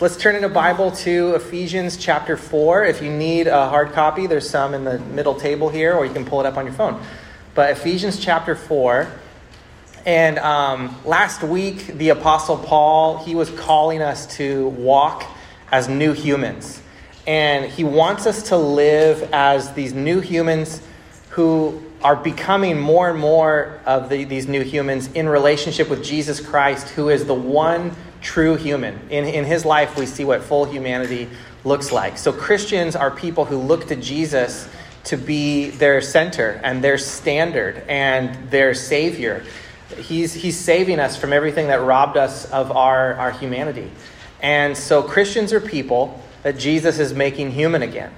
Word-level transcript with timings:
Let's 0.00 0.16
turn 0.16 0.34
in 0.34 0.44
a 0.44 0.48
Bible 0.48 0.92
to 0.92 1.34
Ephesians 1.34 1.98
chapter 1.98 2.38
4. 2.38 2.84
If 2.86 3.02
you 3.02 3.10
need 3.10 3.46
a 3.46 3.68
hard 3.68 3.92
copy, 3.92 4.26
there's 4.26 4.48
some 4.48 4.72
in 4.72 4.84
the 4.84 4.98
middle 4.98 5.34
table 5.34 5.68
here, 5.68 5.92
or 5.94 6.06
you 6.06 6.12
can 6.14 6.24
pull 6.24 6.40
it 6.40 6.46
up 6.46 6.56
on 6.56 6.64
your 6.64 6.72
phone. 6.72 7.02
But 7.54 7.72
Ephesians 7.72 8.18
chapter 8.18 8.54
4. 8.54 9.12
And 10.06 10.38
um, 10.38 10.96
last 11.04 11.42
week, 11.42 11.98
the 11.98 12.08
Apostle 12.08 12.56
Paul, 12.56 13.22
he 13.26 13.34
was 13.34 13.50
calling 13.50 14.00
us 14.00 14.26
to 14.38 14.68
walk 14.68 15.26
as 15.70 15.86
new 15.86 16.14
humans. 16.14 16.80
And 17.26 17.70
he 17.70 17.84
wants 17.84 18.26
us 18.26 18.44
to 18.44 18.56
live 18.56 19.28
as 19.34 19.74
these 19.74 19.92
new 19.92 20.20
humans 20.20 20.80
who 21.28 21.78
are 22.02 22.16
becoming 22.16 22.80
more 22.80 23.10
and 23.10 23.18
more 23.18 23.78
of 23.84 24.08
the, 24.08 24.24
these 24.24 24.48
new 24.48 24.62
humans 24.62 25.12
in 25.12 25.28
relationship 25.28 25.90
with 25.90 26.02
Jesus 26.02 26.40
Christ, 26.40 26.88
who 26.88 27.10
is 27.10 27.26
the 27.26 27.34
one 27.34 27.94
true 28.20 28.56
human. 28.56 28.98
In, 29.10 29.24
in 29.24 29.44
his 29.44 29.64
life, 29.64 29.96
we 29.96 30.06
see 30.06 30.24
what 30.24 30.42
full 30.42 30.64
humanity 30.64 31.28
looks 31.64 31.92
like. 31.92 32.18
So, 32.18 32.32
Christians 32.32 32.96
are 32.96 33.10
people 33.10 33.44
who 33.44 33.58
look 33.58 33.88
to 33.88 33.96
Jesus 33.96 34.68
to 35.04 35.16
be 35.16 35.70
their 35.70 36.00
center 36.00 36.60
and 36.62 36.84
their 36.84 36.98
standard 36.98 37.82
and 37.88 38.50
their 38.50 38.74
savior. 38.74 39.44
He's, 39.96 40.32
he's 40.32 40.58
saving 40.58 41.00
us 41.00 41.16
from 41.16 41.32
everything 41.32 41.68
that 41.68 41.82
robbed 41.82 42.16
us 42.16 42.50
of 42.50 42.70
our, 42.70 43.14
our 43.14 43.30
humanity. 43.32 43.90
And 44.42 44.76
so, 44.76 45.02
Christians 45.02 45.52
are 45.52 45.60
people 45.60 46.22
that 46.42 46.58
Jesus 46.58 46.98
is 46.98 47.12
making 47.12 47.50
human 47.52 47.82
again. 47.82 48.12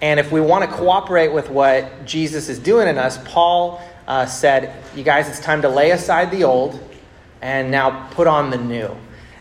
And 0.00 0.20
if 0.20 0.30
we 0.30 0.40
want 0.40 0.68
to 0.68 0.76
cooperate 0.76 1.32
with 1.32 1.50
what 1.50 2.04
Jesus 2.04 2.48
is 2.48 2.58
doing 2.58 2.86
in 2.86 2.98
us, 2.98 3.18
Paul 3.24 3.80
uh, 4.06 4.26
said, 4.26 4.82
You 4.94 5.02
guys, 5.02 5.28
it's 5.28 5.40
time 5.40 5.62
to 5.62 5.68
lay 5.68 5.90
aside 5.90 6.30
the 6.30 6.44
old 6.44 6.78
and 7.42 7.70
now 7.70 8.08
put 8.10 8.26
on 8.26 8.50
the 8.50 8.58
new. 8.58 8.96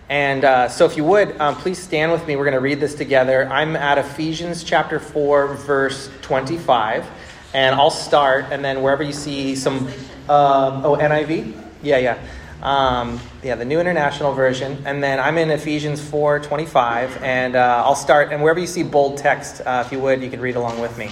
And 0.09 0.45
uh, 0.45 0.69
so, 0.69 0.85
if 0.85 0.95
you 0.95 1.03
would, 1.03 1.39
um, 1.41 1.55
please 1.55 1.77
stand 1.77 2.13
with 2.13 2.25
me. 2.27 2.37
We're 2.37 2.45
going 2.45 2.53
to 2.53 2.61
read 2.61 2.79
this 2.79 2.95
together. 2.95 3.45
I'm 3.49 3.75
at 3.75 3.97
Ephesians 3.97 4.63
chapter 4.63 4.99
4, 4.99 5.55
verse 5.55 6.09
25. 6.21 7.05
And 7.53 7.75
I'll 7.75 7.89
start, 7.89 8.45
and 8.51 8.63
then 8.63 8.81
wherever 8.81 9.03
you 9.03 9.13
see 9.13 9.55
some. 9.55 9.87
Uh, 10.29 10.81
oh, 10.83 10.95
NIV? 10.95 11.61
Yeah, 11.81 11.97
yeah. 11.97 12.17
Um, 12.61 13.19
yeah, 13.43 13.55
the 13.55 13.65
New 13.65 13.79
International 13.79 14.33
Version. 14.33 14.81
And 14.85 15.03
then 15.03 15.19
I'm 15.19 15.37
in 15.37 15.51
Ephesians 15.51 16.01
4 16.01 16.39
25. 16.39 17.21
And 17.21 17.57
uh, 17.57 17.83
I'll 17.85 17.95
start, 17.95 18.31
and 18.31 18.41
wherever 18.41 18.61
you 18.61 18.67
see 18.67 18.83
bold 18.83 19.17
text, 19.17 19.61
uh, 19.65 19.83
if 19.85 19.91
you 19.91 19.99
would, 19.99 20.21
you 20.21 20.29
can 20.29 20.39
read 20.39 20.55
along 20.55 20.79
with 20.79 20.97
me. 20.97 21.09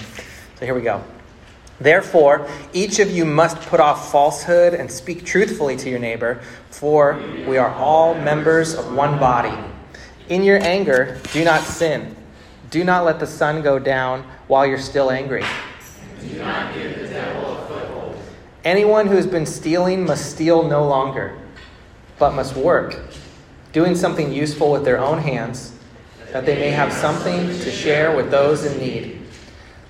So, 0.58 0.64
here 0.64 0.74
we 0.74 0.80
go. 0.80 1.04
Therefore, 1.80 2.48
each 2.72 2.98
of 2.98 3.10
you 3.10 3.24
must 3.24 3.60
put 3.62 3.80
off 3.80 4.10
falsehood 4.10 4.72
and 4.72 4.90
speak 4.90 5.24
truthfully 5.24 5.76
to 5.76 5.90
your 5.90 5.98
neighbor, 5.98 6.40
for 6.70 7.20
we 7.46 7.58
are 7.58 7.74
all 7.74 8.14
members 8.14 8.74
of 8.74 8.94
one 8.94 9.18
body. 9.18 9.56
In 10.28 10.42
your 10.42 10.58
anger, 10.62 11.20
do 11.32 11.44
not 11.44 11.62
sin. 11.62 12.16
Do 12.70 12.82
not 12.82 13.04
let 13.04 13.20
the 13.20 13.26
sun 13.26 13.62
go 13.62 13.78
down 13.78 14.24
while 14.48 14.66
you're 14.66 14.78
still 14.78 15.10
angry. 15.10 15.44
Do 16.20 16.38
not 16.38 16.74
give 16.74 16.98
the 16.98 17.06
devil 17.08 17.56
a 17.56 17.66
foothold. 17.66 18.16
Anyone 18.64 19.06
who 19.06 19.16
has 19.16 19.26
been 19.26 19.46
stealing 19.46 20.04
must 20.04 20.30
steal 20.30 20.66
no 20.66 20.86
longer, 20.86 21.38
but 22.18 22.34
must 22.34 22.56
work, 22.56 22.98
doing 23.72 23.94
something 23.94 24.32
useful 24.32 24.72
with 24.72 24.84
their 24.84 24.98
own 24.98 25.18
hands, 25.18 25.72
that 26.32 26.46
they 26.46 26.56
may 26.56 26.70
have 26.70 26.92
something 26.92 27.46
to 27.46 27.70
share 27.70 28.16
with 28.16 28.30
those 28.30 28.64
in 28.64 28.78
need. 28.78 29.15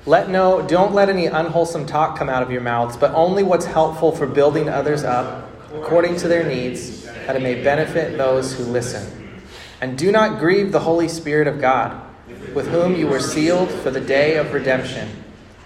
Let 0.06 0.30
no, 0.30 0.62
don't 0.62 0.94
let 0.94 1.08
any 1.08 1.26
unwholesome 1.26 1.86
talk 1.86 2.16
come 2.16 2.28
out 2.28 2.40
of 2.40 2.52
your 2.52 2.60
mouths, 2.60 2.96
but 2.96 3.12
only 3.12 3.42
what's 3.42 3.66
helpful 3.66 4.12
for 4.12 4.24
building 4.24 4.68
others 4.68 5.02
up 5.02 5.50
according 5.74 6.14
to 6.18 6.28
their 6.28 6.46
needs, 6.46 7.02
that 7.02 7.34
it 7.34 7.42
may 7.42 7.60
benefit 7.64 8.16
those 8.16 8.56
who 8.56 8.62
listen. 8.62 9.40
And 9.80 9.98
do 9.98 10.12
not 10.12 10.38
grieve 10.38 10.70
the 10.70 10.78
Holy 10.78 11.08
Spirit 11.08 11.48
of 11.48 11.60
God, 11.60 12.00
with 12.54 12.68
whom 12.68 12.94
you 12.94 13.08
were 13.08 13.18
sealed 13.18 13.68
for 13.68 13.90
the 13.90 14.00
day 14.00 14.36
of 14.36 14.52
redemption. 14.52 15.24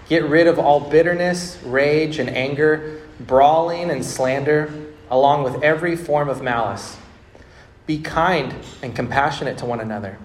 Get 0.09 0.23
rid 0.23 0.47
of 0.47 0.57
all 0.57 0.89
bitterness, 0.89 1.59
rage, 1.63 2.17
and 2.17 2.27
anger, 2.27 2.99
brawling 3.19 3.91
and 3.91 4.03
slander, 4.03 4.73
along 5.11 5.43
with 5.43 5.61
every 5.61 5.95
form 5.95 6.29
of 6.29 6.41
malice. 6.41 6.97
Be 7.85 7.99
kind 7.99 8.55
and 8.81 8.95
compassionate 8.95 9.59
to 9.59 9.65
one 9.67 9.79
another 9.79 10.17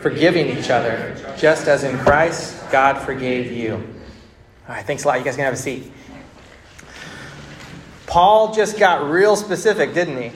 forgiving 0.00 0.56
each 0.56 0.70
other, 0.70 1.14
just 1.36 1.68
as 1.68 1.84
in 1.84 1.98
Christ 1.98 2.58
God 2.70 2.98
forgave 2.98 3.52
you. 3.52 3.74
All 3.74 4.74
right, 4.74 4.84
thanks 4.84 5.04
a 5.04 5.08
lot. 5.08 5.18
You 5.18 5.24
guys 5.24 5.36
can 5.36 5.44
have 5.44 5.54
a 5.54 5.56
seat. 5.56 5.90
Paul 8.06 8.54
just 8.54 8.78
got 8.78 9.08
real 9.10 9.36
specific, 9.36 9.94
didn't 9.94 10.20
he? 10.20 10.32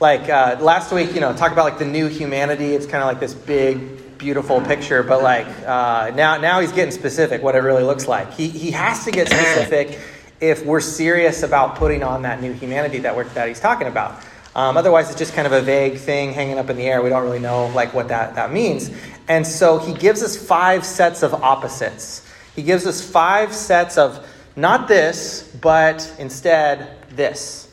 Like 0.00 0.28
uh, 0.28 0.56
last 0.60 0.92
week, 0.92 1.14
you 1.14 1.20
know, 1.20 1.34
talk 1.34 1.52
about 1.52 1.64
like 1.64 1.78
the 1.78 1.84
new 1.84 2.06
humanity. 2.08 2.74
It's 2.74 2.86
kind 2.86 3.02
of 3.02 3.08
like 3.08 3.20
this 3.20 3.34
big, 3.34 4.18
beautiful 4.18 4.60
picture, 4.60 5.02
but 5.02 5.22
like 5.22 5.46
uh, 5.66 6.12
now, 6.14 6.38
now 6.38 6.60
he's 6.60 6.72
getting 6.72 6.92
specific 6.92 7.42
what 7.42 7.56
it 7.56 7.60
really 7.60 7.82
looks 7.82 8.06
like. 8.06 8.32
He 8.32 8.48
he 8.48 8.70
has 8.70 9.04
to 9.04 9.10
get 9.10 9.28
specific 9.28 9.98
if 10.40 10.64
we're 10.64 10.80
serious 10.80 11.42
about 11.42 11.76
putting 11.76 12.02
on 12.02 12.22
that 12.22 12.40
new 12.40 12.52
humanity 12.52 12.98
that 13.00 13.16
we're 13.16 13.24
that 13.24 13.48
he's 13.48 13.60
talking 13.60 13.88
about. 13.88 14.22
Um, 14.54 14.76
otherwise, 14.76 15.08
it's 15.10 15.18
just 15.18 15.34
kind 15.34 15.46
of 15.46 15.52
a 15.52 15.60
vague 15.60 15.98
thing 15.98 16.32
hanging 16.32 16.58
up 16.58 16.70
in 16.70 16.76
the 16.76 16.86
air. 16.86 17.02
We 17.02 17.10
don't 17.10 17.22
really 17.22 17.38
know 17.38 17.66
like 17.68 17.94
what 17.94 18.08
that, 18.08 18.34
that 18.34 18.52
means. 18.52 18.90
And 19.28 19.46
so 19.46 19.78
he 19.78 19.92
gives 19.92 20.22
us 20.22 20.36
five 20.36 20.84
sets 20.84 21.22
of 21.22 21.34
opposites. 21.34 22.26
He 22.56 22.62
gives 22.62 22.86
us 22.86 23.00
five 23.00 23.54
sets 23.54 23.98
of 23.98 24.26
not 24.56 24.88
this, 24.88 25.42
but 25.60 26.12
instead 26.18 26.96
this. 27.10 27.68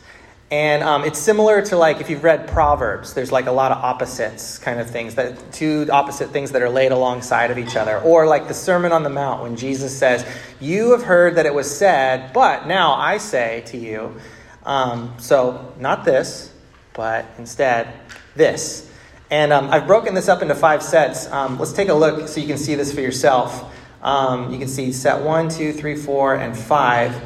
And 0.51 0.83
um, 0.83 1.03
it's 1.03 1.17
similar 1.17 1.63
to 1.63 1.75
like 1.75 2.01
if 2.01 2.09
you've 2.09 2.23
read 2.23 2.47
Proverbs, 2.47 3.15
there's 3.15 3.31
like 3.31 3.47
a 3.47 3.51
lot 3.51 3.71
of 3.71 3.79
opposites 3.83 4.59
kind 4.59 4.79
of 4.79 4.87
things, 4.89 5.15
that 5.15 5.51
two 5.51 5.87
opposite 5.91 6.29
things 6.29 6.51
that 6.51 6.61
are 6.61 6.69
laid 6.69 6.91
alongside 6.91 7.49
of 7.49 7.57
each 7.57 7.75
other. 7.75 7.99
Or 7.99 8.27
like 8.27 8.47
the 8.47 8.53
Sermon 8.53 8.91
on 8.91 9.01
the 9.01 9.09
Mount 9.09 9.41
when 9.41 9.55
Jesus 9.55 9.97
says, 9.97 10.23
You 10.59 10.91
have 10.91 11.03
heard 11.03 11.35
that 11.35 11.47
it 11.47 11.53
was 11.53 11.75
said, 11.75 12.31
but 12.31 12.67
now 12.67 12.93
I 12.93 13.17
say 13.17 13.63
to 13.67 13.77
you. 13.77 14.15
Um, 14.65 15.13
so, 15.17 15.73
not 15.79 16.05
this, 16.05 16.51
but 16.95 17.25
instead 17.37 17.93
this. 18.35 18.91
And 19.29 19.51
um, 19.51 19.69
I've 19.69 19.87
broken 19.87 20.13
this 20.13 20.27
up 20.27 20.41
into 20.41 20.55
five 20.55 20.83
sets. 20.83 21.29
Um, 21.31 21.59
let's 21.59 21.73
take 21.73 21.89
a 21.89 21.93
look 21.93 22.27
so 22.27 22.39
you 22.39 22.47
can 22.47 22.57
see 22.57 22.75
this 22.75 22.93
for 22.93 23.01
yourself. 23.01 23.73
Um, 24.01 24.51
you 24.51 24.59
can 24.59 24.67
see 24.67 24.91
set 24.91 25.23
one, 25.23 25.49
two, 25.49 25.73
three, 25.73 25.95
four, 25.95 26.35
and 26.35 26.55
five. 26.55 27.19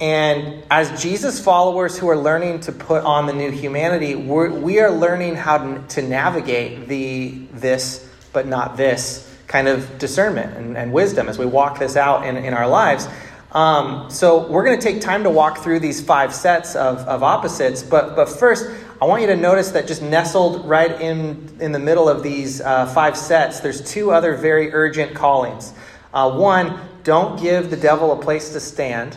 And 0.00 0.62
as 0.70 1.02
Jesus 1.02 1.42
followers 1.42 1.98
who 1.98 2.08
are 2.08 2.16
learning 2.16 2.60
to 2.60 2.72
put 2.72 3.04
on 3.04 3.26
the 3.26 3.32
new 3.32 3.50
humanity, 3.50 4.14
we're, 4.14 4.48
we 4.48 4.80
are 4.80 4.90
learning 4.90 5.34
how 5.34 5.58
to, 5.58 6.02
navigate 6.02 6.88
the 6.88 7.30
this 7.52 8.08
but 8.32 8.46
not 8.46 8.76
this 8.76 9.24
kind 9.48 9.66
of 9.66 9.98
discernment 9.98 10.56
and, 10.56 10.76
and 10.76 10.92
wisdom 10.92 11.28
as 11.28 11.38
we 11.38 11.46
walk 11.46 11.78
this 11.78 11.96
out 11.96 12.24
in, 12.26 12.36
in 12.36 12.54
our 12.54 12.68
lives. 12.68 13.08
Um, 13.52 14.10
so 14.10 14.46
we're 14.46 14.64
going 14.64 14.78
to 14.78 14.82
take 14.82 15.00
time 15.00 15.24
to 15.24 15.30
walk 15.30 15.58
through 15.58 15.80
these 15.80 16.00
five 16.00 16.34
sets 16.34 16.76
of, 16.76 16.98
of 16.98 17.22
opposites. 17.22 17.82
But, 17.82 18.14
but 18.14 18.28
first, 18.28 18.70
I 19.00 19.04
want 19.04 19.20
you 19.20 19.28
to 19.28 19.36
notice 19.36 19.70
that 19.72 19.86
just 19.86 20.02
nestled 20.02 20.68
right 20.68 21.00
in, 21.00 21.56
in 21.60 21.70
the 21.70 21.78
middle 21.78 22.08
of 22.08 22.24
these 22.24 22.60
uh, 22.60 22.86
five 22.86 23.16
sets, 23.16 23.60
there's 23.60 23.80
two 23.80 24.10
other 24.10 24.34
very 24.34 24.72
urgent 24.72 25.14
callings. 25.14 25.72
Uh, 26.12 26.36
one, 26.36 26.80
don't 27.04 27.40
give 27.40 27.70
the 27.70 27.76
devil 27.76 28.10
a 28.10 28.20
place 28.20 28.50
to 28.54 28.60
stand. 28.60 29.16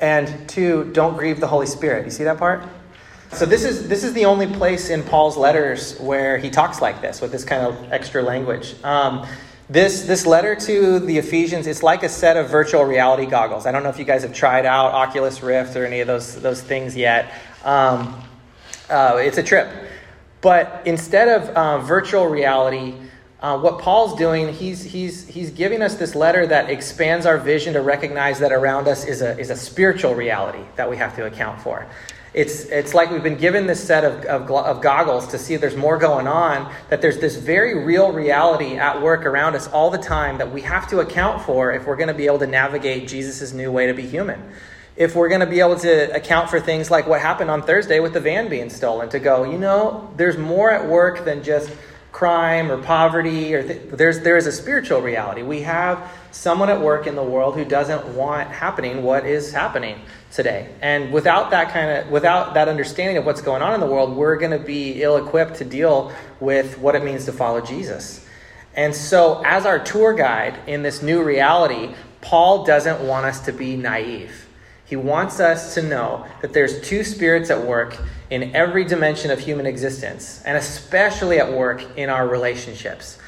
And 0.00 0.48
two, 0.48 0.90
don't 0.92 1.16
grieve 1.16 1.40
the 1.40 1.46
Holy 1.46 1.66
Spirit. 1.66 2.06
You 2.06 2.10
see 2.10 2.24
that 2.24 2.38
part? 2.38 2.62
So 3.32 3.44
this 3.44 3.64
is 3.64 3.86
this 3.88 4.04
is 4.04 4.14
the 4.14 4.24
only 4.24 4.46
place 4.46 4.88
in 4.88 5.02
Paul's 5.02 5.36
letters 5.36 5.98
where 5.98 6.38
he 6.38 6.48
talks 6.48 6.80
like 6.80 7.02
this 7.02 7.20
with 7.20 7.30
this 7.30 7.44
kind 7.44 7.66
of 7.66 7.92
extra 7.92 8.22
language. 8.22 8.74
Um, 8.82 9.26
this 9.68 10.02
this 10.02 10.24
letter 10.24 10.54
to 10.54 10.98
the 11.00 11.18
Ephesians 11.18 11.66
it's 11.66 11.82
like 11.82 12.02
a 12.02 12.08
set 12.08 12.38
of 12.38 12.48
virtual 12.48 12.84
reality 12.84 13.26
goggles. 13.26 13.66
I 13.66 13.72
don't 13.72 13.82
know 13.82 13.90
if 13.90 13.98
you 13.98 14.06
guys 14.06 14.22
have 14.22 14.32
tried 14.32 14.64
out 14.64 14.92
Oculus 14.92 15.42
Rift 15.42 15.76
or 15.76 15.84
any 15.84 16.00
of 16.00 16.06
those 16.06 16.40
those 16.40 16.62
things 16.62 16.96
yet. 16.96 17.30
Um, 17.64 18.22
uh, 18.90 19.16
it's 19.16 19.38
a 19.38 19.42
trip, 19.42 19.68
but 20.40 20.82
instead 20.84 21.28
of 21.28 21.48
uh, 21.50 21.78
virtual 21.78 22.26
reality, 22.26 22.94
uh, 23.40 23.58
what 23.58 23.78
Paul's 23.78 24.18
doing, 24.18 24.52
he's, 24.52 24.82
he's, 24.82 25.26
he's 25.26 25.50
giving 25.50 25.80
us 25.80 25.94
this 25.94 26.14
letter 26.14 26.46
that 26.46 26.70
expands 26.70 27.24
our 27.24 27.38
vision 27.38 27.74
to 27.74 27.82
recognize 27.82 28.40
that 28.40 28.52
around 28.52 28.88
us 28.88 29.04
is 29.04 29.22
a, 29.22 29.38
is 29.38 29.50
a 29.50 29.56
spiritual 29.56 30.14
reality 30.14 30.64
that 30.76 30.90
we 30.90 30.96
have 30.96 31.14
to 31.16 31.24
account 31.26 31.60
for. 31.60 31.86
It's, 32.34 32.64
it's 32.64 32.94
like 32.94 33.10
we've 33.10 33.22
been 33.22 33.38
given 33.38 33.66
this 33.66 33.82
set 33.82 34.04
of, 34.04 34.24
of, 34.26 34.50
of 34.50 34.82
goggles 34.82 35.28
to 35.28 35.38
see 35.38 35.54
if 35.54 35.60
there's 35.60 35.76
more 35.76 35.98
going 35.98 36.26
on, 36.26 36.72
that 36.90 37.00
there's 37.00 37.18
this 37.18 37.36
very 37.36 37.84
real 37.84 38.12
reality 38.12 38.76
at 38.76 39.00
work 39.00 39.24
around 39.24 39.54
us 39.54 39.66
all 39.68 39.90
the 39.90 39.98
time 39.98 40.38
that 40.38 40.52
we 40.52 40.60
have 40.60 40.88
to 40.88 41.00
account 41.00 41.42
for 41.42 41.72
if 41.72 41.86
we're 41.86 41.96
going 41.96 42.08
to 42.08 42.14
be 42.14 42.26
able 42.26 42.38
to 42.40 42.46
navigate 42.46 43.08
Jesus' 43.08 43.52
new 43.52 43.72
way 43.72 43.86
to 43.86 43.94
be 43.94 44.06
human 44.06 44.42
if 44.98 45.14
we're 45.14 45.28
going 45.28 45.40
to 45.40 45.46
be 45.46 45.60
able 45.60 45.78
to 45.78 46.12
account 46.12 46.50
for 46.50 46.58
things 46.58 46.90
like 46.90 47.06
what 47.06 47.20
happened 47.20 47.48
on 47.50 47.62
Thursday 47.62 48.00
with 48.00 48.12
the 48.12 48.20
van 48.20 48.48
being 48.48 48.68
stolen, 48.68 49.08
to 49.08 49.20
go, 49.20 49.44
you 49.44 49.56
know, 49.56 50.12
there's 50.16 50.36
more 50.36 50.72
at 50.72 50.88
work 50.88 51.24
than 51.24 51.44
just 51.44 51.70
crime 52.10 52.68
or 52.68 52.82
poverty 52.82 53.54
or 53.54 53.62
th- 53.62 53.80
there's 53.92 54.20
there 54.20 54.36
is 54.36 54.48
a 54.48 54.52
spiritual 54.52 55.00
reality. 55.00 55.42
We 55.42 55.60
have 55.60 56.10
someone 56.32 56.68
at 56.68 56.80
work 56.80 57.06
in 57.06 57.14
the 57.14 57.22
world 57.22 57.54
who 57.54 57.64
doesn't 57.64 58.08
want 58.16 58.50
happening 58.50 59.04
what 59.04 59.24
is 59.24 59.52
happening 59.52 60.00
today. 60.32 60.74
And 60.82 61.12
without 61.12 61.52
that 61.52 61.72
kind 61.72 61.90
of 61.92 62.10
without 62.10 62.54
that 62.54 62.66
understanding 62.66 63.18
of 63.18 63.24
what's 63.24 63.40
going 63.40 63.62
on 63.62 63.74
in 63.74 63.80
the 63.80 63.86
world, 63.86 64.16
we're 64.16 64.36
going 64.36 64.50
to 64.50 64.58
be 64.58 65.00
ill-equipped 65.00 65.54
to 65.58 65.64
deal 65.64 66.12
with 66.40 66.76
what 66.78 66.96
it 66.96 67.04
means 67.04 67.24
to 67.26 67.32
follow 67.32 67.60
Jesus. 67.60 68.26
And 68.74 68.92
so 68.92 69.42
as 69.44 69.64
our 69.64 69.78
tour 69.78 70.12
guide 70.12 70.58
in 70.66 70.82
this 70.82 71.02
new 71.02 71.22
reality, 71.22 71.94
Paul 72.20 72.64
doesn't 72.64 73.06
want 73.06 73.26
us 73.26 73.38
to 73.42 73.52
be 73.52 73.76
naive. 73.76 74.47
He 74.88 74.96
wants 74.96 75.38
us 75.38 75.74
to 75.74 75.82
know 75.82 76.24
that 76.40 76.54
there's 76.54 76.80
two 76.80 77.04
spirits 77.04 77.50
at 77.50 77.62
work 77.62 77.98
in 78.30 78.56
every 78.56 78.84
dimension 78.84 79.30
of 79.30 79.38
human 79.38 79.66
existence, 79.66 80.42
and 80.46 80.56
especially 80.56 81.38
at 81.38 81.52
work 81.52 81.84
in 81.98 82.08
our 82.08 82.26
relationships. 82.26 83.18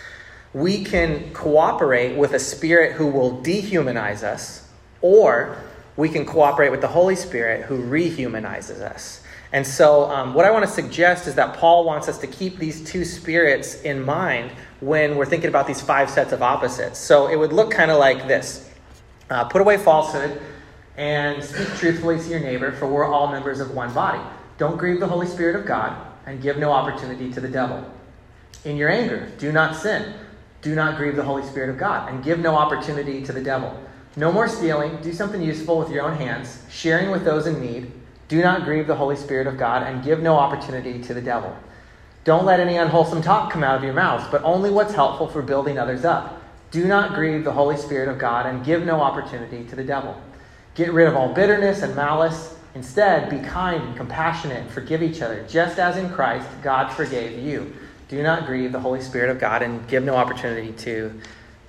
We 0.55 0.85
can 0.85 1.35
cooperate 1.35 2.17
with 2.17 2.33
a 2.33 2.39
spirit 2.39 2.95
who 2.95 3.09
will 3.09 3.43
dehumanize 3.43 4.23
us, 4.23 4.67
or 5.03 5.59
we 5.97 6.09
can 6.09 6.25
cooperate 6.25 6.71
with 6.71 6.81
the 6.81 6.89
Holy 6.89 7.15
Spirit 7.15 7.67
who 7.67 7.79
rehumanizes 7.83 8.81
us. 8.81 9.23
And 9.53 9.67
so, 9.67 10.11
um, 10.11 10.33
what 10.33 10.47
I 10.47 10.51
want 10.53 10.65
to 10.65 10.71
suggest 10.71 11.27
is 11.27 11.35
that 11.35 11.57
Paul 11.57 11.85
wants 11.85 12.09
us 12.09 12.17
to 12.19 12.27
keep 12.27 12.57
these 12.57 12.83
two 12.83 13.05
spirits 13.05 13.83
in 13.83 14.03
mind 14.03 14.53
when 14.81 15.17
we're 15.17 15.27
thinking 15.27 15.49
about 15.49 15.67
these 15.67 15.81
five 15.81 16.09
sets 16.09 16.33
of 16.33 16.41
opposites. 16.41 16.99
So, 16.99 17.27
it 17.27 17.37
would 17.37 17.53
look 17.53 17.71
kind 17.71 17.91
of 17.91 17.99
like 17.99 18.29
this 18.29 18.71
uh, 19.29 19.45
Put 19.45 19.61
away 19.61 19.77
falsehood 19.77 20.41
and 20.97 21.43
speak 21.43 21.69
truthfully 21.77 22.19
to 22.19 22.29
your 22.29 22.41
neighbor, 22.41 22.73
for 22.73 22.87
we're 22.87 23.05
all 23.05 23.29
members 23.29 23.61
of 23.61 23.75
one 23.75 23.93
body. 23.95 24.21
Don't 24.59 24.77
grieve 24.77 25.01
the 25.01 25.07
Holy 25.07 25.27
Spirit 25.27 25.57
of 25.57 25.67
God 25.67 25.97
and 26.27 26.43
give 26.43 26.59
no 26.59 26.71
opportunity 26.71 27.33
to 27.33 27.41
the 27.41 27.49
devil. 27.49 27.85
In 28.65 28.77
your 28.77 28.91
anger, 28.91 29.31
do 29.39 29.53
not 29.53 29.77
sin. 29.77 30.15
Do 30.63 30.75
not 30.75 30.99
grieve 30.99 31.17
the 31.17 31.23
Holy 31.23 31.43
Spirit 31.45 31.71
of 31.71 31.79
God 31.79 32.11
and 32.11 32.23
give 32.23 32.39
no 32.39 32.55
opportunity 32.55 33.23
to 33.25 33.33
the 33.33 33.43
devil. 33.43 33.75
No 34.17 34.31
more 34.31 34.49
stealing. 34.49 34.99
Do 35.01 35.13
something 35.13 35.41
useful 35.41 35.79
with 35.79 35.91
your 35.91 36.03
own 36.03 36.17
hands, 36.17 36.63
sharing 36.69 37.11
with 37.11 37.25
those 37.25 37.47
in 37.47 37.61
need. 37.61 37.91
Do 38.29 38.43
not 38.43 38.65
grieve 38.65 38.87
the 38.87 38.97
Holy 38.97 39.17
Spirit 39.17 39.47
of 39.47 39.57
God 39.57 39.83
and 39.83 40.05
give 40.05 40.21
no 40.21 40.37
opportunity 40.37 41.03
to 41.03 41.15
the 41.15 41.23
devil. 41.23 41.57
Don't 42.25 42.45
let 42.45 42.61
any 42.61 42.77
unwholesome 42.77 43.23
talk 43.23 43.51
come 43.51 43.65
out 43.65 43.77
of 43.77 43.85
your 43.85 43.95
mouths, 43.95 44.27
but 44.31 44.43
only 44.45 44.71
what's 44.71 44.93
helpful 44.93 45.27
for 45.27 45.41
building 45.41 45.79
others 45.79 46.05
up. 46.05 46.43
Do 46.71 46.87
not 46.87 47.15
grieve 47.15 47.45
the 47.45 47.53
Holy 47.53 47.77
Spirit 47.77 48.09
of 48.09 48.19
God 48.19 48.47
and 48.47 48.65
give 48.65 48.85
no 48.85 49.01
opportunity 49.01 49.65
to 49.65 49.75
the 49.75 49.83
devil. 49.83 50.21
Get 50.75 50.93
rid 50.93 51.09
of 51.09 51.17
all 51.17 51.33
bitterness 51.33 51.83
and 51.83 51.95
malice. 51.95 52.57
Instead, 52.75 53.29
be 53.29 53.39
kind 53.41 53.83
and 53.83 53.97
compassionate 53.97 54.59
and 54.59 54.71
forgive 54.71 55.03
each 55.03 55.23
other, 55.23 55.45
just 55.49 55.79
as 55.79 55.97
in 55.97 56.09
Christ 56.11 56.47
God 56.63 56.93
forgave 56.93 57.39
you. 57.39 57.75
Do 58.09 58.23
not 58.23 58.47
grieve 58.47 58.73
the 58.73 58.81
Holy 58.81 59.01
Spirit 59.01 59.31
of 59.31 59.41
God 59.41 59.63
and 59.63 59.87
give 59.89 60.05
no 60.05 60.15
opportunity 60.15 60.73
to 60.85 61.21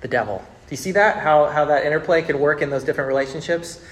the 0.02 0.08
devil. 0.08 0.38
Do 0.38 0.72
you 0.72 0.78
see 0.78 0.92
that? 0.94 1.18
How, 1.18 1.48
how 1.48 1.66
that 1.66 1.86
interplay 1.86 2.22
can 2.22 2.40
work 2.40 2.62
in 2.62 2.70
those 2.70 2.84
different 2.84 3.08
relationships? 3.08 3.84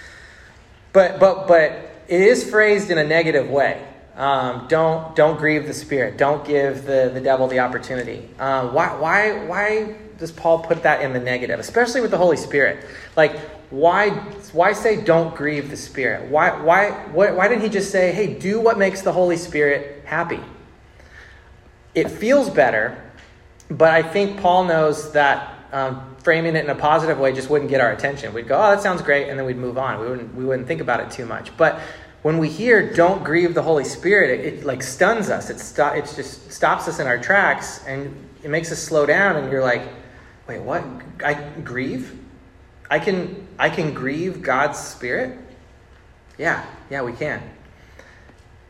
But, 0.93 1.19
but, 1.19 1.47
but 1.47 2.03
it 2.07 2.21
is 2.21 2.49
phrased 2.49 2.89
in 2.89 2.97
a 2.97 3.03
negative 3.03 3.49
way. 3.49 3.85
Um, 4.15 4.67
don't, 4.67 5.15
don't 5.15 5.37
grieve 5.37 5.67
the 5.67 5.73
Spirit. 5.73 6.17
Don't 6.17 6.45
give 6.45 6.85
the, 6.85 7.11
the 7.13 7.21
devil 7.21 7.47
the 7.47 7.59
opportunity. 7.59 8.29
Uh, 8.37 8.67
why, 8.69 8.95
why, 8.97 9.45
why 9.45 9.95
does 10.17 10.31
Paul 10.31 10.59
put 10.59 10.83
that 10.83 11.01
in 11.01 11.13
the 11.13 11.19
negative, 11.19 11.59
especially 11.59 12.01
with 12.01 12.11
the 12.11 12.17
Holy 12.17 12.37
Spirit? 12.37 12.85
Like, 13.15 13.39
why, 13.69 14.09
why 14.51 14.73
say 14.73 15.01
don't 15.03 15.35
grieve 15.35 15.69
the 15.69 15.77
Spirit? 15.77 16.29
Why, 16.29 16.59
why, 16.61 16.91
why, 17.11 17.31
why 17.31 17.47
didn't 17.47 17.61
he 17.61 17.69
just 17.69 17.91
say, 17.91 18.11
hey, 18.11 18.33
do 18.33 18.59
what 18.59 18.77
makes 18.77 19.01
the 19.01 19.13
Holy 19.13 19.37
Spirit 19.37 20.03
happy? 20.05 20.39
It 21.93 22.09
feels 22.09 22.49
better, 22.49 23.11
but 23.69 23.91
I 23.91 24.01
think 24.01 24.39
Paul 24.39 24.65
knows 24.65 25.11
that 25.11 25.53
um, 25.71 26.15
framing 26.23 26.55
it 26.55 26.63
in 26.63 26.71
a 26.71 26.75
positive 26.75 27.19
way 27.19 27.31
just 27.33 27.49
wouldn't 27.49 27.69
get 27.69 27.79
our 27.81 27.91
attention. 27.91 28.33
We'd 28.33 28.47
go, 28.47 28.57
oh, 28.57 28.71
that 28.71 28.81
sounds 28.81 29.01
great, 29.01 29.29
and 29.29 29.37
then 29.37 29.45
we'd 29.45 29.57
move 29.57 29.77
on. 29.77 29.99
We 29.99 30.07
wouldn't, 30.07 30.35
we 30.35 30.45
wouldn't 30.45 30.67
think 30.67 30.81
about 30.81 30.99
it 30.99 31.11
too 31.11 31.25
much. 31.25 31.55
But 31.55 31.79
when 32.21 32.37
we 32.37 32.49
hear 32.49 32.91
don't 32.93 33.23
grieve 33.23 33.53
the 33.53 33.61
Holy 33.61 33.85
Spirit, 33.85 34.39
it, 34.39 34.53
it 34.53 34.65
like 34.65 34.81
stuns 34.81 35.29
us. 35.29 35.49
It, 35.49 35.59
sto- 35.59 35.93
it 35.93 36.11
just 36.15 36.51
stops 36.51 36.87
us 36.87 36.99
in 36.99 37.07
our 37.07 37.17
tracks, 37.19 37.85
and 37.85 38.15
it 38.43 38.49
makes 38.49 38.71
us 38.71 38.79
slow 38.79 39.05
down, 39.05 39.35
and 39.35 39.51
you're 39.51 39.63
like, 39.63 39.83
wait, 40.47 40.59
what? 40.61 40.83
I 41.23 41.35
grieve? 41.63 42.19
I 42.89 42.99
can 42.99 43.47
I 43.57 43.69
can 43.69 43.93
grieve 43.93 44.41
God's 44.41 44.79
spirit? 44.79 45.37
Yeah, 46.37 46.65
yeah, 46.89 47.01
we 47.03 47.13
can. 47.13 47.41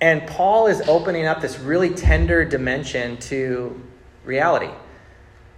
And 0.01 0.25
Paul 0.27 0.67
is 0.67 0.81
opening 0.87 1.25
up 1.25 1.41
this 1.41 1.59
really 1.59 1.93
tender 1.93 2.45
dimension 2.45 3.17
to 3.17 3.81
reality. 4.23 4.69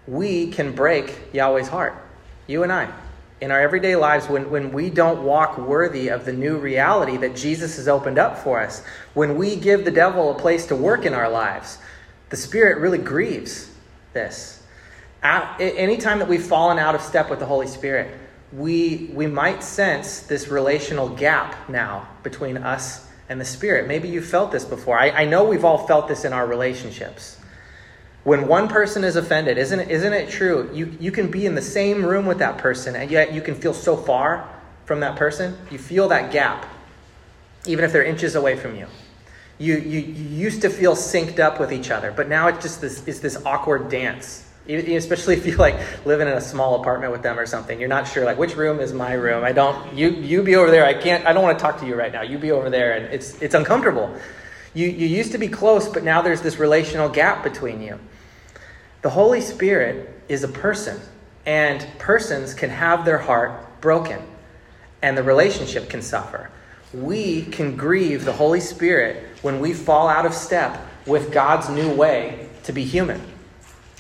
We 0.08 0.52
can 0.52 0.74
break 0.74 1.16
Yahweh's 1.32 1.68
heart. 1.68 1.94
You 2.48 2.64
and 2.64 2.72
I. 2.72 2.92
In 3.40 3.50
our 3.50 3.60
everyday 3.60 3.96
lives, 3.96 4.28
when, 4.28 4.50
when 4.52 4.72
we 4.72 4.90
don't 4.90 5.24
walk 5.24 5.58
worthy 5.58 6.10
of 6.10 6.26
the 6.26 6.34
new 6.34 6.58
reality 6.58 7.18
that 7.18 7.36
Jesus 7.36 7.78
has 7.78 7.88
opened 7.88 8.20
up 8.20 8.38
for 8.38 8.62
us, 8.62 8.84
when 9.14 9.36
we 9.36 9.56
give 9.56 9.86
the 9.86 9.92
devil 9.92 10.32
a 10.32 10.36
place 10.40 10.66
to 10.68 10.76
work 10.76 11.06
in 11.06 11.14
our 11.14 11.30
lives, 11.30 11.80
the 12.30 12.38
Spirit 12.38 12.80
really 12.80 12.98
grieves 12.98 13.72
this. 14.14 14.62
At, 15.24 15.60
anytime 15.60 16.20
that 16.20 16.28
we've 16.28 16.46
fallen 16.46 16.78
out 16.78 16.94
of 16.94 17.02
step 17.02 17.30
with 17.30 17.40
the 17.40 17.46
Holy 17.46 17.68
Spirit, 17.68 18.16
we, 18.52 19.10
we 19.14 19.28
might 19.28 19.64
sense 19.64 20.22
this 20.22 20.50
relational 20.50 21.10
gap 21.10 21.70
now 21.70 22.08
between 22.24 22.58
us 22.58 23.08
and 23.30 23.40
the 23.40 23.46
Spirit. 23.46 23.88
Maybe 23.88 24.10
you 24.10 24.22
felt 24.22 24.52
this 24.52 24.66
before. 24.66 25.00
I, 25.00 25.10
I 25.12 25.26
know 25.26 25.46
we've 25.46 25.64
all 25.64 25.88
felt 25.88 26.08
this 26.08 26.26
in 26.26 26.34
our 26.34 26.46
relationships. 26.46 27.38
When 28.24 28.48
one 28.48 28.68
person 28.68 29.04
is 29.04 29.16
offended, 29.16 29.58
isn't 29.58 29.80
it, 29.80 29.90
isn't 29.90 30.14
it 30.14 30.30
true? 30.30 30.70
You, 30.74 30.96
you 31.00 31.12
can 31.12 31.32
be 31.32 31.46
in 31.46 31.56
the 31.56 31.62
same 31.62 32.06
room 32.06 32.26
with 32.26 32.40
that 32.40 32.58
person, 32.58 32.96
and 32.96 33.10
yet 33.10 33.34
you 33.34 33.42
can 33.42 33.56
feel 33.56 33.74
so 33.74 33.96
far 33.96 34.48
from 34.86 35.00
that 35.00 35.16
person. 35.16 35.58
You 35.72 35.80
feel 35.80 36.10
that 36.10 36.32
gap, 36.32 36.66
even 37.66 37.86
if 37.86 37.94
they're 37.94 38.04
inches 38.04 38.36
away 38.36 38.58
from 38.58 38.76
you. 38.76 38.88
You, 39.58 39.78
you, 39.78 40.00
you 40.00 40.24
used 40.24 40.62
to 40.64 40.70
feel 40.70 40.96
synced 40.96 41.40
up 41.40 41.60
with 41.60 41.72
each 41.72 41.90
other, 41.90 42.12
but 42.12 42.28
now 42.28 42.48
it's 42.48 42.62
just 42.62 42.82
this, 42.82 43.08
it's 43.08 43.20
this 43.20 43.38
awkward 43.46 43.90
dance 43.90 44.51
especially 44.68 45.36
if 45.38 45.46
you 45.46 45.56
like 45.58 45.76
living 46.06 46.28
in 46.28 46.34
a 46.34 46.42
small 46.42 46.80
apartment 46.80 47.12
with 47.12 47.22
them 47.22 47.40
or 47.40 47.46
something 47.46 47.80
you're 47.80 47.90
not 47.90 48.08
sure 48.08 48.26
like 48.26 48.38
which 48.38 48.56
room 48.56 48.80
is 48.80 48.94
my 48.94 49.14
room? 49.14 49.44
I 49.44 49.52
don't 49.52 49.94
you 49.96 50.10
you 50.10 50.44
be 50.44 50.56
over 50.56 50.72
there. 50.72 50.86
I 50.86 50.94
can't 50.94 51.26
i 51.26 51.34
don't 51.34 51.44
want 51.44 51.58
to 51.58 51.62
talk 51.62 51.80
to 51.80 51.86
you 51.86 51.96
right 51.96 52.12
now. 52.12 52.22
You 52.22 52.38
be 52.38 52.52
over 52.52 52.70
there 52.70 52.94
and 52.94 53.06
it's 53.14 53.42
it's 53.42 53.56
uncomfortable. 53.56 54.16
You 54.74 54.88
you 54.88 55.08
used 55.08 55.32
to 55.32 55.38
be 55.38 55.48
close 55.48 55.88
but 55.88 56.04
now 56.04 56.22
there's 56.22 56.42
this 56.42 56.58
relational 56.58 57.10
gap 57.10 57.44
between 57.44 57.82
you. 57.82 58.00
The 59.02 59.10
holy 59.10 59.42
spirit 59.42 60.22
is 60.28 60.44
a 60.44 60.48
person 60.48 61.00
and 61.46 61.86
persons 61.98 62.54
can 62.54 62.70
have 62.70 63.04
their 63.04 63.18
heart 63.18 63.82
broken 63.82 64.22
and 65.02 65.18
the 65.18 65.24
relationship 65.24 65.90
can 65.90 66.02
suffer. 66.02 66.50
We 66.94 67.44
can 67.44 67.76
grieve 67.76 68.26
the 68.26 68.34
holy 68.34 68.60
spirit 68.60 69.24
when 69.42 69.60
we 69.60 69.74
fall 69.74 70.08
out 70.08 70.26
of 70.26 70.34
step 70.34 70.86
with 71.08 71.32
god's 71.34 71.68
new 71.70 71.96
way 71.96 72.48
to 72.64 72.72
be 72.72 72.84
human 72.84 73.31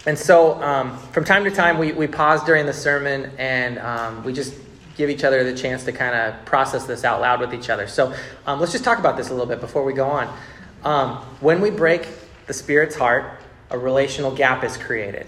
and 0.06 0.18
so, 0.18 0.62
um, 0.64 0.98
from 1.12 1.26
time 1.26 1.44
to 1.44 1.52
time, 1.52 1.78
we, 1.78 1.92
we 1.92 2.08
pause 2.08 2.44
during 2.44 2.66
the 2.66 2.74
sermon 2.74 3.32
and 3.38 3.78
um, 3.78 4.24
we 4.24 4.34
just 4.34 4.56
give 4.98 5.12
each 5.12 5.24
other 5.24 5.44
the 5.44 5.56
chance 5.56 5.84
to 5.86 5.92
kind 5.92 6.16
of 6.16 6.44
process 6.46 6.86
this 6.86 7.04
out 7.04 7.22
loud 7.22 7.40
with 7.40 7.54
each 7.54 7.70
other. 7.70 7.88
So, 7.88 8.14
um, 8.48 8.60
let's 8.60 8.72
just 8.72 8.84
talk 8.84 8.98
about 8.98 9.16
this 9.16 9.30
a 9.30 9.32
little 9.32 9.46
bit 9.46 9.62
before 9.62 9.84
we 9.84 9.94
go 9.94 10.08
on. 10.08 10.38
Um, 10.84 11.18
when 11.40 11.62
we 11.62 11.70
break 11.70 12.08
the 12.48 12.54
Spirit's 12.54 12.96
heart, 12.96 13.40
a 13.70 13.78
relational 13.78 14.36
gap 14.36 14.64
is 14.64 14.76
created. 14.76 15.28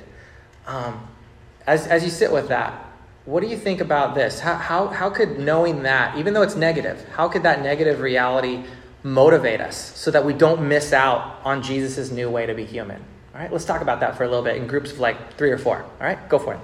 Um, 0.65 1.07
as, 1.67 1.85
as 1.85 2.03
you 2.03 2.09
sit 2.09 2.31
with 2.31 2.47
that, 2.47 2.73
what 3.25 3.41
do 3.41 3.47
you 3.47 3.57
think 3.57 3.79
about 3.79 4.15
this? 4.15 4.39
How, 4.39 4.55
how, 4.55 4.87
how 4.87 5.09
could 5.11 5.39
knowing 5.39 5.83
that, 5.83 6.17
even 6.17 6.33
though 6.33 6.41
it's 6.41 6.55
negative, 6.55 7.07
how 7.09 7.29
could 7.29 7.43
that 7.43 7.61
negative 7.61 8.01
reality 8.01 8.63
motivate 9.03 9.61
us 9.61 9.77
so 9.97 10.09
that 10.11 10.25
we 10.25 10.33
don't 10.33 10.67
miss 10.67 10.93
out 10.93 11.39
on 11.43 11.61
Jesus' 11.61 12.11
new 12.11 12.29
way 12.29 12.47
to 12.47 12.55
be 12.55 12.65
human? 12.65 13.03
All 13.33 13.39
right, 13.39 13.51
let's 13.51 13.65
talk 13.65 13.81
about 13.81 13.99
that 14.01 14.15
for 14.15 14.25
a 14.25 14.27
little 14.27 14.43
bit 14.43 14.57
in 14.57 14.67
groups 14.67 14.91
of 14.91 14.99
like 14.99 15.33
three 15.37 15.49
or 15.49 15.57
four. 15.57 15.81
All 15.81 16.05
right, 16.07 16.29
go 16.29 16.37
for 16.37 16.53
it. 16.53 16.59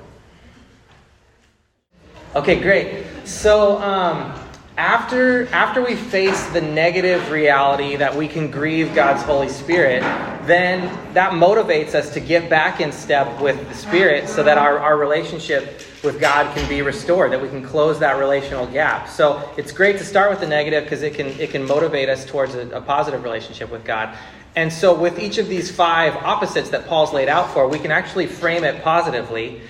Okay, 2.36 2.62
great. 2.62 3.06
So 3.26 3.82
um, 3.82 4.40
after 4.78 5.48
after 5.48 5.84
we 5.84 5.96
face 5.96 6.46
the 6.50 6.62
negative 6.62 7.32
reality 7.32 7.96
that 7.96 8.16
we 8.16 8.28
can 8.28 8.52
grieve 8.52 8.94
God's 8.94 9.24
Holy 9.24 9.50
Spirit, 9.50 10.02
then 10.46 10.82
that 11.16 11.32
motivates 11.32 11.96
us 11.96 12.14
to 12.14 12.20
get 12.20 12.52
back 12.52 12.82
in 12.82 12.92
step 12.92 13.42
with 13.42 13.68
the 13.68 13.74
Spirit 13.74 14.30
so 14.30 14.44
that 14.44 14.60
our, 14.60 14.78
our 14.78 14.96
relationship 14.96 15.82
with 16.04 16.22
God 16.22 16.56
can 16.56 16.70
be 16.70 16.84
restored, 16.84 17.32
that 17.32 17.42
we 17.42 17.50
can 17.50 17.64
close 17.64 17.98
that 17.98 18.20
relational 18.20 18.68
gap. 18.68 19.10
So 19.10 19.52
it's 19.58 19.72
great 19.72 19.98
to 19.98 20.06
start 20.06 20.30
with 20.30 20.40
the 20.40 20.48
negative 20.48 20.84
because 20.84 21.02
it 21.02 21.16
can 21.16 21.28
it 21.40 21.50
can 21.50 21.66
motivate 21.66 22.10
us 22.10 22.26
towards 22.26 22.54
a, 22.54 22.70
a 22.70 22.82
positive 22.82 23.24
relationship 23.24 23.72
with 23.72 23.84
God. 23.84 24.16
And 24.60 24.74
so, 24.74 24.94
with 24.94 25.20
each 25.20 25.38
of 25.38 25.48
these 25.48 25.72
five 25.72 26.18
opposites 26.18 26.72
that 26.72 26.86
Paul's 26.86 27.14
laid 27.14 27.30
out 27.30 27.54
for, 27.54 27.70
we 27.70 27.80
can 27.80 27.92
actually 27.92 28.28
frame 28.28 28.66
it 28.66 28.84
positively. 28.84 29.62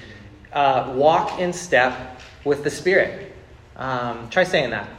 Uh, 0.52 0.94
walk 0.96 1.40
in 1.40 1.54
step 1.54 2.20
with 2.44 2.64
the 2.64 2.72
Spirit. 2.72 3.32
Um, 3.76 4.32
try 4.32 4.44
saying 4.44 4.72
that. 4.72 4.90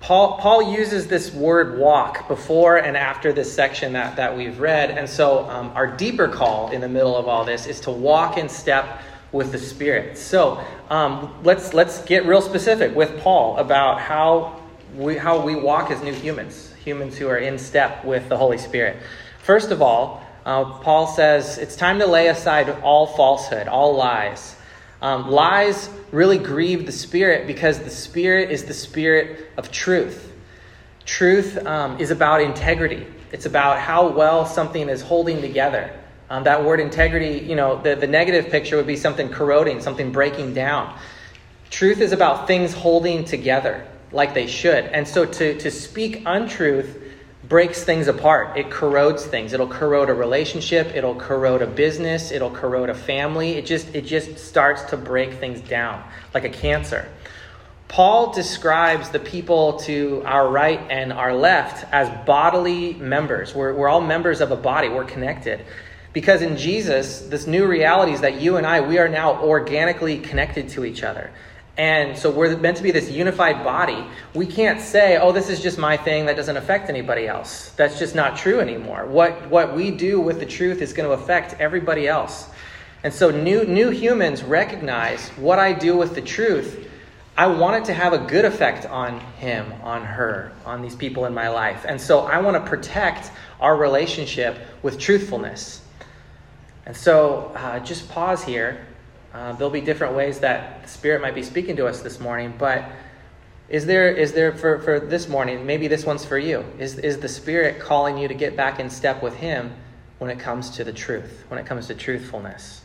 Paul, 0.00 0.38
Paul 0.38 0.74
uses 0.74 1.06
this 1.06 1.32
word 1.32 1.78
walk 1.78 2.26
before 2.26 2.78
and 2.78 2.96
after 2.96 3.32
this 3.32 3.54
section 3.54 3.92
that, 3.92 4.16
that 4.16 4.36
we've 4.36 4.58
read. 4.58 4.90
And 4.90 5.08
so, 5.08 5.48
um, 5.48 5.70
our 5.76 5.86
deeper 5.86 6.26
call 6.26 6.72
in 6.72 6.80
the 6.80 6.88
middle 6.88 7.16
of 7.16 7.28
all 7.28 7.44
this 7.44 7.68
is 7.68 7.78
to 7.82 7.92
walk 7.92 8.36
in 8.36 8.48
step 8.48 9.00
with 9.30 9.52
the 9.52 9.58
Spirit. 9.58 10.18
So, 10.18 10.60
um, 10.88 11.32
let's, 11.44 11.72
let's 11.72 12.02
get 12.04 12.26
real 12.26 12.42
specific 12.42 12.96
with 12.96 13.16
Paul 13.20 13.58
about 13.58 14.00
how 14.00 14.60
we, 14.96 15.16
how 15.16 15.40
we 15.40 15.54
walk 15.54 15.92
as 15.92 16.02
new 16.02 16.12
humans, 16.12 16.69
humans 16.84 17.16
who 17.16 17.28
are 17.28 17.38
in 17.38 17.58
step 17.58 18.04
with 18.04 18.28
the 18.28 18.36
Holy 18.36 18.58
Spirit. 18.58 18.96
First 19.42 19.70
of 19.70 19.82
all, 19.82 20.24
uh, 20.46 20.64
Paul 20.64 21.06
says 21.06 21.58
it's 21.58 21.76
time 21.76 21.98
to 21.98 22.06
lay 22.06 22.28
aside 22.28 22.70
all 22.82 23.06
falsehood, 23.06 23.68
all 23.68 23.94
lies. 23.94 24.56
Um, 25.02 25.30
lies 25.30 25.88
really 26.12 26.38
grieve 26.38 26.86
the 26.86 26.92
Spirit 26.92 27.46
because 27.46 27.78
the 27.78 27.90
Spirit 27.90 28.50
is 28.50 28.64
the 28.64 28.74
Spirit 28.74 29.50
of 29.56 29.70
truth. 29.70 30.32
Truth 31.04 31.66
um, 31.66 31.98
is 31.98 32.10
about 32.10 32.40
integrity, 32.40 33.06
it's 33.32 33.46
about 33.46 33.78
how 33.78 34.08
well 34.08 34.46
something 34.46 34.88
is 34.88 35.02
holding 35.02 35.40
together. 35.40 35.96
Um, 36.28 36.44
that 36.44 36.64
word 36.64 36.78
integrity, 36.78 37.44
you 37.44 37.56
know, 37.56 37.82
the, 37.82 37.96
the 37.96 38.06
negative 38.06 38.52
picture 38.52 38.76
would 38.76 38.86
be 38.86 38.96
something 38.96 39.28
corroding, 39.30 39.80
something 39.80 40.12
breaking 40.12 40.54
down. 40.54 40.96
Truth 41.70 42.00
is 42.00 42.12
about 42.12 42.46
things 42.46 42.72
holding 42.72 43.24
together 43.24 43.86
like 44.12 44.34
they 44.34 44.46
should. 44.46 44.84
And 44.86 45.06
so 45.06 45.24
to, 45.24 45.58
to 45.58 45.70
speak 45.70 46.22
untruth 46.26 46.98
breaks 47.48 47.82
things 47.82 48.06
apart. 48.06 48.56
It 48.56 48.70
corrodes 48.70 49.24
things. 49.24 49.52
It'll 49.52 49.68
corrode 49.68 50.10
a 50.10 50.14
relationship, 50.14 50.94
it'll 50.94 51.16
corrode 51.16 51.62
a 51.62 51.66
business, 51.66 52.30
it'll 52.30 52.50
corrode 52.50 52.90
a 52.90 52.94
family. 52.94 53.52
It 53.52 53.66
just 53.66 53.94
it 53.94 54.02
just 54.02 54.38
starts 54.38 54.82
to 54.90 54.96
break 54.96 55.34
things 55.34 55.60
down 55.60 56.04
like 56.32 56.44
a 56.44 56.48
cancer. 56.48 57.08
Paul 57.88 58.32
describes 58.32 59.10
the 59.10 59.18
people 59.18 59.80
to 59.80 60.22
our 60.24 60.48
right 60.48 60.78
and 60.90 61.12
our 61.12 61.34
left 61.34 61.84
as 61.92 62.08
bodily 62.24 62.94
members. 62.94 63.52
We're, 63.52 63.74
we're 63.74 63.88
all 63.88 64.00
members 64.00 64.40
of 64.40 64.52
a 64.52 64.56
body, 64.56 64.88
we're 64.88 65.04
connected. 65.04 65.64
Because 66.12 66.40
in 66.40 66.56
Jesus, 66.56 67.22
this 67.22 67.48
new 67.48 67.66
reality 67.66 68.12
is 68.12 68.20
that 68.20 68.40
you 68.40 68.58
and 68.58 68.66
I, 68.66 68.80
we 68.80 68.98
are 68.98 69.08
now 69.08 69.42
organically 69.42 70.18
connected 70.18 70.68
to 70.70 70.84
each 70.84 71.02
other. 71.02 71.32
And 71.80 72.18
so 72.18 72.30
we're 72.30 72.58
meant 72.58 72.76
to 72.76 72.82
be 72.82 72.90
this 72.90 73.10
unified 73.10 73.64
body. 73.64 74.04
We 74.34 74.44
can't 74.44 74.82
say, 74.82 75.16
oh, 75.16 75.32
this 75.32 75.48
is 75.48 75.62
just 75.62 75.78
my 75.78 75.96
thing 75.96 76.26
that 76.26 76.36
doesn't 76.36 76.58
affect 76.58 76.90
anybody 76.90 77.26
else. 77.26 77.70
That's 77.70 77.98
just 77.98 78.14
not 78.14 78.36
true 78.36 78.60
anymore. 78.60 79.06
What, 79.06 79.48
what 79.48 79.74
we 79.74 79.90
do 79.90 80.20
with 80.20 80.40
the 80.40 80.44
truth 80.44 80.82
is 80.82 80.92
going 80.92 81.08
to 81.08 81.14
affect 81.14 81.58
everybody 81.58 82.06
else. 82.06 82.50
And 83.02 83.14
so 83.14 83.30
new, 83.30 83.64
new 83.64 83.88
humans 83.88 84.42
recognize 84.42 85.30
what 85.30 85.58
I 85.58 85.72
do 85.72 85.96
with 85.96 86.14
the 86.14 86.20
truth. 86.20 86.86
I 87.34 87.46
want 87.46 87.76
it 87.76 87.86
to 87.86 87.94
have 87.94 88.12
a 88.12 88.18
good 88.18 88.44
effect 88.44 88.84
on 88.84 89.18
him, 89.38 89.72
on 89.82 90.04
her, 90.04 90.52
on 90.66 90.82
these 90.82 90.94
people 90.94 91.24
in 91.24 91.32
my 91.32 91.48
life. 91.48 91.86
And 91.88 91.98
so 91.98 92.26
I 92.26 92.42
want 92.42 92.62
to 92.62 92.68
protect 92.68 93.30
our 93.58 93.74
relationship 93.74 94.58
with 94.82 94.98
truthfulness. 94.98 95.80
And 96.84 96.94
so 96.94 97.52
uh, 97.56 97.80
just 97.80 98.10
pause 98.10 98.44
here 98.44 98.84
uh, 99.32 99.52
there'll 99.52 99.70
be 99.70 99.80
different 99.80 100.14
ways 100.14 100.40
that 100.40 100.82
the 100.82 100.88
Spirit 100.88 101.22
might 101.22 101.34
be 101.34 101.42
speaking 101.42 101.76
to 101.76 101.86
us 101.86 102.00
this 102.00 102.18
morning, 102.18 102.52
but 102.58 102.84
is 103.68 103.86
there, 103.86 104.10
is 104.10 104.32
there 104.32 104.52
for, 104.52 104.80
for 104.80 104.98
this 104.98 105.28
morning, 105.28 105.64
maybe 105.64 105.86
this 105.86 106.04
one's 106.04 106.24
for 106.24 106.38
you, 106.38 106.64
is, 106.78 106.98
is 106.98 107.18
the 107.18 107.28
Spirit 107.28 107.78
calling 107.80 108.18
you 108.18 108.26
to 108.26 108.34
get 108.34 108.56
back 108.56 108.80
in 108.80 108.90
step 108.90 109.22
with 109.22 109.36
Him 109.36 109.72
when 110.18 110.30
it 110.30 110.40
comes 110.40 110.70
to 110.70 110.84
the 110.84 110.92
truth, 110.92 111.44
when 111.48 111.60
it 111.60 111.66
comes 111.66 111.86
to 111.86 111.94
truthfulness? 111.94 112.82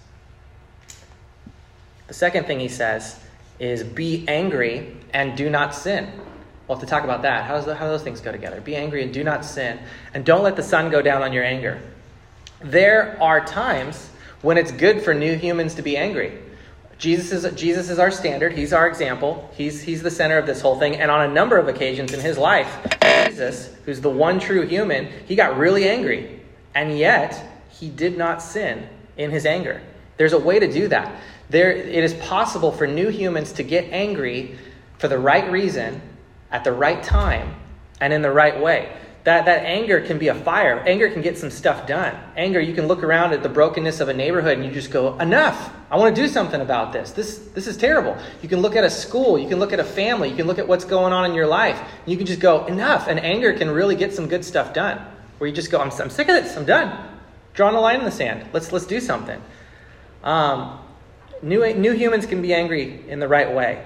The 2.08 2.14
second 2.14 2.46
thing 2.46 2.60
he 2.60 2.68
says 2.68 3.20
is 3.58 3.84
be 3.84 4.26
angry 4.28 4.96
and 5.14 5.36
do 5.36 5.50
not 5.50 5.74
sin. 5.74 6.12
We'll 6.68 6.78
have 6.78 6.86
to 6.86 6.90
talk 6.90 7.04
about 7.04 7.24
that. 7.24 7.46
How, 7.46 7.56
does 7.56 7.66
the, 7.66 7.76
how 7.76 7.86
do 7.86 7.92
those 7.92 8.04
things 8.04 8.22
go 8.22 8.32
together? 8.32 8.62
Be 8.62 8.76
angry 8.76 9.04
and 9.04 9.14
do 9.14 9.24
not 9.24 9.46
sin. 9.46 9.80
And 10.14 10.26
don't 10.26 10.44
let 10.44 10.56
the 10.56 10.64
sun 10.64 10.92
go 10.92 11.02
down 11.02 11.24
on 11.24 11.34
your 11.34 11.44
anger. 11.44 11.82
There 12.60 13.18
are 13.22 13.44
times 13.46 14.10
when 14.46 14.60
it's 14.60 14.72
good 14.72 15.02
for 15.02 15.12
new 15.12 15.36
humans 15.36 15.74
to 15.74 15.82
be 15.82 15.98
angry. 15.98 16.38
Jesus 17.00 17.32
is, 17.32 17.52
Jesus 17.56 17.90
is 17.90 17.98
our 17.98 18.12
standard. 18.12 18.54
He's 18.54 18.74
our 18.74 18.88
example. 18.88 19.50
He's, 19.56 19.82
he's 19.82 20.04
the 20.04 20.12
center 20.12 20.38
of 20.38 20.46
this 20.46 20.62
whole 20.62 20.78
thing. 20.78 20.98
And 20.98 21.10
on 21.10 21.28
a 21.28 21.34
number 21.34 21.58
of 21.58 21.68
occasions 21.68 22.14
in 22.14 22.20
his 22.20 22.38
life, 22.38 22.72
Jesus, 23.28 23.76
who's 23.86 24.02
the 24.02 24.10
one 24.10 24.40
true 24.40 24.62
human, 24.68 25.08
he 25.28 25.36
got 25.36 25.58
really 25.58 25.90
angry. 25.90 26.42
And 26.76 26.96
yet, 26.96 27.44
he 27.72 27.90
did 27.90 28.20
not 28.20 28.40
sin 28.40 28.88
in 29.18 29.32
his 29.32 29.48
anger. 29.48 29.82
There's 30.18 30.34
a 30.34 30.40
way 30.40 30.60
to 30.60 30.72
do 30.72 30.90
that. 30.90 31.20
There, 31.50 31.72
it 31.72 32.04
is 32.04 32.14
possible 32.14 32.72
for 32.72 32.86
new 32.86 33.10
humans 33.10 33.52
to 33.54 33.64
get 33.64 33.86
angry 33.86 34.60
for 35.00 35.08
the 35.08 35.18
right 35.18 35.52
reason, 35.52 36.04
at 36.52 36.64
the 36.64 36.72
right 36.72 37.02
time, 37.02 37.56
and 38.00 38.14
in 38.14 38.22
the 38.22 38.32
right 38.32 38.62
way. 38.62 38.96
That, 39.26 39.46
that 39.46 39.64
anger 39.66 40.02
can 40.02 40.20
be 40.20 40.28
a 40.28 40.36
fire. 40.36 40.80
Anger 40.86 41.10
can 41.10 41.24
get 41.24 41.36
some 41.36 41.50
stuff 41.50 41.88
done. 41.88 42.16
Anger, 42.38 42.60
you 42.62 42.76
can 42.76 42.88
look 42.88 43.02
around 43.02 43.34
at 43.34 43.42
the 43.42 43.50
brokenness 43.50 44.00
of 44.00 44.08
a 44.08 44.14
neighborhood 44.14 44.60
and 44.60 44.64
you 44.64 44.72
just 44.72 44.92
go, 44.92 45.18
enough. 45.18 45.74
I 45.90 45.98
want 45.98 46.16
to 46.16 46.22
do 46.22 46.28
something 46.28 46.62
about 46.62 46.94
this. 46.94 47.10
This, 47.10 47.40
this 47.56 47.66
is 47.66 47.76
terrible. 47.76 48.16
You 48.44 48.50
can 48.50 48.62
look 48.62 48.76
at 48.76 48.84
a 48.84 48.90
school. 48.90 49.40
You 49.40 49.50
can 49.50 49.58
look 49.58 49.74
at 49.74 49.80
a 49.80 49.84
family. 49.84 50.30
You 50.30 50.36
can 50.36 50.46
look 50.46 50.60
at 50.60 50.68
what's 50.68 50.86
going 50.86 51.12
on 51.12 51.26
in 51.26 51.34
your 51.34 51.48
life. 51.48 51.82
You 52.06 52.18
can 52.18 52.28
just 52.28 52.40
go, 52.40 52.68
enough. 52.68 53.08
And 53.08 53.20
anger 53.20 53.52
can 53.54 53.72
really 53.72 53.96
get 53.96 54.14
some 54.14 54.28
good 54.28 54.46
stuff 54.46 54.76
done. 54.76 55.04
Where 55.40 55.48
you 55.48 55.56
just 55.56 55.72
go, 55.72 55.80
I'm, 55.80 55.90
I'm 55.90 56.12
sick 56.12 56.30
of 56.30 56.44
this. 56.44 56.56
I'm 56.56 56.66
done. 56.66 56.96
Drawing 57.56 57.76
a 57.76 57.82
line 57.82 57.98
in 57.98 58.06
the 58.06 58.12
sand. 58.12 58.48
Let's, 58.54 58.72
let's 58.72 58.86
do 58.86 59.00
something. 59.00 59.42
Um, 60.24 60.78
new, 61.42 61.74
new 61.74 61.94
humans 61.94 62.28
can 62.28 62.44
be 62.44 62.54
angry 62.54 63.04
in 63.10 63.20
the 63.20 63.28
right 63.28 63.52
way. 63.52 63.84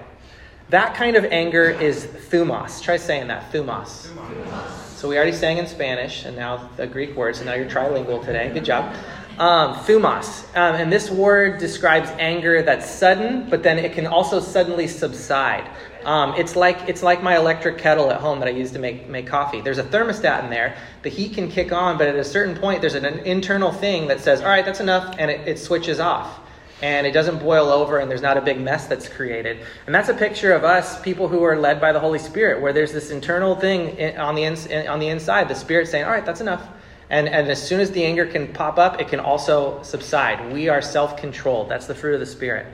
That 0.68 0.94
kind 0.94 1.16
of 1.16 1.24
anger 1.24 1.70
is 1.70 2.04
thumos. 2.04 2.82
Try 2.82 2.98
saying 2.98 3.28
that. 3.28 3.50
Thumos. 3.50 4.08
thumos. 4.08 4.89
So 5.00 5.08
we 5.08 5.16
already 5.16 5.32
sang 5.32 5.56
in 5.56 5.66
Spanish, 5.66 6.26
and 6.26 6.36
now 6.36 6.68
the 6.76 6.86
Greek 6.86 7.16
word, 7.16 7.34
so 7.34 7.42
now 7.42 7.54
you're 7.54 7.64
trilingual 7.70 8.22
today. 8.22 8.50
Good 8.52 8.66
job. 8.66 8.94
Um, 9.38 9.76
thumos. 9.76 10.44
Um, 10.54 10.74
and 10.74 10.92
this 10.92 11.10
word 11.10 11.58
describes 11.58 12.10
anger 12.18 12.60
that's 12.60 12.86
sudden, 12.86 13.48
but 13.48 13.62
then 13.62 13.78
it 13.78 13.94
can 13.94 14.06
also 14.06 14.40
suddenly 14.40 14.86
subside. 14.86 15.70
Um, 16.04 16.34
it's 16.36 16.54
like 16.54 16.86
it's 16.86 17.02
like 17.02 17.22
my 17.22 17.38
electric 17.38 17.78
kettle 17.78 18.10
at 18.10 18.20
home 18.20 18.40
that 18.40 18.48
I 18.48 18.50
use 18.50 18.72
to 18.72 18.78
make, 18.78 19.08
make 19.08 19.26
coffee. 19.26 19.62
There's 19.62 19.78
a 19.78 19.84
thermostat 19.84 20.44
in 20.44 20.50
there. 20.50 20.76
The 21.00 21.08
heat 21.08 21.32
can 21.32 21.48
kick 21.48 21.72
on, 21.72 21.96
but 21.96 22.06
at 22.06 22.16
a 22.16 22.24
certain 22.24 22.54
point, 22.54 22.82
there's 22.82 22.94
an, 22.94 23.06
an 23.06 23.20
internal 23.20 23.72
thing 23.72 24.06
that 24.08 24.20
says, 24.20 24.42
all 24.42 24.48
right, 24.48 24.66
that's 24.66 24.80
enough, 24.80 25.14
and 25.18 25.30
it, 25.30 25.48
it 25.48 25.58
switches 25.58 25.98
off 25.98 26.39
and 26.82 27.06
it 27.06 27.12
doesn't 27.12 27.38
boil 27.38 27.68
over 27.68 27.98
and 27.98 28.10
there's 28.10 28.22
not 28.22 28.36
a 28.36 28.40
big 28.40 28.60
mess 28.60 28.86
that's 28.86 29.08
created. 29.08 29.58
And 29.86 29.94
that's 29.94 30.08
a 30.08 30.14
picture 30.14 30.52
of 30.52 30.64
us, 30.64 31.00
people 31.02 31.28
who 31.28 31.42
are 31.42 31.58
led 31.58 31.80
by 31.80 31.92
the 31.92 32.00
Holy 32.00 32.18
Spirit, 32.18 32.62
where 32.62 32.72
there's 32.72 32.92
this 32.92 33.10
internal 33.10 33.54
thing 33.54 34.16
on 34.16 34.34
the, 34.34 34.44
in, 34.44 34.88
on 34.88 34.98
the 34.98 35.08
inside, 35.08 35.48
the 35.48 35.54
Spirit 35.54 35.88
saying, 35.88 36.04
all 36.04 36.10
right, 36.10 36.24
that's 36.24 36.40
enough. 36.40 36.66
And, 37.10 37.28
and 37.28 37.48
as 37.48 37.60
soon 37.60 37.80
as 37.80 37.90
the 37.90 38.04
anger 38.04 38.24
can 38.24 38.52
pop 38.52 38.78
up, 38.78 39.00
it 39.00 39.08
can 39.08 39.20
also 39.20 39.82
subside. 39.82 40.52
We 40.52 40.68
are 40.68 40.80
self 40.80 41.16
controlled. 41.16 41.68
That's 41.68 41.86
the 41.86 41.94
fruit 41.94 42.14
of 42.14 42.20
the 42.20 42.26
Spirit. 42.26 42.66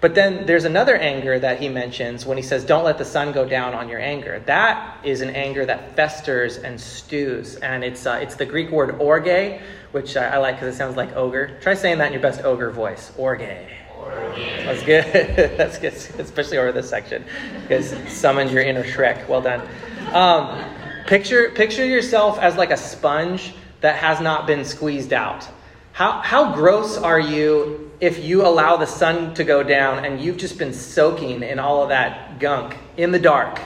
But 0.00 0.14
then 0.14 0.44
there's 0.44 0.64
another 0.64 0.94
anger 0.94 1.38
that 1.38 1.58
he 1.58 1.68
mentions 1.68 2.26
when 2.26 2.36
he 2.36 2.42
says, 2.42 2.64
Don't 2.64 2.84
let 2.84 2.98
the 2.98 3.04
sun 3.04 3.32
go 3.32 3.48
down 3.48 3.74
on 3.74 3.88
your 3.88 4.00
anger. 4.00 4.42
That 4.44 4.98
is 5.04 5.22
an 5.22 5.30
anger 5.30 5.64
that 5.64 5.96
festers 5.96 6.58
and 6.58 6.78
stews. 6.78 7.56
And 7.56 7.82
it's, 7.82 8.06
uh, 8.06 8.18
it's 8.20 8.34
the 8.34 8.44
Greek 8.44 8.70
word 8.70 9.00
orge, 9.00 9.60
which 9.96 10.14
I, 10.14 10.26
I 10.26 10.36
like 10.36 10.56
because 10.56 10.74
it 10.74 10.76
sounds 10.76 10.94
like 10.94 11.16
ogre. 11.16 11.58
Try 11.62 11.72
saying 11.72 11.96
that 11.98 12.08
in 12.08 12.12
your 12.12 12.20
best 12.20 12.44
ogre 12.44 12.70
voice. 12.70 13.12
Orge. 13.16 13.40
That's 13.40 14.82
good. 14.82 15.04
That's 15.56 15.78
good, 15.78 15.94
especially 16.20 16.58
over 16.58 16.70
this 16.70 16.90
section, 16.90 17.24
because 17.62 17.96
summoned 18.12 18.50
your 18.50 18.62
inner 18.62 18.84
Shrek. 18.84 19.26
Well 19.26 19.40
done. 19.40 19.66
Um, 20.12 20.62
picture 21.06 21.50
picture 21.52 21.84
yourself 21.86 22.38
as 22.38 22.56
like 22.56 22.72
a 22.72 22.76
sponge 22.76 23.54
that 23.80 23.96
has 23.96 24.20
not 24.20 24.46
been 24.46 24.66
squeezed 24.66 25.14
out. 25.14 25.48
How 25.92 26.20
how 26.20 26.54
gross 26.54 26.98
are 26.98 27.18
you 27.18 27.90
if 27.98 28.22
you 28.22 28.46
allow 28.46 28.76
the 28.76 28.86
sun 28.86 29.32
to 29.36 29.44
go 29.44 29.62
down 29.62 30.04
and 30.04 30.20
you've 30.20 30.36
just 30.36 30.58
been 30.58 30.74
soaking 30.74 31.42
in 31.42 31.58
all 31.58 31.82
of 31.82 31.88
that 31.88 32.38
gunk 32.38 32.76
in 32.98 33.12
the 33.12 33.18
dark? 33.18 33.58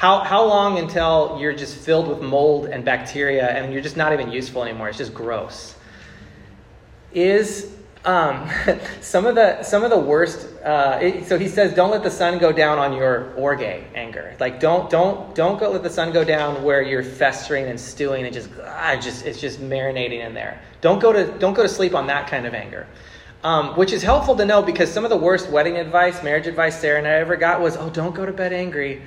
How, 0.00 0.20
how 0.20 0.46
long 0.46 0.78
until 0.78 1.36
you're 1.38 1.52
just 1.52 1.76
filled 1.76 2.08
with 2.08 2.22
mold 2.22 2.64
and 2.64 2.86
bacteria 2.86 3.50
and 3.50 3.70
you're 3.70 3.82
just 3.82 3.98
not 3.98 4.14
even 4.14 4.32
useful 4.32 4.62
anymore? 4.62 4.88
It's 4.88 4.96
just 4.96 5.12
gross. 5.12 5.74
Is 7.12 7.70
um, 8.06 8.48
some 9.02 9.26
of 9.26 9.34
the 9.34 9.62
some 9.62 9.84
of 9.84 9.90
the 9.90 9.98
worst. 9.98 10.48
Uh, 10.64 11.00
it, 11.02 11.26
so 11.26 11.38
he 11.38 11.48
says, 11.48 11.74
don't 11.74 11.90
let 11.90 12.02
the 12.02 12.10
sun 12.10 12.38
go 12.38 12.50
down 12.50 12.78
on 12.78 12.94
your 12.94 13.34
orge 13.34 13.60
anger. 13.60 14.34
Like 14.40 14.58
don't 14.58 14.88
don't 14.88 15.34
don't 15.34 15.60
go 15.60 15.70
let 15.70 15.82
the 15.82 15.90
sun 15.90 16.14
go 16.14 16.24
down 16.24 16.62
where 16.62 16.80
you're 16.80 17.02
festering 17.02 17.66
and 17.66 17.78
stewing 17.78 18.24
and 18.24 18.32
just 18.32 18.48
ah, 18.64 18.96
just 18.98 19.26
it's 19.26 19.38
just 19.38 19.60
marinating 19.60 20.24
in 20.24 20.32
there. 20.32 20.62
Don't 20.80 20.98
go 20.98 21.12
to 21.12 21.26
don't 21.38 21.52
go 21.52 21.62
to 21.62 21.68
sleep 21.68 21.94
on 21.94 22.06
that 22.06 22.26
kind 22.26 22.46
of 22.46 22.54
anger. 22.54 22.86
Um, 23.44 23.76
which 23.76 23.92
is 23.92 24.02
helpful 24.02 24.34
to 24.36 24.46
know 24.46 24.62
because 24.62 24.90
some 24.90 25.04
of 25.04 25.10
the 25.10 25.16
worst 25.18 25.50
wedding 25.50 25.76
advice, 25.76 26.22
marriage 26.22 26.46
advice 26.46 26.80
Sarah 26.80 26.96
and 26.96 27.06
I 27.06 27.12
ever 27.12 27.36
got 27.36 27.60
was, 27.60 27.74
oh, 27.76 27.88
don't 27.88 28.14
go 28.14 28.24
to 28.26 28.32
bed 28.32 28.52
angry. 28.54 29.02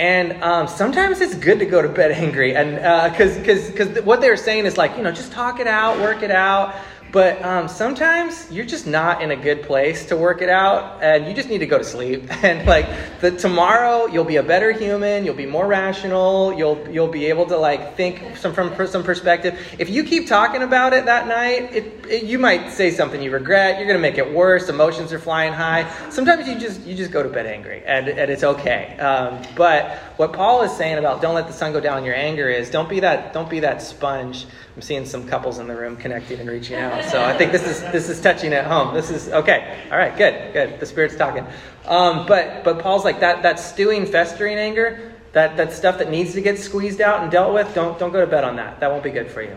And 0.00 0.42
um, 0.42 0.66
sometimes 0.66 1.20
it's 1.20 1.34
good 1.34 1.58
to 1.58 1.66
go 1.66 1.82
to 1.82 1.88
bed 1.88 2.10
angry, 2.24 2.56
and 2.56 2.76
because 3.12 3.36
uh, 3.36 3.70
because 3.70 4.02
what 4.02 4.22
they 4.22 4.30
were 4.30 4.36
saying 4.36 4.64
is 4.64 4.78
like 4.78 4.96
you 4.96 5.02
know 5.02 5.12
just 5.12 5.30
talk 5.30 5.60
it 5.60 5.66
out, 5.66 5.98
work 5.98 6.22
it 6.22 6.30
out. 6.30 6.74
But 7.12 7.42
um, 7.44 7.66
sometimes 7.66 8.50
you're 8.52 8.64
just 8.64 8.86
not 8.86 9.20
in 9.20 9.32
a 9.32 9.36
good 9.36 9.64
place 9.64 10.06
to 10.06 10.16
work 10.16 10.42
it 10.42 10.48
out, 10.48 11.02
and 11.02 11.26
you 11.26 11.34
just 11.34 11.48
need 11.48 11.58
to 11.58 11.66
go 11.66 11.78
to 11.78 11.84
sleep. 11.84 12.28
And 12.50 12.66
like 12.66 12.88
the 13.20 13.30
tomorrow, 13.32 14.06
you'll 14.06 14.24
be 14.24 14.36
a 14.36 14.42
better 14.42 14.72
human. 14.72 15.26
You'll 15.26 15.34
be 15.34 15.46
more 15.46 15.66
rational. 15.66 16.54
You'll 16.54 16.88
you'll 16.88 17.12
be 17.12 17.26
able 17.26 17.46
to 17.46 17.56
like 17.56 17.96
think 17.96 18.36
some 18.38 18.54
from 18.54 18.74
some 18.86 19.04
perspective. 19.04 19.60
If 19.78 19.90
you 19.90 20.04
keep 20.04 20.26
talking 20.26 20.62
about 20.62 20.94
it 20.94 21.04
that 21.04 21.28
night, 21.28 21.74
it, 21.74 22.06
it, 22.08 22.22
you 22.24 22.38
might 22.38 22.70
say 22.70 22.90
something 22.90 23.20
you 23.20 23.30
regret. 23.30 23.78
You're 23.78 23.86
gonna 23.86 23.98
make 23.98 24.16
it 24.16 24.32
worse. 24.32 24.70
Emotions 24.70 25.12
are 25.12 25.18
flying 25.18 25.52
high. 25.52 25.86
Sometimes 26.08 26.48
you 26.48 26.58
just 26.58 26.80
you 26.86 26.94
just 26.96 27.10
go 27.10 27.22
to 27.22 27.28
bed 27.28 27.46
angry, 27.46 27.82
and 27.84 28.08
and 28.08 28.30
it's 28.30 28.42
okay. 28.42 28.96
Um, 28.98 29.42
but 29.54 29.98
what 30.16 30.32
Paul 30.32 30.62
is 30.62 30.74
saying 30.76 30.96
about 30.96 31.20
don't 31.20 31.34
let 31.34 31.46
the 31.46 31.52
sun 31.52 31.72
go 31.72 31.80
down 31.80 31.98
in 31.98 32.04
your 32.04 32.16
anger 32.16 32.48
is 32.48 32.70
don't 32.70 32.88
be 32.88 33.00
that 33.00 33.34
don't 33.34 33.50
be 33.50 33.60
that 33.60 33.82
sponge. 33.82 34.46
I'm 34.80 34.84
seeing 34.84 35.04
some 35.04 35.28
couples 35.28 35.58
in 35.58 35.66
the 35.66 35.76
room 35.76 35.94
connecting 35.94 36.40
and 36.40 36.48
reaching 36.48 36.76
out. 36.76 37.04
So 37.04 37.22
I 37.22 37.36
think 37.36 37.52
this 37.52 37.66
is 37.66 37.82
this 37.92 38.08
is 38.08 38.18
touching 38.18 38.54
at 38.54 38.64
home. 38.64 38.94
This 38.94 39.10
is 39.10 39.28
okay. 39.28 39.78
All 39.92 39.98
right, 39.98 40.16
good, 40.16 40.54
good. 40.54 40.80
The 40.80 40.86
Spirit's 40.86 41.16
talking. 41.16 41.46
Um, 41.84 42.24
but 42.24 42.64
but 42.64 42.78
Paul's 42.78 43.04
like 43.04 43.20
that 43.20 43.42
that 43.42 43.58
stewing, 43.58 44.06
festering 44.06 44.56
anger, 44.56 45.12
that 45.32 45.58
that 45.58 45.74
stuff 45.74 45.98
that 45.98 46.10
needs 46.10 46.32
to 46.32 46.40
get 46.40 46.58
squeezed 46.58 47.02
out 47.02 47.20
and 47.20 47.30
dealt 47.30 47.52
with. 47.52 47.74
Don't 47.74 47.98
don't 47.98 48.10
go 48.10 48.22
to 48.22 48.26
bed 48.26 48.42
on 48.42 48.56
that. 48.56 48.80
That 48.80 48.90
won't 48.90 49.04
be 49.04 49.10
good 49.10 49.30
for 49.30 49.42
you. 49.42 49.54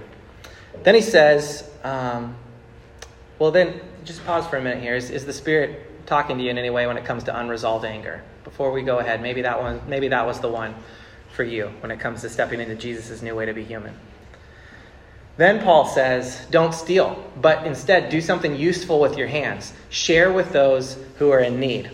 Then 0.83 0.93
he 0.93 0.99
says, 0.99 1.71
um, 1.85 2.35
well 3.39 3.51
then 3.51 3.79
just 4.03 4.25
pause 4.25 4.45
for 4.45 4.57
a 4.57 4.61
minute 4.61 4.83
here. 4.83 4.97
Is, 4.97 5.09
is 5.09 5.25
the 5.25 5.31
Spirit 5.31 6.05
talking 6.05 6.37
to 6.37 6.43
you 6.43 6.49
in 6.49 6.57
any 6.57 6.69
way 6.69 6.85
when 6.85 6.97
it 6.97 7.05
comes 7.05 7.23
to 7.23 7.39
unresolved 7.39 7.85
anger? 7.85 8.21
Before 8.43 8.73
we 8.73 8.81
go 8.81 8.99
ahead, 8.99 9.21
maybe 9.21 9.43
that 9.43 9.61
one 9.61 9.79
maybe 9.87 10.09
that 10.09 10.25
was 10.25 10.41
the 10.41 10.49
one 10.49 10.75
for 11.31 11.45
you 11.45 11.71
when 11.79 11.91
it 11.91 12.01
comes 12.01 12.19
to 12.23 12.29
stepping 12.29 12.59
into 12.59 12.75
Jesus' 12.75 13.21
new 13.21 13.37
way 13.37 13.45
to 13.45 13.53
be 13.53 13.63
human. 13.63 13.97
Then 15.37 15.63
Paul 15.63 15.85
says, 15.85 16.45
Don't 16.51 16.73
steal, 16.73 17.23
but 17.41 17.65
instead 17.65 18.09
do 18.09 18.21
something 18.21 18.55
useful 18.55 18.99
with 18.99 19.17
your 19.17 19.27
hands. 19.27 19.73
Share 19.89 20.31
with 20.31 20.51
those 20.51 20.97
who 21.17 21.31
are 21.31 21.39
in 21.39 21.59
need. 21.59 21.89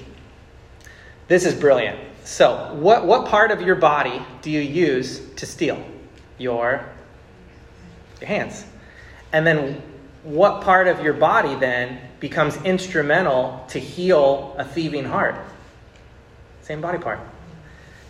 This 1.27 1.45
is 1.45 1.53
brilliant. 1.53 1.99
So, 2.25 2.73
what, 2.75 3.05
what 3.05 3.27
part 3.27 3.51
of 3.51 3.61
your 3.61 3.75
body 3.75 4.21
do 4.41 4.51
you 4.51 4.59
use 4.59 5.21
to 5.35 5.45
steal? 5.45 5.83
Your, 6.37 6.85
your 8.19 8.27
hands. 8.27 8.65
And 9.31 9.47
then, 9.47 9.81
what 10.23 10.61
part 10.61 10.87
of 10.87 11.01
your 11.01 11.13
body 11.13 11.55
then 11.55 11.99
becomes 12.19 12.57
instrumental 12.63 13.65
to 13.69 13.79
heal 13.79 14.53
a 14.57 14.65
thieving 14.65 15.05
heart? 15.05 15.35
Same 16.61 16.81
body 16.81 16.97
part. 16.97 17.19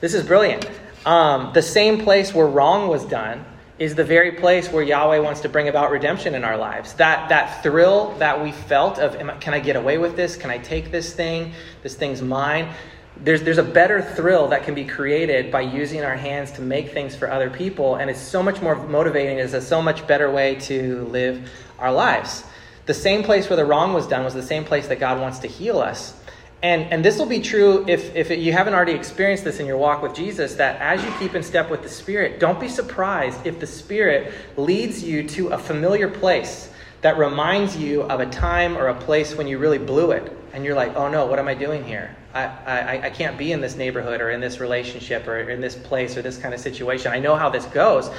This 0.02 0.14
is 0.14 0.26
brilliant. 0.26 0.68
Um, 1.06 1.52
the 1.54 1.62
same 1.62 2.02
place 2.02 2.34
where 2.34 2.48
wrong 2.48 2.88
was 2.88 3.06
done 3.06 3.46
is 3.80 3.96
the 3.96 4.04
very 4.04 4.34
place 4.34 4.70
where 4.70 4.84
Yahweh 4.84 5.20
wants 5.20 5.40
to 5.42 5.50
bring 5.50 5.70
about 5.70 5.90
redemption 5.90 6.36
in 6.36 6.44
our 6.44 6.58
lives. 6.58 6.94
That, 6.94 7.30
that 7.30 7.64
thrill 7.64 8.14
that 8.20 8.44
we 8.44 8.52
felt 8.52 9.00
of, 9.00 9.16
I, 9.16 9.38
can 9.38 9.54
I 9.54 9.60
get 9.60 9.78
away 9.78 9.98
with 9.98 10.18
this? 10.18 10.36
Can 10.36 10.50
I 10.50 10.58
take 10.58 10.92
this 10.92 11.14
thing? 11.14 11.54
This 11.82 11.96
thing's 11.96 12.22
mine. 12.22 12.74
There's, 13.16 13.42
there's 13.42 13.58
a 13.58 13.64
better 13.64 14.02
thrill 14.02 14.50
that 14.50 14.64
can 14.64 14.76
be 14.76 14.84
created 14.84 15.50
by 15.50 15.62
using 15.62 16.04
our 16.04 16.16
hands 16.16 16.52
to 16.54 16.62
make 16.62 16.92
things 16.92 17.16
for 17.16 17.32
other 17.32 17.50
people, 17.50 17.96
and 17.96 18.10
it's 18.10 18.20
so 18.20 18.44
much 18.44 18.62
more 18.62 18.76
motivating. 18.76 19.40
It's 19.40 19.54
a 19.54 19.62
so 19.62 19.82
much 19.82 20.06
better 20.08 20.30
way 20.30 20.56
to 20.56 21.06
live 21.06 21.50
our 21.80 21.92
lives. 21.92 22.44
The 22.86 22.94
same 22.94 23.24
place 23.24 23.50
where 23.50 23.58
the 23.58 23.66
wrong 23.66 23.94
was 23.94 24.08
done 24.08 24.26
was 24.26 24.34
the 24.34 24.44
same 24.44 24.66
place 24.66 24.88
that 24.88 25.00
God 25.00 25.22
wants 25.22 25.40
to 25.40 25.48
heal 25.48 25.80
us. 25.80 26.19
And, 26.62 26.92
and 26.92 27.06
this 27.06 27.18
will 27.18 27.26
be 27.26 27.40
true 27.40 27.86
if, 27.88 28.14
if 28.16 28.32
it, 28.32 28.40
you 28.40 28.52
haven't 28.52 28.74
already 28.74 28.92
experienced 28.92 29.46
this 29.46 29.60
in 29.60 29.66
your 29.66 29.78
walk 29.78 30.02
with 30.02 30.14
Jesus, 30.14 30.56
that 30.56 30.82
as 30.82 31.04
you 31.04 31.12
keep 31.18 31.34
in 31.34 31.42
step 31.42 31.70
with 31.70 31.84
the 31.84 31.90
Spirit, 31.90 32.40
don't 32.40 32.60
be 32.60 32.68
surprised 32.68 33.46
if 33.46 33.60
the 33.62 33.68
Spirit 33.68 34.34
leads 34.58 35.02
you 35.02 35.26
to 35.30 35.50
a 35.50 35.58
familiar 35.58 36.10
place 36.10 36.70
that 37.02 37.18
reminds 37.18 37.78
you 37.78 38.02
of 38.04 38.20
a 38.20 38.26
time 38.26 38.78
or 38.78 38.88
a 38.88 38.96
place 38.96 39.36
when 39.36 39.48
you 39.48 39.58
really 39.58 39.78
blew 39.78 40.12
it. 40.12 40.36
And 40.52 40.66
you're 40.66 40.76
like, 40.76 40.96
oh 40.98 41.10
no, 41.10 41.28
what 41.28 41.40
am 41.40 41.48
I 41.48 41.54
doing 41.54 41.82
here? 41.84 42.14
I, 42.34 42.44
I, 42.44 43.02
I 43.06 43.10
can't 43.10 43.38
be 43.38 43.54
in 43.54 43.62
this 43.62 43.76
neighborhood 43.76 44.20
or 44.20 44.32
in 44.32 44.42
this 44.42 44.60
relationship 44.60 45.28
or 45.28 45.40
in 45.40 45.62
this 45.62 45.76
place 45.76 46.18
or 46.18 46.22
this 46.22 46.38
kind 46.38 46.54
of 46.54 46.60
situation. 46.60 47.14
I 47.14 47.20
know 47.20 47.36
how 47.36 47.50
this 47.50 47.66
goes. 47.68 48.10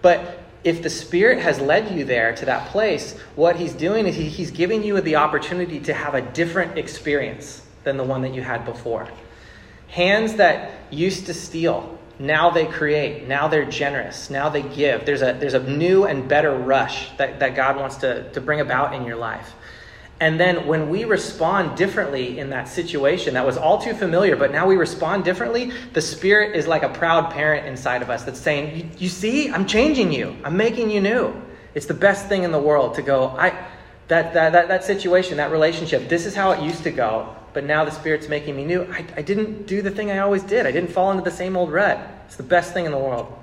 But 0.00 0.42
if 0.64 0.82
the 0.82 0.88
Spirit 0.88 1.38
has 1.40 1.60
led 1.60 1.94
you 1.94 2.04
there 2.04 2.34
to 2.36 2.46
that 2.46 2.68
place, 2.68 3.18
what 3.36 3.56
He's 3.56 3.74
doing 3.74 4.06
is 4.06 4.16
he, 4.16 4.28
He's 4.28 4.50
giving 4.50 4.82
you 4.82 4.98
the 5.02 5.16
opportunity 5.16 5.80
to 5.80 5.92
have 5.92 6.14
a 6.14 6.22
different 6.22 6.78
experience 6.78 7.62
than 7.84 7.96
the 7.96 8.04
one 8.04 8.22
that 8.22 8.34
you 8.34 8.42
had 8.42 8.64
before. 8.64 9.08
Hands 9.88 10.34
that 10.34 10.72
used 10.90 11.26
to 11.26 11.34
steal, 11.34 11.98
now 12.20 12.50
they 12.50 12.66
create, 12.66 13.26
now 13.26 13.48
they're 13.48 13.64
generous, 13.64 14.30
now 14.30 14.50
they 14.50 14.62
give. 14.62 15.06
There's 15.06 15.22
a, 15.22 15.36
there's 15.40 15.54
a 15.54 15.62
new 15.62 16.04
and 16.04 16.28
better 16.28 16.54
rush 16.54 17.16
that, 17.16 17.40
that 17.40 17.56
God 17.56 17.76
wants 17.76 17.96
to, 17.96 18.30
to 18.32 18.40
bring 18.40 18.60
about 18.60 18.94
in 18.94 19.04
your 19.04 19.16
life. 19.16 19.54
And 20.20 20.38
then 20.38 20.66
when 20.66 20.90
we 20.90 21.04
respond 21.04 21.78
differently 21.78 22.38
in 22.38 22.50
that 22.50 22.68
situation 22.68 23.34
that 23.34 23.46
was 23.46 23.56
all 23.56 23.80
too 23.80 23.94
familiar, 23.94 24.36
but 24.36 24.52
now 24.52 24.66
we 24.66 24.76
respond 24.76 25.24
differently, 25.24 25.72
the 25.94 26.02
Spirit 26.02 26.54
is 26.54 26.66
like 26.66 26.82
a 26.82 26.90
proud 26.90 27.30
parent 27.32 27.66
inside 27.66 28.02
of 28.02 28.10
us 28.10 28.24
that's 28.24 28.38
saying, 28.38 28.92
You 28.98 29.08
see, 29.08 29.50
I'm 29.50 29.66
changing 29.66 30.12
you, 30.12 30.36
I'm 30.44 30.58
making 30.58 30.90
you 30.90 31.00
new. 31.00 31.34
It's 31.74 31.86
the 31.86 31.94
best 31.94 32.28
thing 32.28 32.42
in 32.42 32.52
the 32.52 32.60
world 32.60 32.96
to 32.96 33.02
go, 33.02 33.28
I, 33.28 33.66
that, 34.08 34.34
that, 34.34 34.52
that, 34.52 34.68
that 34.68 34.84
situation, 34.84 35.38
that 35.38 35.52
relationship, 35.52 36.10
this 36.10 36.26
is 36.26 36.34
how 36.34 36.50
it 36.50 36.60
used 36.60 36.82
to 36.82 36.90
go 36.90 37.34
but 37.52 37.64
now 37.64 37.84
the 37.84 37.90
Spirit's 37.90 38.28
making 38.28 38.56
me 38.56 38.64
new. 38.64 38.82
I, 38.84 39.04
I 39.16 39.22
didn't 39.22 39.66
do 39.66 39.82
the 39.82 39.90
thing 39.90 40.10
I 40.10 40.18
always 40.18 40.42
did. 40.42 40.66
I 40.66 40.72
didn't 40.72 40.90
fall 40.90 41.10
into 41.10 41.22
the 41.22 41.30
same 41.30 41.56
old 41.56 41.72
rut. 41.72 41.98
It's 42.26 42.36
the 42.36 42.42
best 42.42 42.72
thing 42.72 42.86
in 42.86 42.92
the 42.92 42.98
world. 42.98 43.36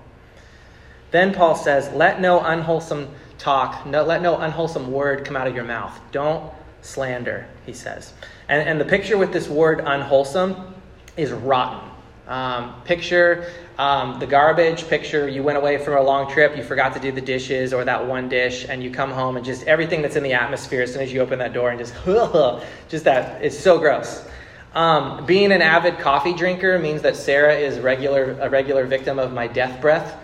Then 1.12 1.34
Paul 1.34 1.56
says, 1.56 1.89
Let 1.93 2.22
no 2.22 2.39
unwholesome 2.39 3.10
talk, 3.38 3.86
no, 3.86 4.04
let 4.04 4.22
no 4.22 4.38
unwholesome 4.38 4.91
word 4.91 5.26
come 5.26 5.36
out 5.36 5.48
of 5.48 5.56
your 5.56 5.63
mouth. 5.63 5.98
Don't 6.12 6.52
slander, 6.82 7.48
he 7.65 7.74
says. 7.74 8.13
And, 8.50 8.67
and 8.67 8.80
the 8.80 8.86
picture 8.86 9.17
with 9.17 9.34
this 9.34 9.48
word 9.48 9.82
unwholesome 9.86 10.76
is 11.15 11.32
rotten. 11.32 11.87
Um, 12.28 12.82
picture 12.84 13.50
um, 13.78 14.20
the 14.20 14.28
garbage. 14.28 14.88
Picture 14.88 15.28
you 15.28 15.44
went 15.44 15.58
away 15.58 15.78
from 15.78 15.96
a 15.96 16.02
long 16.02 16.30
trip, 16.30 16.58
you 16.58 16.63
forgot 16.63 16.94
to 16.94 17.00
do 17.00 17.12
the 17.12 17.22
dishes 17.22 17.74
or 17.74 17.86
that 17.86 18.06
one 18.06 18.28
dish, 18.28 18.66
and 18.68 18.84
you 18.84 18.92
come 18.92 19.12
home 19.12 19.38
and 19.38 19.46
just 19.46 19.63
everything 19.63 20.02
that's 20.02 20.16
in 20.16 20.24
the 20.24 20.34
atmosphere 20.34 20.82
as 20.82 20.94
soon 20.94 21.04
as 21.04 21.13
you 21.13 21.22
open 21.22 21.40
that 21.40 21.54
door 21.54 21.70
and 21.70 21.80
just, 21.80 21.94
just 22.90 23.04
that, 23.06 23.44
it's 23.44 23.58
so 23.58 23.78
gross. 23.78 24.26
Um, 24.74 25.26
being 25.26 25.52
an 25.52 25.62
avid 25.62 26.00
coffee 26.00 26.34
drinker 26.34 26.78
means 26.78 27.02
that 27.04 27.16
Sarah 27.16 27.56
is 27.56 27.80
regular, 27.80 28.38
a 28.42 28.50
regular 28.50 28.86
victim 28.86 29.20
of 29.20 29.32
my 29.32 29.48
death 29.48 29.80
breath. 29.82 30.20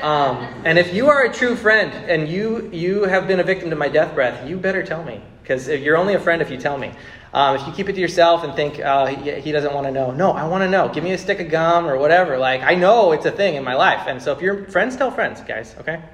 Um, 0.00 0.36
and 0.64 0.78
if 0.78 0.94
you 0.94 1.08
are 1.08 1.24
a 1.24 1.32
true 1.32 1.54
friend 1.54 1.92
and 1.92 2.28
you, 2.28 2.70
you 2.72 3.04
have 3.04 3.26
been 3.26 3.40
a 3.40 3.44
victim 3.44 3.70
to 3.70 3.76
my 3.76 3.88
death 3.88 4.14
breath, 4.14 4.48
you 4.48 4.56
better 4.56 4.82
tell 4.82 5.04
me 5.04 5.20
because 5.42 5.68
you're 5.68 5.96
only 5.96 6.14
a 6.14 6.20
friend 6.20 6.40
if 6.40 6.50
you 6.50 6.56
tell 6.56 6.78
me. 6.78 6.92
Um, 7.32 7.56
if 7.56 7.66
you 7.66 7.72
keep 7.72 7.88
it 7.88 7.94
to 7.94 8.00
yourself 8.00 8.44
and 8.44 8.54
think 8.54 8.80
uh, 8.80 9.06
he, 9.06 9.40
he, 9.40 9.52
doesn't 9.52 9.74
want 9.74 9.86
to 9.86 9.92
know, 9.92 10.10
no, 10.10 10.32
I 10.32 10.46
want 10.46 10.62
to 10.62 10.70
know. 10.70 10.88
Give 10.88 11.04
me 11.04 11.12
a 11.12 11.18
stick 11.18 11.40
of 11.40 11.50
gum 11.50 11.86
or 11.86 11.98
whatever. 11.98 12.38
Like 12.38 12.62
I 12.62 12.74
know 12.74 13.12
it's 13.12 13.26
a 13.26 13.30
thing 13.30 13.56
in 13.56 13.64
my 13.64 13.74
life, 13.74 14.06
and 14.06 14.22
so 14.22 14.32
if 14.32 14.40
you're 14.40 14.64
friends, 14.66 14.96
tell 14.96 15.10
friends, 15.10 15.40
guys. 15.42 15.74
Okay. 15.80 16.00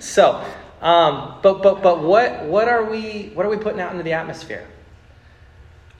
So, 0.00 0.44
um, 0.80 1.40
but 1.42 1.60
but 1.60 1.82
but 1.82 2.04
what 2.04 2.44
what 2.44 2.68
are 2.68 2.84
we 2.84 3.32
what 3.34 3.44
are 3.44 3.48
we 3.48 3.56
putting 3.56 3.80
out 3.80 3.90
into 3.90 4.04
the 4.04 4.12
atmosphere? 4.12 4.64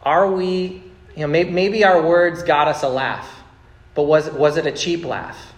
Are 0.02 0.30
we 0.30 0.84
you 1.16 1.22
know 1.22 1.26
maybe, 1.26 1.50
maybe 1.50 1.84
our 1.84 2.00
words 2.00 2.44
got 2.44 2.68
us 2.68 2.84
a 2.84 2.88
laugh, 2.88 3.28
but 3.96 4.04
was 4.04 4.30
was 4.30 4.56
it 4.56 4.66
a 4.68 4.70
cheap 4.70 5.04
laugh? 5.04 5.52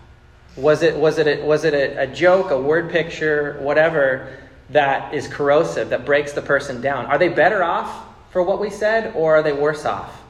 Was 0.57 0.83
it 0.83 0.96
was 0.96 1.18
it 1.18 1.27
a, 1.27 1.44
was 1.44 1.64
it 1.64 1.75
a, 1.75 2.05
a 2.05 2.07
joke, 2.07 2.51
a 2.51 2.59
word 2.59 2.90
picture, 2.90 3.59
whatever? 3.61 4.38
that 4.70 5.12
is 5.14 5.27
corrosive, 5.27 5.90
that 5.90 6.05
breaks 6.05 6.33
the 6.33 6.42
person 6.42 6.81
down? 6.81 7.07
Are 7.07 7.18
they 7.18 7.29
better 7.29 7.62
off 7.62 8.07
for 8.31 8.43
what 8.43 8.61
we 8.61 8.71
said, 8.71 9.14
or 9.14 9.37
are 9.37 9.43
they 9.43 9.53
worse 9.53 9.85
off? 9.85 10.21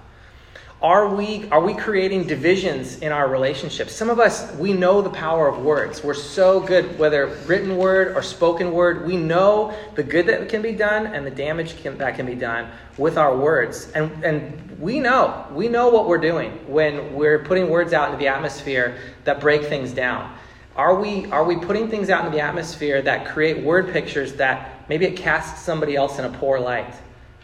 Are 0.83 1.15
we, 1.15 1.47
are 1.51 1.61
we 1.61 1.75
creating 1.75 2.27
divisions 2.27 3.01
in 3.01 3.13
our 3.13 3.29
relationships? 3.29 3.95
Some 3.95 4.09
of 4.09 4.19
us, 4.19 4.51
we 4.55 4.73
know 4.73 5.03
the 5.03 5.11
power 5.11 5.47
of 5.47 5.63
words. 5.63 6.03
We're 6.03 6.15
so 6.15 6.59
good, 6.59 6.99
whether 6.99 7.27
written 7.47 7.77
word 7.77 8.17
or 8.17 8.23
spoken 8.23 8.73
word, 8.73 9.07
we 9.07 9.19
know 9.19 9.75
the 9.95 10.03
good 10.03 10.27
that 10.29 10.49
can 10.49 10.63
be 10.63 10.73
done 10.73 11.09
and 11.09 11.27
the 11.27 11.31
damage 11.31 11.77
can, 11.83 11.99
that 11.99 12.17
can 12.17 12.25
be 12.25 12.35
done 12.35 12.71
with 12.97 13.19
our 13.19 13.37
words. 13.37 13.93
And, 13.95 14.25
and 14.25 14.79
we 14.81 15.01
know, 15.01 15.47
we 15.53 15.69
know 15.69 15.91
what 15.91 16.09
we're 16.09 16.17
doing 16.17 16.53
when 16.67 17.13
we're 17.13 17.41
putting 17.41 17.69
words 17.69 17.93
out 17.93 18.07
into 18.07 18.19
the 18.19 18.29
atmosphere 18.29 18.97
that 19.25 19.39
break 19.39 19.65
things 19.65 19.93
down. 19.93 20.35
Are 20.77 20.95
we, 20.95 21.27
are 21.27 21.45
we 21.45 21.57
putting 21.57 21.91
things 21.91 22.09
out 22.09 22.25
into 22.25 22.35
the 22.35 22.43
atmosphere 22.43 23.03
that 23.03 23.27
create 23.27 23.63
word 23.63 23.93
pictures 23.93 24.33
that 24.35 24.89
maybe 24.89 25.05
it 25.05 25.17
casts 25.17 25.61
somebody 25.61 25.95
else 25.95 26.19
in 26.19 26.25
a 26.25 26.31
poor 26.31 26.59
light? 26.59 26.95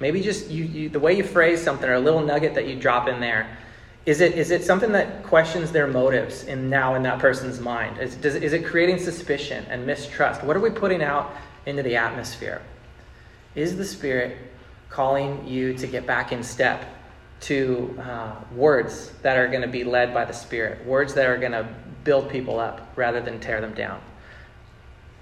Maybe 0.00 0.20
just 0.20 0.50
you, 0.50 0.64
you, 0.64 0.88
the 0.88 1.00
way 1.00 1.16
you 1.16 1.24
phrase 1.24 1.62
something 1.62 1.88
or 1.88 1.94
a 1.94 2.00
little 2.00 2.22
nugget 2.22 2.54
that 2.54 2.66
you 2.66 2.76
drop 2.76 3.08
in 3.08 3.20
there. 3.20 3.56
Is 4.04 4.20
it, 4.20 4.34
is 4.34 4.50
it 4.50 4.62
something 4.62 4.92
that 4.92 5.24
questions 5.24 5.72
their 5.72 5.86
motives 5.86 6.44
in 6.44 6.70
now 6.70 6.94
in 6.94 7.02
that 7.02 7.18
person's 7.18 7.58
mind? 7.58 7.98
Is, 7.98 8.14
does, 8.14 8.36
is 8.36 8.52
it 8.52 8.64
creating 8.64 8.98
suspicion 9.00 9.64
and 9.68 9.84
mistrust? 9.84 10.44
What 10.44 10.56
are 10.56 10.60
we 10.60 10.70
putting 10.70 11.02
out 11.02 11.34
into 11.64 11.82
the 11.82 11.96
atmosphere? 11.96 12.62
Is 13.54 13.76
the 13.76 13.84
Spirit 13.84 14.36
calling 14.90 15.46
you 15.46 15.74
to 15.74 15.86
get 15.86 16.06
back 16.06 16.30
in 16.30 16.42
step 16.42 16.84
to 17.40 17.98
uh, 18.00 18.34
words 18.54 19.10
that 19.22 19.36
are 19.36 19.48
going 19.48 19.62
to 19.62 19.68
be 19.68 19.82
led 19.82 20.14
by 20.14 20.24
the 20.24 20.32
Spirit, 20.32 20.86
words 20.86 21.14
that 21.14 21.26
are 21.26 21.36
going 21.36 21.52
to 21.52 21.68
build 22.04 22.30
people 22.30 22.60
up 22.60 22.92
rather 22.96 23.20
than 23.20 23.40
tear 23.40 23.60
them 23.60 23.74
down. 23.74 24.00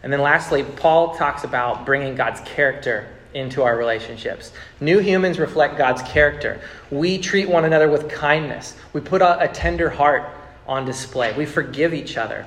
And 0.03 0.13
then 0.13 0.21
lastly, 0.21 0.63
Paul 0.63 1.17
talks 1.17 1.45
about 1.45 1.87
bringing 1.87 2.15
God's 2.15 2.41
character 2.41 3.09
into 3.35 3.62
our 3.62 3.77
relationships. 3.77 4.53
New 4.81 4.99
humans 4.99 5.38
reflect 5.38 5.77
God's 5.77 6.03
character. 6.03 6.61
We 6.90 7.18
treat 7.18 7.49
one 7.49 7.64
another 7.64 7.88
with 7.88 8.09
kindness. 8.09 8.77
We 8.92 9.01
put 9.01 9.23
a, 9.23 9.51
tender 9.53 9.90
heart 9.90 10.31
on 10.66 10.85
display. 10.85 11.37
We 11.37 11.44
forgive 11.44 11.92
each 11.92 12.16
other. 12.16 12.47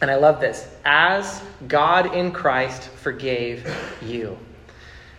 And 0.00 0.10
I 0.10 0.16
love 0.16 0.40
this. 0.40 0.68
As 0.84 1.42
God 1.68 2.14
in 2.14 2.32
Christ 2.32 2.88
forgave 2.88 3.68
you. 4.00 4.38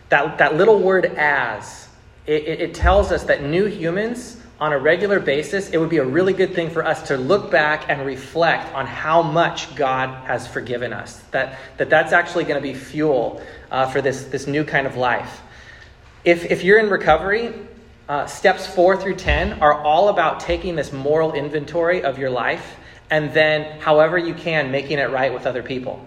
That, 0.10 0.38
that 0.38 0.56
little 0.56 0.80
word 0.80 1.06
as, 1.18 1.88
it, 2.26 2.44
it, 2.44 2.62
it 2.62 2.74
tells 2.74 3.12
us 3.12 3.24
that 3.24 3.44
new 3.44 3.66
humans 3.66 4.43
on 4.60 4.72
a 4.72 4.78
regular 4.78 5.20
basis, 5.20 5.70
it 5.70 5.78
would 5.78 5.90
be 5.90 5.98
a 5.98 6.06
really 6.06 6.34
good 6.34 6.54
thing 6.54 6.70
for 6.70 6.86
us 6.86 7.08
to 7.08 7.18
look 7.18 7.52
back 7.52 7.90
and 7.90 8.06
reflect 8.06 8.74
on 8.74 8.86
how 8.86 9.22
much 9.22 9.76
God 9.76 10.10
has 10.26 10.48
forgiven 10.48 10.94
us. 10.94 11.20
That, 11.32 11.60
that 11.78 11.90
that's 11.90 12.14
actually 12.14 12.46
going 12.46 12.62
to 12.62 12.68
be 12.68 12.74
fuel 12.74 13.42
uh, 13.72 13.88
for 13.88 14.02
this, 14.02 14.26
this 14.26 14.48
new 14.48 14.64
kind 14.64 14.88
of 14.88 14.96
life. 14.96 15.42
If, 16.24 16.52
if 16.52 16.64
you're 16.64 16.80
in 16.80 16.90
recovery, 16.90 17.54
uh, 18.08 18.26
steps 18.28 18.68
four 18.68 18.96
through 18.96 19.16
10 19.16 19.62
are 19.62 19.82
all 19.82 20.10
about 20.10 20.40
taking 20.40 20.76
this 20.76 20.94
moral 20.94 21.34
inventory 21.34 22.04
of 22.04 22.18
your 22.18 22.30
life 22.30 22.78
and 23.10 23.34
then, 23.34 23.80
however 23.80 24.18
you 24.18 24.34
can, 24.34 24.72
making 24.72 24.98
it 24.98 25.12
right 25.12 25.34
with 25.34 25.46
other 25.46 25.62
people. 25.62 26.04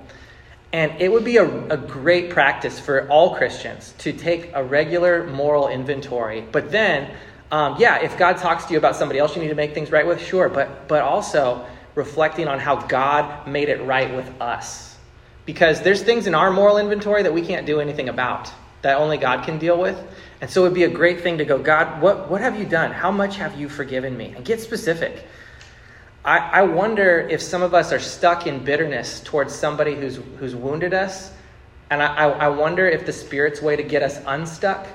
And 0.72 1.00
it 1.00 1.10
would 1.10 1.24
be 1.24 1.36
a, 1.36 1.68
a 1.68 1.76
great 1.76 2.30
practice 2.30 2.80
for 2.80 3.08
all 3.08 3.36
Christians 3.36 3.94
to 3.98 4.12
take 4.12 4.50
a 4.54 4.64
regular 4.64 5.24
moral 5.28 5.68
inventory, 5.68 6.40
but 6.40 6.72
then 6.72 7.14
um, 7.50 7.76
yeah, 7.78 8.02
if 8.02 8.18
God 8.18 8.38
talks 8.38 8.64
to 8.64 8.72
you 8.72 8.78
about 8.78 8.96
somebody 8.96 9.18
else 9.18 9.36
you 9.36 9.42
need 9.42 9.48
to 9.48 9.54
make 9.54 9.72
things 9.72 9.90
right 9.90 10.06
with, 10.06 10.20
sure, 10.20 10.48
but, 10.48 10.88
but 10.88 11.02
also 11.02 11.64
reflecting 11.94 12.48
on 12.48 12.58
how 12.58 12.76
God 12.76 13.46
made 13.46 13.68
it 13.68 13.82
right 13.82 14.14
with 14.14 14.28
us. 14.40 14.96
Because 15.44 15.80
there's 15.80 16.02
things 16.02 16.26
in 16.26 16.34
our 16.34 16.50
moral 16.50 16.78
inventory 16.78 17.22
that 17.22 17.32
we 17.32 17.42
can't 17.42 17.64
do 17.64 17.80
anything 17.80 18.08
about, 18.08 18.50
that 18.82 18.98
only 18.98 19.16
God 19.16 19.44
can 19.44 19.58
deal 19.58 19.80
with. 19.80 19.96
And 20.40 20.50
so 20.50 20.62
it 20.62 20.64
would 20.64 20.74
be 20.74 20.84
a 20.84 20.90
great 20.90 21.20
thing 21.20 21.38
to 21.38 21.44
go, 21.44 21.58
God, 21.58 22.02
what, 22.02 22.28
what 22.28 22.40
have 22.40 22.58
you 22.58 22.66
done? 22.66 22.90
How 22.90 23.10
much 23.10 23.36
have 23.36 23.58
you 23.58 23.68
forgiven 23.68 24.16
me? 24.16 24.34
And 24.36 24.44
get 24.44 24.60
specific. 24.60 25.24
I, 26.24 26.38
I 26.38 26.62
wonder 26.62 27.20
if 27.30 27.40
some 27.40 27.62
of 27.62 27.72
us 27.72 27.92
are 27.92 28.00
stuck 28.00 28.48
in 28.48 28.64
bitterness 28.64 29.20
towards 29.20 29.54
somebody 29.54 29.94
who's, 29.94 30.18
who's 30.38 30.56
wounded 30.56 30.92
us. 30.92 31.30
And 31.90 32.02
I, 32.02 32.28
I 32.30 32.48
wonder 32.48 32.88
if 32.88 33.06
the 33.06 33.12
Spirit's 33.12 33.62
way 33.62 33.76
to 33.76 33.84
get 33.84 34.02
us 34.02 34.18
unstuck 34.26 34.88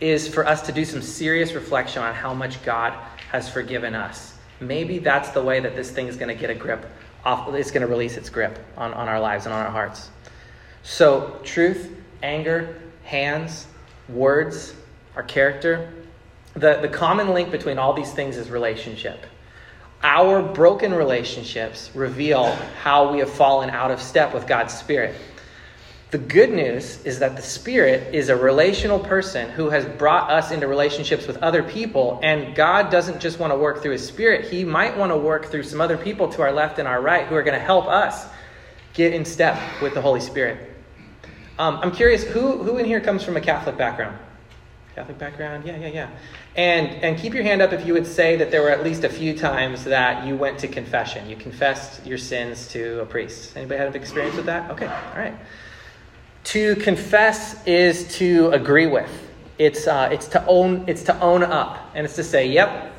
is 0.00 0.28
for 0.28 0.46
us 0.46 0.62
to 0.62 0.72
do 0.72 0.84
some 0.84 1.02
serious 1.02 1.52
reflection 1.52 2.02
on 2.02 2.14
how 2.14 2.34
much 2.34 2.62
God 2.64 2.92
has 3.30 3.48
forgiven 3.48 3.94
us. 3.94 4.34
Maybe 4.60 4.98
that's 4.98 5.30
the 5.30 5.42
way 5.42 5.60
that 5.60 5.74
this 5.74 5.90
thing 5.90 6.06
is 6.08 6.16
going 6.16 6.34
to 6.34 6.40
get 6.40 6.50
a 6.50 6.54
grip 6.54 6.86
off, 7.24 7.52
it's 7.54 7.70
going 7.70 7.80
to 7.80 7.86
release 7.86 8.16
its 8.16 8.28
grip 8.28 8.58
on, 8.76 8.92
on 8.94 9.08
our 9.08 9.20
lives 9.20 9.46
and 9.46 9.54
on 9.54 9.64
our 9.64 9.70
hearts. 9.70 10.10
So, 10.82 11.40
truth, 11.42 11.90
anger, 12.22 12.76
hands, 13.02 13.66
words, 14.08 14.74
our 15.16 15.22
character. 15.22 15.92
The, 16.54 16.78
the 16.80 16.88
common 16.88 17.30
link 17.30 17.50
between 17.50 17.78
all 17.78 17.94
these 17.94 18.12
things 18.12 18.36
is 18.36 18.50
relationship. 18.50 19.26
Our 20.02 20.42
broken 20.42 20.92
relationships 20.92 21.90
reveal 21.94 22.52
how 22.82 23.10
we 23.10 23.20
have 23.20 23.30
fallen 23.30 23.70
out 23.70 23.90
of 23.90 24.02
step 24.02 24.34
with 24.34 24.46
God's 24.46 24.74
Spirit. 24.74 25.16
The 26.14 26.18
good 26.18 26.52
news 26.52 27.04
is 27.04 27.18
that 27.18 27.34
the 27.34 27.42
Spirit 27.42 28.14
is 28.14 28.28
a 28.28 28.36
relational 28.36 29.00
person 29.00 29.50
who 29.50 29.68
has 29.70 29.84
brought 29.84 30.30
us 30.30 30.52
into 30.52 30.68
relationships 30.68 31.26
with 31.26 31.38
other 31.38 31.64
people, 31.64 32.20
and 32.22 32.54
God 32.54 32.88
doesn't 32.88 33.20
just 33.20 33.40
want 33.40 33.52
to 33.52 33.58
work 33.58 33.82
through 33.82 33.90
His 33.90 34.06
Spirit, 34.06 34.48
He 34.48 34.62
might 34.62 34.96
want 34.96 35.10
to 35.10 35.16
work 35.16 35.46
through 35.46 35.64
some 35.64 35.80
other 35.80 35.96
people 35.96 36.28
to 36.28 36.42
our 36.42 36.52
left 36.52 36.78
and 36.78 36.86
our 36.86 37.02
right 37.02 37.26
who 37.26 37.34
are 37.34 37.42
going 37.42 37.58
to 37.58 37.66
help 37.66 37.88
us 37.88 38.28
get 38.92 39.12
in 39.12 39.24
step 39.24 39.60
with 39.82 39.92
the 39.94 40.00
Holy 40.00 40.20
Spirit. 40.20 40.76
Um, 41.58 41.80
I'm 41.82 41.90
curious, 41.90 42.22
who, 42.22 42.62
who 42.62 42.78
in 42.78 42.84
here 42.84 43.00
comes 43.00 43.24
from 43.24 43.36
a 43.36 43.40
Catholic 43.40 43.76
background? 43.76 44.16
Catholic 44.94 45.18
background? 45.18 45.66
Yeah, 45.66 45.78
yeah, 45.78 45.88
yeah. 45.88 46.10
And, 46.54 46.90
and 47.02 47.18
keep 47.18 47.34
your 47.34 47.42
hand 47.42 47.60
up 47.60 47.72
if 47.72 47.84
you 47.84 47.92
would 47.92 48.06
say 48.06 48.36
that 48.36 48.52
there 48.52 48.62
were 48.62 48.70
at 48.70 48.84
least 48.84 49.02
a 49.02 49.08
few 49.08 49.36
times 49.36 49.82
that 49.82 50.24
you 50.24 50.36
went 50.36 50.60
to 50.60 50.68
confession. 50.68 51.28
You 51.28 51.34
confessed 51.34 52.06
your 52.06 52.18
sins 52.18 52.68
to 52.68 53.00
a 53.00 53.04
priest. 53.04 53.56
Anybody 53.56 53.78
had 53.78 53.88
an 53.88 53.96
experience 53.96 54.36
with 54.36 54.46
that? 54.46 54.70
Okay, 54.70 54.86
all 54.86 55.16
right. 55.18 55.34
To 56.44 56.76
confess 56.76 57.64
is 57.66 58.16
to 58.18 58.50
agree 58.50 58.86
with. 58.86 59.10
It's, 59.58 59.86
uh, 59.86 60.08
it's, 60.12 60.28
to 60.28 60.44
own, 60.46 60.84
it's 60.86 61.04
to 61.04 61.18
own 61.20 61.42
up. 61.42 61.90
And 61.94 62.04
it's 62.04 62.16
to 62.16 62.24
say, 62.24 62.48
yep, 62.48 62.92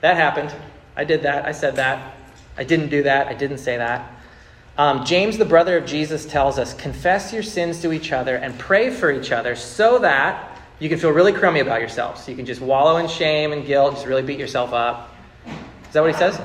that 0.00 0.16
happened. 0.16 0.54
I 0.96 1.04
did 1.04 1.22
that. 1.22 1.44
I 1.44 1.52
said 1.52 1.76
that. 1.76 2.14
I 2.56 2.64
didn't 2.64 2.88
do 2.88 3.04
that. 3.04 3.28
I 3.28 3.34
didn't 3.34 3.58
say 3.58 3.76
that. 3.76 4.12
Um, 4.76 5.04
James, 5.04 5.38
the 5.38 5.44
brother 5.44 5.76
of 5.76 5.86
Jesus, 5.86 6.24
tells 6.24 6.58
us 6.58 6.72
confess 6.74 7.32
your 7.32 7.42
sins 7.42 7.82
to 7.82 7.92
each 7.92 8.12
other 8.12 8.36
and 8.36 8.56
pray 8.58 8.90
for 8.90 9.10
each 9.10 9.32
other 9.32 9.56
so 9.56 9.98
that 9.98 10.56
you 10.78 10.88
can 10.88 10.98
feel 10.98 11.10
really 11.10 11.32
crummy 11.32 11.60
about 11.60 11.80
yourself. 11.80 12.22
So 12.22 12.30
you 12.30 12.36
can 12.36 12.46
just 12.46 12.60
wallow 12.60 12.98
in 12.98 13.08
shame 13.08 13.52
and 13.52 13.66
guilt, 13.66 13.94
just 13.94 14.06
really 14.06 14.22
beat 14.22 14.38
yourself 14.38 14.72
up. 14.72 15.14
Is 15.46 15.94
that 15.94 16.00
what 16.00 16.12
he 16.12 16.16
says? 16.16 16.40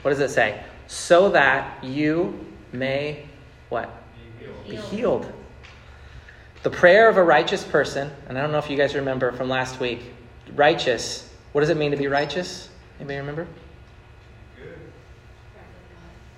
What 0.00 0.12
does 0.12 0.20
it 0.20 0.30
say? 0.30 0.62
So 0.86 1.30
that 1.30 1.84
you 1.84 2.46
may 2.72 3.26
what? 3.68 3.99
Be 4.70 4.76
healed. 4.76 5.30
The 6.62 6.70
prayer 6.70 7.08
of 7.08 7.16
a 7.16 7.22
righteous 7.22 7.64
person, 7.64 8.10
and 8.28 8.38
I 8.38 8.42
don't 8.42 8.52
know 8.52 8.58
if 8.58 8.70
you 8.70 8.76
guys 8.76 8.94
remember 8.94 9.32
from 9.32 9.48
last 9.48 9.80
week, 9.80 10.00
righteous. 10.54 11.28
What 11.52 11.62
does 11.62 11.70
it 11.70 11.76
mean 11.76 11.90
to 11.90 11.96
be 11.96 12.06
righteous? 12.06 12.68
Anybody 12.98 13.18
remember? 13.18 13.46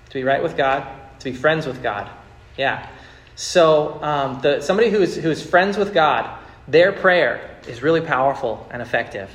To 0.09 0.13
be 0.13 0.23
right 0.23 0.41
with 0.41 0.55
God, 0.55 0.87
to 1.19 1.25
be 1.25 1.33
friends 1.33 1.65
with 1.65 1.83
God. 1.83 2.09
Yeah. 2.57 2.87
So 3.35 4.01
um, 4.01 4.41
the, 4.41 4.61
somebody 4.61 4.89
who 4.89 5.01
is, 5.01 5.15
who 5.15 5.29
is 5.29 5.45
friends 5.45 5.77
with 5.77 5.93
God, 5.93 6.39
their 6.67 6.91
prayer 6.91 7.57
is 7.67 7.81
really 7.81 8.01
powerful 8.01 8.67
and 8.71 8.81
effective. 8.81 9.29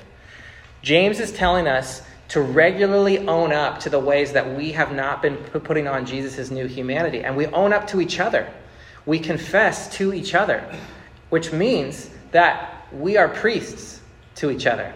James 0.83 1.21
is 1.21 1.33
telling 1.33 1.67
us 1.67 2.03
to 2.29 2.41
regularly 2.41 3.27
own 3.27 3.53
up 3.53 3.81
to 3.81 3.91
the 3.91 3.99
ways 3.99 4.33
that 4.33 4.57
we 4.57 4.73
have 4.73 4.93
not 4.93 5.21
been 5.21 5.37
putting 5.37 5.89
on 5.89 6.07
Jesus' 6.07 6.51
new 6.51 6.67
humanity, 6.67 7.23
and 7.25 7.37
we 7.37 7.47
own 7.47 7.73
up 7.73 7.87
to 7.89 8.01
each 8.01 8.21
other 8.21 8.49
we 9.09 9.19
confess 9.19 9.89
to 9.97 10.13
each 10.13 10.35
other, 10.35 10.63
which 11.31 11.51
means 11.51 12.11
that 12.31 12.87
we 12.93 13.17
are 13.17 13.27
priests 13.27 14.03
to 14.35 14.51
each 14.51 14.67
other. 14.67 14.93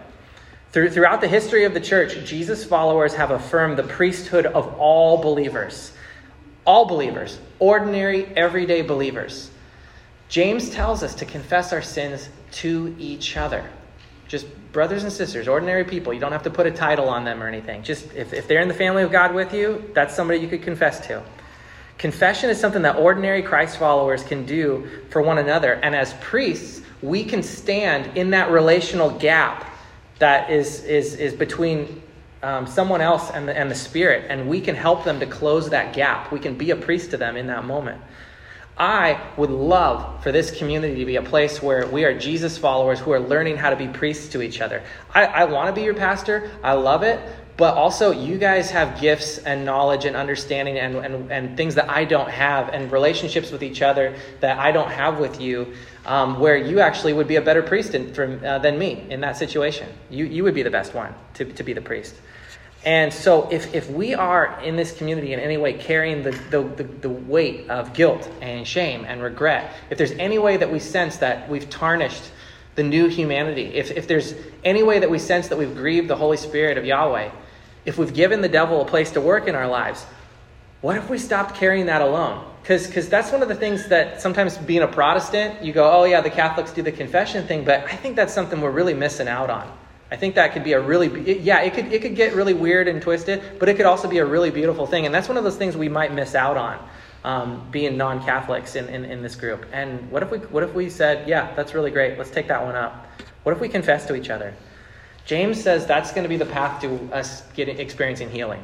throughout 0.71 1.19
the 1.19 1.27
history 1.27 1.65
of 1.65 1.73
the 1.73 1.79
church, 1.79 2.23
Jesus' 2.23 2.63
followers 2.63 3.15
have 3.15 3.31
affirmed 3.31 3.75
the 3.75 3.83
priesthood 3.83 4.45
of 4.45 4.71
all 4.77 5.17
believers. 5.17 5.93
All 6.63 6.85
believers, 6.85 7.39
ordinary, 7.57 8.25
everyday 8.37 8.83
believers. 8.83 9.49
James 10.29 10.69
tells 10.69 11.01
us 11.01 11.15
to 11.15 11.25
confess 11.25 11.73
our 11.73 11.81
sins 11.81 12.29
to 12.51 12.95
each 12.99 13.35
other. 13.35 13.67
Just 14.27 14.45
brothers 14.71 15.01
and 15.01 15.11
sisters, 15.11 15.47
ordinary 15.47 15.85
people. 15.85 16.13
You 16.13 16.19
don't 16.19 16.31
have 16.31 16.43
to 16.43 16.51
put 16.51 16.67
a 16.67 16.71
title 16.71 17.09
on 17.09 17.25
them 17.25 17.41
or 17.41 17.47
anything. 17.47 17.81
Just 17.81 18.13
if, 18.13 18.31
if 18.31 18.47
they're 18.47 18.61
in 18.61 18.67
the 18.67 18.75
family 18.75 19.01
of 19.01 19.11
God 19.11 19.33
with 19.33 19.55
you, 19.55 19.89
that's 19.95 20.15
somebody 20.15 20.39
you 20.39 20.47
could 20.47 20.61
confess 20.61 20.99
to. 21.07 21.23
Confession 22.03 22.49
is 22.49 22.59
something 22.59 22.81
that 22.81 22.97
ordinary 22.97 23.41
Christ 23.41 23.77
followers 23.77 24.23
can 24.23 24.45
do 24.45 24.89
for 25.09 25.21
one 25.21 25.37
another. 25.37 25.75
And 25.75 25.95
as 25.95 26.13
priests, 26.15 26.81
we 27.01 27.23
can 27.23 27.41
stand 27.41 28.17
in 28.17 28.31
that 28.31 28.51
relational 28.51 29.09
gap 29.09 29.65
that 30.19 30.49
is, 30.49 30.83
is, 30.83 31.15
is 31.15 31.33
between 31.33 32.03
um, 32.41 32.67
someone 32.67 32.99
else 32.99 33.31
and 33.31 33.47
the, 33.47 33.57
and 33.57 33.71
the 33.71 33.75
Spirit, 33.75 34.25
and 34.27 34.49
we 34.49 34.59
can 34.59 34.75
help 34.75 35.05
them 35.05 35.17
to 35.21 35.25
close 35.25 35.69
that 35.69 35.93
gap. 35.93 36.29
We 36.29 36.41
can 36.41 36.57
be 36.57 36.71
a 36.71 36.75
priest 36.75 37.11
to 37.11 37.17
them 37.17 37.37
in 37.37 37.47
that 37.47 37.63
moment. 37.63 38.01
I 38.77 39.21
would 39.37 39.51
love 39.51 40.21
for 40.21 40.33
this 40.33 40.51
community 40.51 40.99
to 40.99 41.05
be 41.05 41.15
a 41.15 41.23
place 41.23 41.61
where 41.61 41.87
we 41.87 42.03
are 42.03 42.19
Jesus 42.19 42.57
followers 42.57 42.99
who 42.99 43.13
are 43.13 43.19
learning 43.21 43.55
how 43.55 43.69
to 43.69 43.77
be 43.77 43.87
priests 43.87 44.27
to 44.33 44.41
each 44.41 44.59
other. 44.59 44.83
I, 45.13 45.23
I 45.23 45.43
want 45.45 45.67
to 45.67 45.73
be 45.73 45.83
your 45.83 45.93
pastor. 45.93 46.51
I 46.63 46.73
love 46.73 47.03
it 47.03 47.21
but 47.55 47.75
also 47.75 48.11
you 48.11 48.37
guys 48.37 48.71
have 48.71 48.99
gifts 48.99 49.37
and 49.37 49.63
knowledge 49.63 50.05
and 50.05 50.15
understanding 50.15 50.79
and, 50.79 50.95
and, 50.95 51.31
and 51.31 51.57
things 51.57 51.75
that 51.75 51.89
I 51.89 52.05
don't 52.05 52.29
have 52.29 52.69
and 52.69 52.91
relationships 52.91 53.51
with 53.51 53.61
each 53.61 53.81
other 53.81 54.15
that 54.39 54.57
I 54.57 54.71
don't 54.71 54.89
have 54.89 55.19
with 55.19 55.39
you 55.39 55.73
um, 56.05 56.39
where 56.39 56.57
you 56.57 56.79
actually 56.79 57.13
would 57.13 57.27
be 57.27 57.35
a 57.35 57.41
better 57.41 57.61
priest 57.61 57.93
in, 57.93 58.13
from, 58.13 58.43
uh, 58.43 58.59
than 58.59 58.79
me 58.79 59.05
in 59.09 59.21
that 59.21 59.37
situation. 59.37 59.87
You, 60.09 60.25
you 60.25 60.43
would 60.43 60.55
be 60.55 60.63
the 60.63 60.71
best 60.71 60.93
one 60.93 61.13
to, 61.35 61.45
to 61.45 61.63
be 61.63 61.73
the 61.73 61.81
priest. 61.81 62.15
And 62.85 63.13
so 63.13 63.49
if, 63.49 63.73
if 63.73 63.89
we 63.89 64.13
are 64.13 64.59
in 64.61 64.75
this 64.75 64.97
community 64.97 65.31
in 65.31 65.39
any 65.39 65.55
way 65.55 65.73
carrying 65.73 66.23
the, 66.23 66.31
the, 66.49 66.61
the, 66.61 66.83
the 66.83 67.09
weight 67.09 67.69
of 67.69 67.93
guilt 67.93 68.29
and 68.41 68.67
shame 68.67 69.05
and 69.07 69.21
regret, 69.21 69.73
if 69.89 69.97
there's 69.97 70.11
any 70.11 70.37
way 70.37 70.57
that 70.57 70.69
we 70.71 70.79
sense 70.79 71.17
that 71.17 71.47
we've 71.47 71.69
tarnished 71.69 72.23
the 72.75 72.83
new 72.83 73.07
humanity, 73.07 73.67
if, 73.75 73.91
if 73.91 74.07
there's 74.07 74.33
any 74.65 74.83
way 74.83 74.99
that 74.99 75.09
we 75.09 75.19
sense 75.19 75.47
that 75.47 75.57
we've 75.57 75.75
grieved 75.75 76.09
the 76.09 76.15
Holy 76.15 76.35
Spirit 76.35 76.77
of 76.77 76.83
Yahweh, 76.83 77.29
if 77.85 77.97
we've 77.97 78.13
given 78.13 78.41
the 78.41 78.49
devil 78.49 78.81
a 78.81 78.85
place 78.85 79.11
to 79.11 79.21
work 79.21 79.47
in 79.47 79.55
our 79.55 79.67
lives, 79.67 80.05
what 80.81 80.97
if 80.97 81.09
we 81.09 81.17
stopped 81.17 81.55
carrying 81.55 81.85
that 81.87 82.01
alone? 82.01 82.45
Because 82.61 83.09
that's 83.09 83.31
one 83.31 83.41
of 83.41 83.49
the 83.49 83.55
things 83.55 83.87
that 83.89 84.21
sometimes 84.21 84.57
being 84.57 84.83
a 84.83 84.87
Protestant, 84.87 85.63
you 85.63 85.73
go, 85.73 85.89
oh, 85.91 86.03
yeah, 86.05 86.21
the 86.21 86.29
Catholics 86.29 86.71
do 86.71 86.81
the 86.81 86.91
confession 86.91 87.45
thing, 87.45 87.65
but 87.65 87.83
I 87.85 87.95
think 87.95 88.15
that's 88.15 88.33
something 88.33 88.61
we're 88.61 88.71
really 88.71 88.93
missing 88.93 89.27
out 89.27 89.49
on. 89.49 89.69
I 90.11 90.15
think 90.15 90.35
that 90.35 90.53
could 90.53 90.63
be 90.63 90.73
a 90.73 90.79
really, 90.79 91.39
yeah, 91.39 91.61
it 91.61 91.73
could, 91.73 91.91
it 91.91 92.01
could 92.01 92.15
get 92.15 92.35
really 92.35 92.53
weird 92.53 92.87
and 92.87 93.01
twisted, 93.01 93.41
but 93.59 93.67
it 93.67 93.75
could 93.75 93.85
also 93.85 94.07
be 94.07 94.19
a 94.19 94.25
really 94.25 94.51
beautiful 94.51 94.85
thing. 94.85 95.05
And 95.05 95.13
that's 95.13 95.27
one 95.27 95.37
of 95.37 95.43
those 95.43 95.57
things 95.57 95.75
we 95.75 95.89
might 95.89 96.13
miss 96.13 96.35
out 96.35 96.55
on 96.55 96.87
um, 97.23 97.67
being 97.71 97.97
non-Catholics 97.97 98.75
in, 98.75 98.87
in, 98.89 99.05
in 99.05 99.21
this 99.21 99.35
group. 99.35 99.65
And 99.71 100.09
what 100.11 100.23
if 100.23 100.31
we 100.31 100.37
what 100.37 100.63
if 100.63 100.73
we 100.73 100.89
said, 100.89 101.27
yeah, 101.27 101.53
that's 101.55 101.73
really 101.73 101.91
great. 101.91 102.17
Let's 102.17 102.29
take 102.29 102.47
that 102.47 102.63
one 102.63 102.75
up. 102.75 103.07
What 103.43 103.55
if 103.55 103.61
we 103.61 103.69
confess 103.69 104.05
to 104.07 104.15
each 104.15 104.29
other? 104.29 104.53
James 105.25 105.61
says 105.61 105.85
that's 105.85 106.11
going 106.11 106.23
to 106.23 106.29
be 106.29 106.37
the 106.37 106.45
path 106.45 106.81
to 106.81 107.13
us 107.13 107.43
getting 107.53 107.79
experiencing 107.79 108.29
healing. 108.29 108.63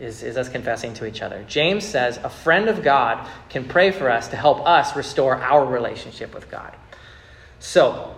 Is, 0.00 0.22
is 0.22 0.36
us 0.36 0.48
confessing 0.48 0.94
to 0.94 1.06
each 1.06 1.22
other. 1.22 1.44
James 1.48 1.84
says 1.84 2.18
a 2.22 2.30
friend 2.30 2.68
of 2.68 2.84
God 2.84 3.28
can 3.48 3.64
pray 3.64 3.90
for 3.90 4.08
us 4.08 4.28
to 4.28 4.36
help 4.36 4.64
us 4.64 4.94
restore 4.94 5.34
our 5.34 5.64
relationship 5.64 6.32
with 6.34 6.48
God. 6.48 6.72
So, 7.58 8.14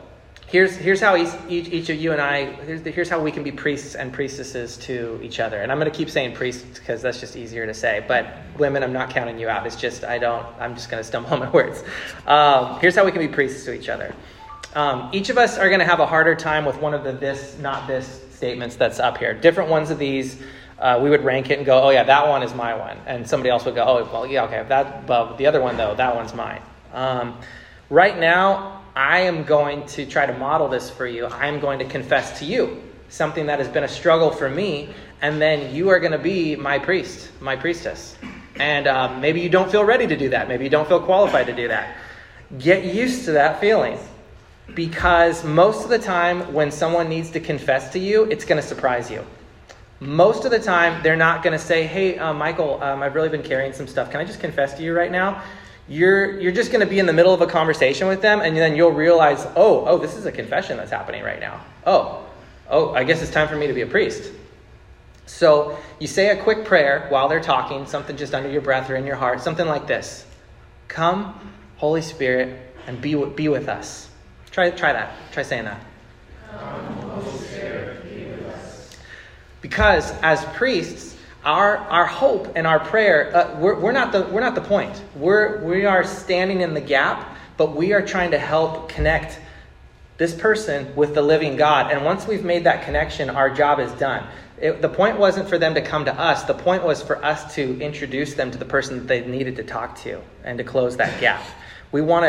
here's, 0.47 0.77
here's 0.77 1.01
how 1.01 1.16
each, 1.16 1.33
each 1.49 1.88
of 1.88 1.97
you 1.97 2.12
and 2.12 2.21
I, 2.21 2.53
here's, 2.53 2.83
here's 2.83 3.09
how 3.09 3.21
we 3.21 3.33
can 3.33 3.43
be 3.43 3.53
priests 3.53 3.95
and 3.95 4.12
priestesses 4.12 4.77
to 4.79 5.19
each 5.23 5.40
other. 5.40 5.62
And 5.62 5.73
I'm 5.73 5.79
going 5.79 5.90
to 5.90 5.97
keep 5.97 6.11
saying 6.11 6.35
priests 6.35 6.79
because 6.79 7.01
that's 7.01 7.19
just 7.19 7.37
easier 7.37 7.64
to 7.64 7.73
say. 7.73 8.05
But 8.07 8.27
women, 8.59 8.83
I'm 8.83 8.93
not 8.93 9.09
counting 9.09 9.38
you 9.38 9.49
out. 9.49 9.66
It's 9.66 9.77
just, 9.77 10.05
I 10.05 10.19
don't, 10.19 10.47
I'm 10.59 10.75
just 10.75 10.90
going 10.90 11.01
to 11.01 11.07
stumble 11.07 11.31
on 11.33 11.38
my 11.38 11.51
words. 11.51 11.83
Um, 12.27 12.79
here's 12.81 12.95
how 12.95 13.07
we 13.07 13.12
can 13.12 13.27
be 13.27 13.29
priests 13.29 13.64
to 13.64 13.73
each 13.73 13.88
other. 13.88 14.14
Um, 14.74 15.11
each 15.12 15.30
of 15.30 15.38
us 15.38 15.59
are 15.59 15.68
going 15.68 15.80
to 15.80 15.87
have 15.87 16.00
a 16.00 16.06
harder 16.06 16.37
time 16.37 16.64
with 16.64 16.80
one 16.80 16.94
of 16.94 17.02
the 17.02 17.12
this, 17.12 17.59
not 17.59 17.88
this 17.88 18.22
statements 18.30 18.76
that's 18.76 19.00
up 19.00 19.18
here. 19.18 19.35
Different 19.35 19.68
ones 19.68 19.90
of 19.90 19.98
these, 19.98 20.40
uh, 20.78 21.00
we 21.02 21.11
would 21.11 21.24
rank 21.24 21.50
it 21.50 21.59
and 21.59 21.66
go, 21.66 21.83
oh, 21.83 21.90
yeah, 21.90 22.04
that 22.04 22.28
one 22.28 22.42
is 22.42 22.54
my 22.54 22.74
one. 22.74 22.96
And 23.06 23.28
somebody 23.28 23.50
else 23.50 23.64
would 23.64 23.74
go, 23.74 23.85
oh, 23.85 24.09
well, 24.12 24.26
yeah, 24.26 24.44
okay, 24.44 24.64
that, 24.68 25.06
but 25.06 25.37
the 25.38 25.46
other 25.46 25.61
one, 25.61 25.76
though, 25.76 25.94
that 25.96 26.14
one's 26.14 26.35
mine. 26.35 26.62
Um, 26.92 27.37
right 27.90 28.18
now, 28.18 28.83
I 28.94 29.20
am 29.20 29.42
going 29.42 29.87
to 29.88 30.06
try 30.06 30.24
to 30.26 30.33
model 30.38 30.68
this 30.68 30.88
for 30.88 31.06
you. 31.06 31.26
I'm 31.26 31.59
going 31.59 31.80
to 31.80 31.85
confess 31.85 32.38
to 32.38 32.44
you 32.44 32.83
something 33.09 33.46
that 33.46 33.59
has 33.59 33.68
been 33.68 33.85
a 33.85 33.88
struggle 33.88 34.30
for 34.30 34.48
me, 34.48 34.94
and 35.20 35.42
then 35.42 35.74
you 35.74 35.88
are 35.88 35.98
going 35.98 36.12
to 36.12 36.18
be 36.18 36.54
my 36.54 36.78
priest, 36.78 37.30
my 37.40 37.56
priestess. 37.56 38.16
And 38.56 38.87
um, 38.87 39.20
maybe 39.20 39.40
you 39.40 39.48
don't 39.48 39.70
feel 39.70 39.85
ready 39.85 40.06
to 40.06 40.16
do 40.16 40.28
that. 40.28 40.46
Maybe 40.48 40.64
you 40.64 40.70
don't 40.70 40.87
feel 40.87 41.00
qualified 41.00 41.46
to 41.46 41.52
do 41.52 41.66
that. 41.68 41.96
Get 42.59 42.85
used 42.85 43.24
to 43.24 43.33
that 43.33 43.61
feeling 43.61 43.98
because 44.74 45.44
most 45.44 45.85
of 45.85 45.90
the 45.90 45.98
time 45.98 46.52
when 46.52 46.70
someone 46.70 47.09
needs 47.09 47.30
to 47.30 47.40
confess 47.40 47.92
to 47.92 47.98
you, 47.98 48.24
it's 48.24 48.44
going 48.44 48.61
to 48.61 48.66
surprise 48.66 49.11
you. 49.11 49.24
Most 50.00 50.44
of 50.44 50.50
the 50.50 50.59
time, 50.59 51.02
they're 51.02 51.16
not 51.16 51.42
going 51.42 51.52
to 51.52 51.62
say, 51.62 51.87
Hey, 51.87 52.18
uh, 52.18 52.33
Michael, 52.33 52.83
um, 52.83 53.02
I've 53.02 53.14
really 53.14 53.28
been 53.28 53.42
carrying 53.42 53.72
some 53.72 53.87
stuff. 53.87 54.11
Can 54.11 54.20
I 54.20 54.24
just 54.24 54.40
confess 54.40 54.74
to 54.74 54.83
you 54.83 54.94
right 54.94 55.12
now? 55.12 55.42
You're, 55.88 56.40
you're 56.40 56.52
just 56.52 56.70
going 56.70 56.85
to 56.85 56.90
be 56.90 56.98
in 56.98 57.06
the 57.06 57.12
middle 57.12 57.35
of 57.35 57.40
a 57.40 57.46
conversation 57.46 58.09
with 58.09 58.22
them, 58.22 58.40
and 58.40 58.56
then 58.56 58.76
you'll 58.76 58.92
realize, 58.92 59.46
Oh, 59.56 59.85
oh, 59.87 59.98
this 59.98 60.16
is 60.16 60.24
a 60.26 60.33
confession 60.33 60.76
that's 60.76 60.90
happening 60.90 61.22
right 61.22 61.40
now. 61.40 61.61
Oh, 61.87 62.24
oh, 62.68 62.94
I 62.94 63.04
guess 63.04 63.22
it's 63.22 63.30
time 63.30 63.48
for 63.48 63.56
me 63.56 63.66
to 63.66 63.72
be 63.72 63.83
a 63.83 63.87
priest. 63.87 64.33
So 65.26 65.78
you 65.98 66.06
say 66.06 66.30
a 66.30 66.42
quick 66.42 66.64
prayer 66.64 67.06
while 67.09 67.28
they're 67.28 67.40
talking, 67.40 67.87
something 67.87 68.16
just 68.16 68.35
under 68.35 68.50
your 68.50 68.62
breath 68.62 68.90
or 68.90 68.96
in 68.96 69.06
your 69.06 69.16
heart, 69.16 69.40
something 69.40 69.66
like 69.66 69.87
this 69.87 70.26
Come, 70.88 71.38
Holy 71.76 72.02
Spirit, 72.02 72.59
and 72.87 73.00
be, 73.00 73.14
be 73.14 73.48
with 73.48 73.68
us. 73.68 74.10
Try, 74.52 74.70
try 74.70 74.92
that. 74.92 75.14
Try 75.32 75.42
saying 75.42 75.64
that. 75.64 75.80
Because 79.60 80.10
as 80.22 80.44
priests, 80.56 81.16
our, 81.44 81.76
our 81.76 82.06
hope 82.06 82.52
and 82.56 82.66
our 82.66 82.80
prayer, 82.80 83.34
uh, 83.34 83.58
we're, 83.58 83.78
we're, 83.78 83.92
not 83.92 84.12
the, 84.12 84.22
we're 84.22 84.40
not 84.40 84.54
the 84.54 84.60
point. 84.60 85.02
We're, 85.14 85.62
we 85.64 85.84
are 85.84 86.04
standing 86.04 86.60
in 86.60 86.74
the 86.74 86.80
gap, 86.80 87.36
but 87.56 87.76
we 87.76 87.92
are 87.92 88.04
trying 88.04 88.30
to 88.32 88.38
help 88.38 88.88
connect 88.88 89.38
this 90.18 90.34
person 90.34 90.94
with 90.96 91.14
the 91.14 91.22
living 91.22 91.56
God. 91.56 91.90
And 91.90 92.04
once 92.04 92.26
we've 92.26 92.44
made 92.44 92.64
that 92.64 92.84
connection, 92.84 93.30
our 93.30 93.48
job 93.48 93.80
is 93.80 93.92
done. 93.92 94.26
It, 94.58 94.82
the 94.82 94.88
point 94.88 95.18
wasn't 95.18 95.48
for 95.48 95.56
them 95.56 95.74
to 95.74 95.80
come 95.80 96.04
to 96.04 96.14
us, 96.14 96.42
the 96.42 96.54
point 96.54 96.82
was 96.82 97.02
for 97.02 97.24
us 97.24 97.54
to 97.54 97.80
introduce 97.80 98.34
them 98.34 98.50
to 98.50 98.58
the 98.58 98.66
person 98.66 98.98
that 98.98 99.08
they 99.08 99.24
needed 99.26 99.56
to 99.56 99.62
talk 99.62 99.96
to 100.00 100.20
and 100.44 100.58
to 100.58 100.64
close 100.64 100.98
that 100.98 101.18
gap. 101.20 101.42
We 101.92 102.03
want 102.03 102.24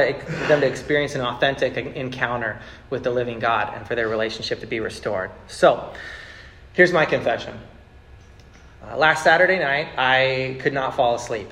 them 0.48 0.62
to 0.62 0.68
experience 0.68 1.16
an 1.16 1.22
authentic 1.22 1.78
encounter 1.78 2.60
with 2.90 3.04
the 3.04 3.12
living 3.12 3.40
God 3.40 3.74
and 3.76 3.86
for 3.88 3.96
their 3.96 4.10
relationship 4.10 4.60
to 4.62 4.68
be 4.68 4.80
restored. 4.80 5.32
So, 5.48 5.94
here's 6.74 6.92
my 6.92 7.06
confession. 7.06 7.58
Uh, 8.84 8.98
last 8.98 9.24
Saturday 9.24 9.60
night, 9.60 9.90
I 9.98 10.58
could 10.62 10.74
not 10.74 10.96
fall 10.96 11.16
asleep. 11.16 11.50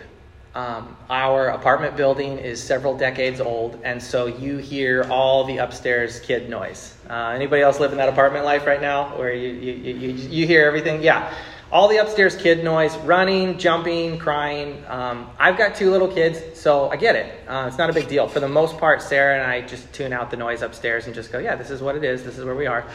Um, 0.56 0.98
our 1.12 1.50
apartment 1.50 1.96
building 1.96 2.40
is 2.40 2.62
several 2.62 2.98
decades 2.98 3.40
old, 3.40 3.80
and 3.84 4.02
so 4.02 4.26
you 4.26 4.58
hear 4.58 5.04
all 5.12 5.44
the 5.44 5.58
upstairs 5.58 6.20
kid 6.20 6.50
noise. 6.50 6.96
Uh, 7.08 7.34
anybody 7.36 7.62
else 7.62 7.80
live 7.80 7.92
in 7.92 8.00
that 8.00 8.10
apartment 8.10 8.46
life 8.46 8.66
right 8.66 8.82
now, 8.82 9.16
where 9.16 9.32
you, 9.32 9.50
you, 9.50 9.94
you, 9.94 10.10
you 10.10 10.48
hear 10.48 10.66
everything? 10.66 11.04
Yeah 11.04 11.32
all 11.72 11.88
the 11.88 11.98
upstairs 11.98 12.36
kid 12.36 12.64
noise, 12.64 12.98
running, 13.00 13.58
jumping, 13.58 14.18
crying. 14.18 14.84
Um, 14.88 15.30
I've 15.38 15.58
got 15.58 15.76
two 15.76 15.92
little 15.92 16.08
kids, 16.08 16.60
so 16.60 16.90
I 16.90 16.96
get 16.96 17.16
it. 17.16 17.48
Uh, 17.48 17.66
it's 17.68 17.78
not 17.78 17.90
a 17.90 17.94
big 17.94 18.08
deal. 18.08 18.28
For 18.28 18.40
the 18.40 18.48
most 18.48 18.78
part, 18.78 19.02
Sarah 19.02 19.36
and 19.36 19.44
I 19.44 19.62
just 19.62 19.92
tune 19.94 20.12
out 20.12 20.32
the 20.32 20.38
noise 20.38 20.62
upstairs 20.62 21.06
and 21.06 21.14
just 21.14 21.32
go, 21.32 21.38
yeah, 21.38 21.56
this 21.56 21.70
is 21.70 21.82
what 21.82 21.96
it 21.96 22.04
is, 22.04 22.24
this 22.24 22.38
is 22.38 22.46
where 22.46 22.56
we 22.56 22.66
are. 22.66 22.86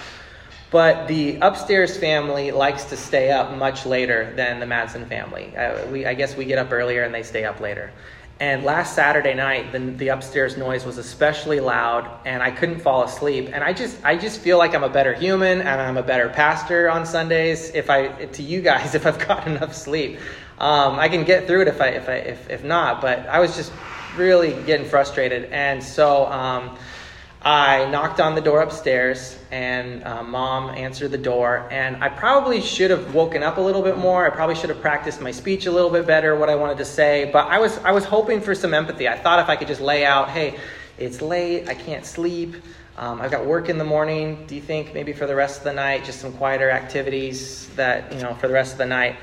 But 0.70 1.06
the 1.06 1.38
upstairs 1.40 1.96
family 1.96 2.50
likes 2.50 2.84
to 2.86 2.96
stay 2.96 3.30
up 3.30 3.56
much 3.56 3.86
later 3.86 4.32
than 4.34 4.58
the 4.58 4.66
Madsen 4.66 5.06
family. 5.08 5.56
Uh, 5.56 5.86
we, 5.86 6.04
I 6.04 6.14
guess 6.14 6.36
we 6.36 6.44
get 6.44 6.58
up 6.58 6.72
earlier 6.72 7.04
and 7.04 7.14
they 7.14 7.22
stay 7.22 7.44
up 7.44 7.60
later. 7.60 7.92
And 8.40 8.64
last 8.64 8.96
Saturday 8.96 9.34
night, 9.34 9.70
the, 9.70 9.78
the 9.78 10.08
upstairs 10.08 10.56
noise 10.56 10.84
was 10.84 10.98
especially 10.98 11.60
loud, 11.60 12.10
and 12.26 12.42
I 12.42 12.50
couldn't 12.50 12.80
fall 12.80 13.04
asleep. 13.04 13.50
And 13.52 13.62
I 13.62 13.72
just, 13.72 13.96
I 14.04 14.16
just 14.16 14.40
feel 14.40 14.58
like 14.58 14.74
I'm 14.74 14.82
a 14.82 14.88
better 14.88 15.14
human 15.14 15.60
and 15.60 15.80
I'm 15.80 15.96
a 15.96 16.02
better 16.02 16.28
pastor 16.28 16.90
on 16.90 17.06
Sundays 17.06 17.70
if 17.74 17.90
I, 17.90 18.08
to 18.08 18.42
you 18.42 18.60
guys, 18.60 18.94
if 18.96 19.06
I've 19.06 19.24
got 19.24 19.46
enough 19.46 19.74
sleep. 19.74 20.18
Um, 20.58 20.98
I 20.98 21.08
can 21.08 21.24
get 21.24 21.46
through 21.46 21.62
it 21.62 21.68
if 21.68 21.80
I, 21.80 21.88
if 21.88 22.08
I, 22.08 22.14
if, 22.14 22.50
if 22.50 22.64
not. 22.64 23.00
But 23.00 23.20
I 23.28 23.38
was 23.38 23.54
just 23.54 23.72
really 24.16 24.50
getting 24.64 24.86
frustrated, 24.86 25.44
and 25.52 25.82
so. 25.82 26.26
Um, 26.26 26.76
I 27.44 27.84
knocked 27.90 28.20
on 28.20 28.34
the 28.34 28.40
door 28.40 28.62
upstairs, 28.62 29.38
and 29.50 30.02
uh, 30.02 30.22
mom 30.22 30.70
answered 30.70 31.10
the 31.10 31.18
door. 31.18 31.68
And 31.70 32.02
I 32.02 32.08
probably 32.08 32.62
should 32.62 32.90
have 32.90 33.14
woken 33.14 33.42
up 33.42 33.58
a 33.58 33.60
little 33.60 33.82
bit 33.82 33.98
more. 33.98 34.26
I 34.26 34.30
probably 34.30 34.54
should 34.54 34.70
have 34.70 34.80
practiced 34.80 35.20
my 35.20 35.30
speech 35.30 35.66
a 35.66 35.70
little 35.70 35.90
bit 35.90 36.06
better, 36.06 36.36
what 36.36 36.48
I 36.48 36.54
wanted 36.54 36.78
to 36.78 36.86
say. 36.86 37.28
But 37.30 37.48
I 37.48 37.58
was, 37.58 37.76
I 37.78 37.92
was 37.92 38.04
hoping 38.04 38.40
for 38.40 38.54
some 38.54 38.72
empathy. 38.72 39.08
I 39.08 39.18
thought 39.18 39.40
if 39.40 39.50
I 39.50 39.56
could 39.56 39.68
just 39.68 39.82
lay 39.82 40.06
out, 40.06 40.30
hey, 40.30 40.58
it's 40.96 41.20
late, 41.20 41.68
I 41.68 41.74
can't 41.74 42.06
sleep, 42.06 42.54
um, 42.96 43.20
I've 43.20 43.30
got 43.30 43.44
work 43.44 43.68
in 43.68 43.76
the 43.76 43.84
morning. 43.84 44.46
Do 44.46 44.54
you 44.54 44.60
think 44.62 44.94
maybe 44.94 45.12
for 45.12 45.26
the 45.26 45.34
rest 45.34 45.58
of 45.58 45.64
the 45.64 45.72
night, 45.72 46.04
just 46.04 46.20
some 46.20 46.32
quieter 46.32 46.70
activities 46.70 47.68
that, 47.74 48.12
you 48.12 48.20
know, 48.20 48.34
for 48.34 48.46
the 48.46 48.54
rest 48.54 48.72
of 48.72 48.78
the 48.78 48.86
night? 48.86 49.16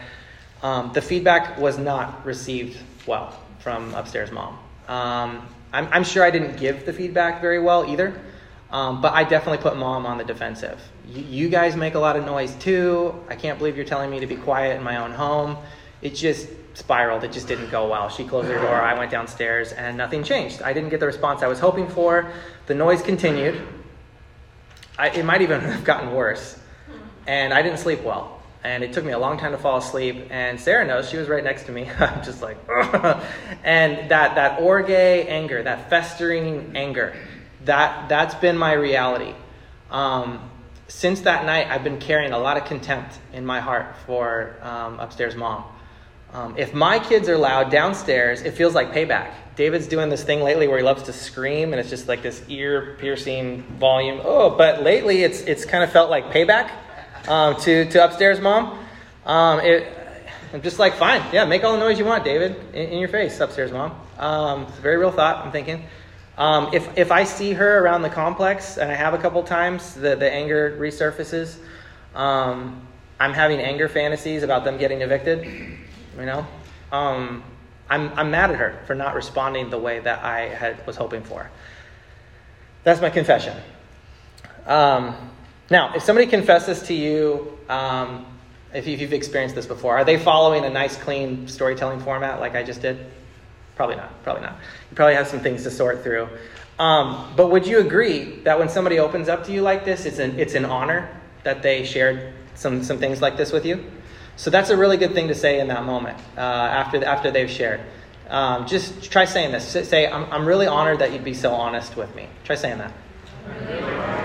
Um, 0.61 0.91
the 0.93 1.01
feedback 1.01 1.57
was 1.57 1.77
not 1.77 2.23
received 2.25 2.77
well 3.07 3.39
from 3.59 3.93
upstairs 3.93 4.31
mom. 4.31 4.59
Um, 4.87 5.47
I'm, 5.73 5.87
I'm 5.91 6.03
sure 6.03 6.23
I 6.23 6.31
didn't 6.31 6.57
give 6.57 6.85
the 6.85 6.93
feedback 6.93 7.41
very 7.41 7.59
well 7.59 7.85
either, 7.85 8.19
um, 8.71 9.01
but 9.01 9.13
I 9.13 9.23
definitely 9.23 9.59
put 9.59 9.77
mom 9.77 10.05
on 10.05 10.17
the 10.17 10.23
defensive. 10.23 10.81
You, 11.07 11.23
you 11.23 11.49
guys 11.49 11.75
make 11.75 11.95
a 11.95 11.99
lot 11.99 12.15
of 12.15 12.25
noise 12.25 12.55
too. 12.55 13.15
I 13.29 13.35
can't 13.35 13.57
believe 13.57 13.75
you're 13.75 13.85
telling 13.85 14.09
me 14.09 14.19
to 14.19 14.27
be 14.27 14.35
quiet 14.35 14.77
in 14.77 14.83
my 14.83 14.97
own 14.97 15.11
home. 15.11 15.57
It 16.01 16.15
just 16.15 16.49
spiraled. 16.73 17.23
It 17.23 17.31
just 17.31 17.47
didn't 17.47 17.69
go 17.69 17.89
well. 17.89 18.09
She 18.09 18.25
closed 18.25 18.49
her 18.49 18.59
door. 18.59 18.81
I 18.81 18.97
went 18.97 19.11
downstairs, 19.11 19.71
and 19.71 19.97
nothing 19.97 20.23
changed. 20.23 20.61
I 20.61 20.73
didn't 20.73 20.89
get 20.89 20.99
the 20.99 21.05
response 21.05 21.43
I 21.43 21.47
was 21.47 21.59
hoping 21.59 21.87
for. 21.87 22.31
The 22.67 22.75
noise 22.75 23.01
continued. 23.01 23.61
I, 24.97 25.09
it 25.09 25.23
might 25.23 25.41
even 25.41 25.61
have 25.61 25.83
gotten 25.83 26.11
worse, 26.13 26.59
and 27.27 27.53
I 27.53 27.61
didn't 27.61 27.79
sleep 27.79 28.03
well 28.03 28.40
and 28.63 28.83
it 28.83 28.93
took 28.93 29.03
me 29.03 29.11
a 29.11 29.19
long 29.19 29.37
time 29.37 29.51
to 29.51 29.57
fall 29.57 29.77
asleep. 29.77 30.27
And 30.29 30.59
Sarah 30.59 30.85
knows 30.85 31.09
she 31.09 31.17
was 31.17 31.27
right 31.27 31.43
next 31.43 31.63
to 31.63 31.71
me. 31.71 31.89
I'm 31.99 32.23
just 32.23 32.41
like, 32.41 32.57
and 33.63 34.09
that 34.09 34.35
that 34.35 34.61
orge 34.61 34.89
anger, 34.89 35.63
that 35.63 35.89
festering 35.89 36.73
anger, 36.75 37.15
that 37.65 38.09
that's 38.09 38.35
been 38.35 38.57
my 38.57 38.73
reality. 38.73 39.33
Um, 39.89 40.49
since 40.87 41.21
that 41.21 41.45
night, 41.45 41.67
I've 41.69 41.83
been 41.83 41.99
carrying 41.99 42.33
a 42.33 42.37
lot 42.37 42.57
of 42.57 42.65
contempt 42.65 43.17
in 43.33 43.45
my 43.45 43.61
heart 43.61 43.95
for 44.05 44.57
um, 44.61 44.99
upstairs 44.99 45.35
mom. 45.35 45.63
Um, 46.33 46.57
if 46.57 46.73
my 46.73 46.99
kids 46.99 47.27
are 47.27 47.37
loud 47.37 47.71
downstairs, 47.71 48.41
it 48.41 48.51
feels 48.51 48.73
like 48.73 48.93
payback. 48.93 49.33
David's 49.57 49.87
doing 49.87 50.09
this 50.09 50.23
thing 50.23 50.41
lately 50.41 50.67
where 50.67 50.77
he 50.77 50.83
loves 50.83 51.03
to 51.03 51.13
scream, 51.13 51.73
and 51.73 51.79
it's 51.79 51.89
just 51.89 52.07
like 52.07 52.21
this 52.21 52.41
ear 52.47 52.95
piercing 52.99 53.63
volume. 53.79 54.21
Oh, 54.23 54.49
but 54.49 54.81
lately 54.81 55.23
it's 55.23 55.41
it's 55.41 55.65
kind 55.65 55.83
of 55.83 55.91
felt 55.91 56.09
like 56.09 56.31
payback 56.31 56.71
um, 57.27 57.55
to, 57.61 57.85
to 57.85 58.03
upstairs 58.03 58.39
mom. 58.39 58.79
Um, 59.25 59.59
it, 59.59 59.97
I'm 60.53 60.61
just 60.61 60.79
like, 60.79 60.95
fine, 60.95 61.23
yeah, 61.31 61.45
make 61.45 61.63
all 61.63 61.73
the 61.73 61.79
noise 61.79 61.97
you 61.97 62.05
want, 62.05 62.23
David, 62.23 62.55
in, 62.73 62.89
in 62.89 62.99
your 62.99 63.09
face, 63.09 63.39
upstairs 63.39 63.71
mom. 63.71 63.95
Um, 64.17 64.63
it's 64.63 64.77
a 64.77 64.81
very 64.81 64.97
real 64.97 65.11
thought, 65.11 65.45
I'm 65.45 65.51
thinking. 65.51 65.85
Um, 66.37 66.73
if, 66.73 66.97
if 66.97 67.11
I 67.11 67.23
see 67.23 67.53
her 67.53 67.83
around 67.83 68.01
the 68.01 68.09
complex, 68.09 68.77
and 68.77 68.91
I 68.91 68.95
have 68.95 69.13
a 69.13 69.17
couple 69.17 69.43
times, 69.43 69.93
the, 69.93 70.15
the 70.15 70.31
anger 70.31 70.77
resurfaces. 70.79 71.57
Um, 72.15 72.87
I'm 73.19 73.33
having 73.33 73.59
anger 73.59 73.87
fantasies 73.87 74.43
about 74.43 74.63
them 74.63 74.77
getting 74.77 75.01
evicted, 75.01 75.45
you 75.45 76.25
know. 76.25 76.47
Um, 76.91 77.43
I'm, 77.89 78.11
I'm 78.17 78.31
mad 78.31 78.51
at 78.51 78.57
her 78.57 78.81
for 78.87 78.95
not 78.95 79.15
responding 79.15 79.69
the 79.69 79.77
way 79.77 79.99
that 79.99 80.23
I 80.23 80.47
had, 80.47 80.85
was 80.87 80.95
hoping 80.95 81.23
for. 81.23 81.49
That's 82.83 82.99
my 82.99 83.09
confession. 83.09 83.55
Um, 84.65 85.15
now, 85.71 85.95
if 85.95 86.03
somebody 86.03 86.27
confesses 86.27 86.83
to 86.83 86.93
you, 86.93 87.57
um, 87.69 88.25
if 88.73 88.87
you've 88.87 89.13
experienced 89.13 89.55
this 89.55 89.65
before, 89.65 89.97
are 89.97 90.03
they 90.03 90.19
following 90.19 90.65
a 90.65 90.69
nice, 90.69 90.97
clean 90.97 91.47
storytelling 91.47 92.01
format 92.01 92.41
like 92.41 92.55
I 92.55 92.63
just 92.63 92.81
did? 92.81 92.99
Probably 93.77 93.95
not. 93.95 94.21
Probably 94.23 94.43
not. 94.43 94.57
You 94.89 94.95
probably 94.95 95.15
have 95.15 95.27
some 95.27 95.39
things 95.39 95.63
to 95.63 95.71
sort 95.71 96.03
through. 96.03 96.27
Um, 96.77 97.33
but 97.37 97.51
would 97.51 97.65
you 97.65 97.79
agree 97.79 98.41
that 98.43 98.59
when 98.59 98.67
somebody 98.67 98.99
opens 98.99 99.29
up 99.29 99.45
to 99.45 99.53
you 99.53 99.61
like 99.61 99.85
this, 99.85 100.05
it's 100.05 100.19
an, 100.19 100.37
it's 100.37 100.55
an 100.55 100.65
honor 100.65 101.09
that 101.43 101.63
they 101.63 101.85
shared 101.85 102.33
some, 102.55 102.83
some 102.83 102.97
things 102.97 103.21
like 103.21 103.37
this 103.37 103.53
with 103.53 103.65
you? 103.65 103.89
So 104.35 104.49
that's 104.49 104.71
a 104.71 104.77
really 104.77 104.97
good 104.97 105.13
thing 105.13 105.29
to 105.29 105.35
say 105.35 105.61
in 105.61 105.69
that 105.69 105.85
moment 105.85 106.17
uh, 106.35 106.41
after, 106.41 107.03
after 107.05 107.31
they've 107.31 107.49
shared. 107.49 107.79
Um, 108.29 108.67
just 108.67 109.09
try 109.09 109.23
saying 109.23 109.53
this. 109.53 109.67
Say, 109.87 110.05
I'm, 110.05 110.25
I'm 110.33 110.45
really 110.45 110.67
honored 110.67 110.99
that 110.99 111.13
you'd 111.13 111.23
be 111.23 111.33
so 111.33 111.53
honest 111.53 111.95
with 111.95 112.13
me. 112.13 112.27
Try 112.43 112.55
saying 112.55 112.79
that. 112.79 114.20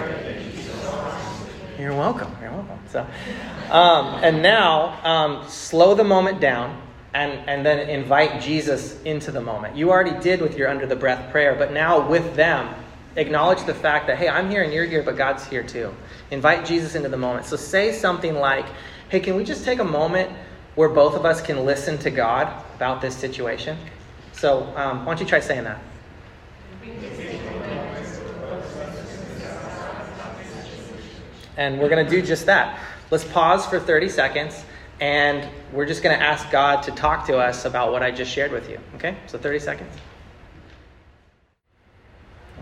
You're 1.78 1.94
welcome. 1.94 2.34
You're 2.40 2.52
welcome. 2.52 2.78
So, 2.88 3.06
um, 3.70 4.24
and 4.24 4.42
now, 4.42 4.98
um, 5.04 5.46
slow 5.48 5.94
the 5.94 6.04
moment 6.04 6.40
down 6.40 6.80
and, 7.12 7.32
and 7.48 7.64
then 7.64 7.88
invite 7.90 8.40
Jesus 8.40 9.00
into 9.02 9.30
the 9.30 9.40
moment. 9.40 9.76
You 9.76 9.90
already 9.90 10.18
did 10.20 10.40
with 10.40 10.56
your 10.56 10.68
under 10.68 10.86
the 10.86 10.96
breath 10.96 11.30
prayer, 11.30 11.54
but 11.54 11.72
now 11.72 12.08
with 12.08 12.34
them, 12.34 12.74
acknowledge 13.16 13.64
the 13.64 13.74
fact 13.74 14.06
that, 14.06 14.18
hey, 14.18 14.28
I'm 14.28 14.50
here 14.50 14.62
and 14.62 14.72
you're 14.72 14.84
here, 14.84 15.02
but 15.02 15.16
God's 15.16 15.46
here 15.46 15.62
too. 15.62 15.94
Invite 16.30 16.64
Jesus 16.64 16.94
into 16.94 17.08
the 17.08 17.16
moment. 17.16 17.46
So 17.46 17.56
say 17.56 17.92
something 17.92 18.34
like, 18.34 18.66
hey, 19.08 19.20
can 19.20 19.36
we 19.36 19.44
just 19.44 19.64
take 19.64 19.78
a 19.78 19.84
moment 19.84 20.30
where 20.74 20.88
both 20.88 21.14
of 21.14 21.24
us 21.24 21.40
can 21.40 21.64
listen 21.64 21.98
to 21.98 22.10
God 22.10 22.64
about 22.74 23.00
this 23.00 23.16
situation? 23.16 23.78
So 24.32 24.64
um, 24.76 25.04
why 25.04 25.12
don't 25.12 25.20
you 25.20 25.26
try 25.26 25.40
saying 25.40 25.64
that? 25.64 25.78
And 31.56 31.78
we're 31.78 31.88
going 31.88 32.04
to 32.04 32.10
do 32.10 32.20
just 32.20 32.46
that. 32.46 32.78
Let's 33.10 33.24
pause 33.24 33.66
for 33.66 33.80
30 33.80 34.08
seconds 34.08 34.64
and 35.00 35.48
we're 35.72 35.86
just 35.86 36.02
going 36.02 36.16
to 36.18 36.24
ask 36.24 36.50
God 36.50 36.82
to 36.84 36.90
talk 36.92 37.26
to 37.26 37.36
us 37.38 37.64
about 37.64 37.92
what 37.92 38.02
I 38.02 38.10
just 38.10 38.30
shared 38.30 38.50
with 38.50 38.70
you. 38.70 38.78
Okay? 38.94 39.16
So 39.26 39.38
30 39.38 39.58
seconds. 39.58 39.92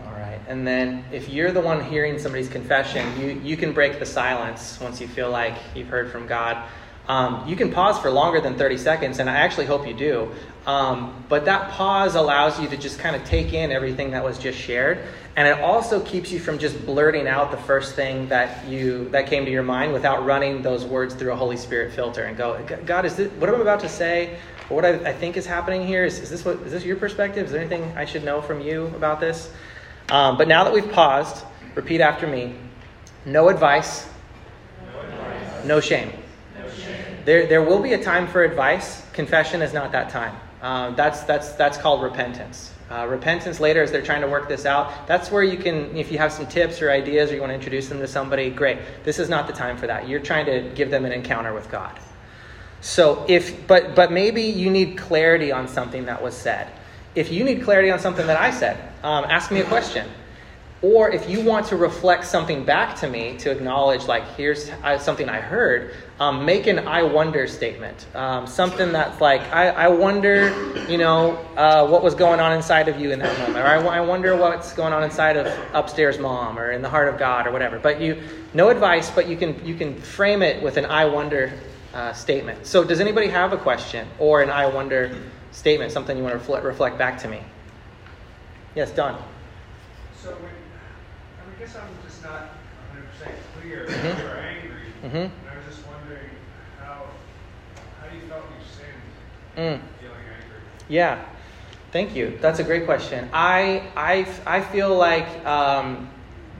All 0.05 0.11
right. 0.11 0.39
And 0.47 0.67
then 0.67 1.05
if 1.11 1.29
you're 1.29 1.51
the 1.51 1.61
one 1.61 1.83
hearing 1.83 2.19
somebody's 2.19 2.49
confession, 2.49 3.19
you, 3.19 3.41
you 3.43 3.55
can 3.55 3.71
break 3.71 3.99
the 3.99 4.05
silence 4.05 4.79
once 4.81 4.99
you 4.99 5.07
feel 5.07 5.29
like 5.29 5.55
you've 5.73 5.87
heard 5.87 6.11
from 6.11 6.27
God. 6.27 6.67
Um, 7.07 7.47
you 7.47 7.55
can 7.55 7.71
pause 7.71 7.99
for 7.99 8.09
longer 8.09 8.41
than 8.41 8.57
30 8.57 8.77
seconds, 8.77 9.19
and 9.19 9.29
I 9.29 9.35
actually 9.35 9.67
hope 9.67 9.87
you 9.87 9.93
do. 9.93 10.31
Um, 10.65 11.23
but 11.29 11.45
that 11.45 11.69
pause 11.71 12.15
allows 12.15 12.59
you 12.59 12.67
to 12.69 12.77
just 12.77 12.97
kind 12.97 13.15
of 13.15 13.23
take 13.23 13.53
in 13.53 13.71
everything 13.71 14.11
that 14.11 14.23
was 14.23 14.39
just 14.39 14.57
shared, 14.57 14.97
and 15.35 15.47
it 15.47 15.59
also 15.59 15.99
keeps 15.99 16.31
you 16.31 16.39
from 16.39 16.57
just 16.57 16.83
blurting 16.87 17.27
out 17.27 17.51
the 17.51 17.57
first 17.57 17.95
thing 17.95 18.27
that 18.29 18.67
you 18.67 19.07
that 19.09 19.27
came 19.27 19.45
to 19.45 19.51
your 19.51 19.61
mind 19.61 19.93
without 19.93 20.25
running 20.25 20.63
those 20.63 20.83
words 20.83 21.13
through 21.13 21.33
a 21.33 21.35
Holy 21.35 21.57
Spirit 21.57 21.93
filter 21.93 22.23
and 22.23 22.35
go, 22.35 22.59
God, 22.85 23.05
is 23.05 23.15
this 23.15 23.31
what 23.33 23.47
I'm 23.49 23.61
about 23.61 23.79
to 23.81 23.89
say, 23.89 24.39
or 24.71 24.77
what 24.77 24.85
I, 24.85 25.09
I 25.09 25.13
think 25.13 25.37
is 25.37 25.45
happening 25.45 25.85
here? 25.85 26.03
Is, 26.03 26.19
is 26.19 26.31
this 26.31 26.43
what 26.43 26.57
is 26.61 26.71
this 26.71 26.83
your 26.83 26.95
perspective? 26.95 27.45
Is 27.45 27.51
there 27.51 27.61
anything 27.61 27.83
I 27.95 28.05
should 28.05 28.23
know 28.23 28.41
from 28.41 28.59
you 28.59 28.87
about 28.87 29.19
this? 29.19 29.51
Um, 30.09 30.35
but 30.35 30.47
now 30.47 30.63
that 30.63 30.73
we've 30.73 30.91
paused, 30.91 31.45
repeat 31.75 32.01
after 32.01 32.25
me: 32.25 32.55
No 33.23 33.49
advice, 33.49 34.07
no, 34.81 34.99
advice. 34.99 35.65
no 35.65 35.79
shame. 35.79 36.11
There, 37.25 37.47
there 37.47 37.63
will 37.63 37.79
be 37.79 37.93
a 37.93 38.03
time 38.03 38.27
for 38.27 38.43
advice. 38.43 39.03
Confession 39.11 39.61
is 39.61 39.73
not 39.73 39.91
that 39.91 40.09
time. 40.09 40.35
Um, 40.61 40.95
that's, 40.95 41.23
that's, 41.23 41.53
that's 41.53 41.77
called 41.77 42.01
repentance. 42.01 42.71
Uh, 42.89 43.07
repentance 43.09 43.59
later, 43.59 43.81
as 43.81 43.91
they're 43.91 44.03
trying 44.03 44.21
to 44.21 44.27
work 44.27 44.47
this 44.47 44.65
out, 44.65 45.07
that's 45.07 45.31
where 45.31 45.43
you 45.43 45.57
can, 45.57 45.95
if 45.97 46.11
you 46.11 46.19
have 46.19 46.31
some 46.31 46.45
tips 46.45 46.83
or 46.83 46.91
ideas 46.91 47.31
or 47.31 47.35
you 47.35 47.41
want 47.41 47.49
to 47.49 47.55
introduce 47.55 47.89
them 47.89 47.99
to 47.99 48.07
somebody, 48.07 48.51
great. 48.51 48.77
This 49.03 49.17
is 49.17 49.27
not 49.27 49.47
the 49.47 49.53
time 49.53 49.75
for 49.75 49.87
that. 49.87 50.07
You're 50.07 50.19
trying 50.19 50.45
to 50.45 50.69
give 50.75 50.91
them 50.91 51.03
an 51.03 51.11
encounter 51.11 51.53
with 51.53 51.69
God. 51.71 51.99
So 52.81 53.25
if, 53.27 53.65
but, 53.65 53.95
but 53.95 54.11
maybe 54.11 54.43
you 54.43 54.69
need 54.69 54.97
clarity 54.97 55.51
on 55.51 55.67
something 55.67 56.05
that 56.05 56.21
was 56.21 56.35
said. 56.35 56.71
If 57.15 57.31
you 57.31 57.43
need 57.43 57.63
clarity 57.63 57.89
on 57.89 57.97
something 57.97 58.27
that 58.27 58.39
I 58.39 58.51
said, 58.51 58.77
um, 59.03 59.25
ask 59.25 59.51
me 59.51 59.61
a 59.61 59.65
question. 59.65 60.07
Or 60.83 61.09
if 61.09 61.27
you 61.27 61.41
want 61.41 61.65
to 61.67 61.77
reflect 61.77 62.25
something 62.25 62.63
back 62.63 62.95
to 62.97 63.09
me 63.09 63.37
to 63.37 63.49
acknowledge, 63.49 64.05
like, 64.05 64.27
here's 64.35 64.69
something 64.99 65.27
I 65.27 65.39
heard, 65.39 65.95
um, 66.19 66.45
make 66.45 66.67
an 66.67 66.87
I 66.87 67.03
wonder 67.03 67.45
statement. 67.45 68.05
Um, 68.15 68.47
something 68.47 68.93
that's 68.93 69.19
like, 69.19 69.41
I, 69.53 69.69
I 69.69 69.87
wonder, 69.89 70.47
you 70.89 70.97
know, 70.97 71.35
uh, 71.57 71.87
what 71.87 72.03
was 72.03 72.15
going 72.15 72.39
on 72.39 72.53
inside 72.53 72.87
of 72.87 72.99
you 72.99 73.11
in 73.11 73.19
that 73.19 73.37
moment. 73.39 73.57
Or 73.57 73.67
I, 73.67 73.97
I 73.97 73.99
wonder 74.01 74.35
what's 74.37 74.73
going 74.73 74.93
on 74.93 75.03
inside 75.03 75.35
of 75.35 75.47
upstairs 75.73 76.17
mom 76.17 76.57
or 76.57 76.71
in 76.71 76.81
the 76.81 76.89
heart 76.89 77.09
of 77.09 77.19
God 77.19 77.47
or 77.47 77.51
whatever. 77.51 77.79
But 77.79 77.99
you, 77.99 78.23
no 78.53 78.69
advice, 78.69 79.09
but 79.09 79.27
you 79.27 79.35
can, 79.35 79.65
you 79.65 79.75
can 79.75 79.99
frame 79.99 80.41
it 80.41 80.63
with 80.63 80.77
an 80.77 80.85
I 80.85 81.05
wonder 81.05 81.51
uh, 81.93 82.13
statement. 82.13 82.65
So 82.65 82.83
does 82.83 83.01
anybody 83.01 83.27
have 83.27 83.51
a 83.51 83.57
question 83.57 84.07
or 84.17 84.41
an 84.41 84.49
I 84.49 84.67
wonder 84.67 85.21
statement, 85.51 85.91
something 85.91 86.15
you 86.15 86.23
want 86.23 86.33
to 86.33 86.39
reflect, 86.39 86.63
reflect 86.63 86.97
back 86.97 87.19
to 87.19 87.27
me? 87.27 87.41
Yes, 88.73 88.91
Don. 88.91 89.21
So 90.21 90.31
we 90.41 90.47
I 90.47 91.59
guess 91.59 91.75
I'm 91.75 91.87
just 92.05 92.23
not 92.23 92.49
100% 92.93 93.61
clear. 93.61 93.85
Mm-hmm. 93.85 94.07
Angry. 94.07 94.69
Mm-hmm. 95.03 95.15
And 95.15 95.31
I 95.49 95.57
was 95.57 95.65
just 95.65 95.87
wondering 95.87 96.29
how, 96.79 97.05
how 98.01 98.13
you 98.13 98.21
felt 98.27 98.43
you 98.43 98.65
sinned 98.65 99.81
mm. 99.81 99.81
feeling 99.99 100.15
angry. 100.17 100.59
Yeah. 100.89 101.25
Thank 101.91 102.15
you. 102.15 102.37
That's 102.41 102.59
a 102.59 102.63
great 102.63 102.85
question. 102.85 103.29
I, 103.31 103.83
I, 103.95 104.27
I 104.45 104.61
feel 104.61 104.93
like 104.95 105.45
um, 105.45 106.09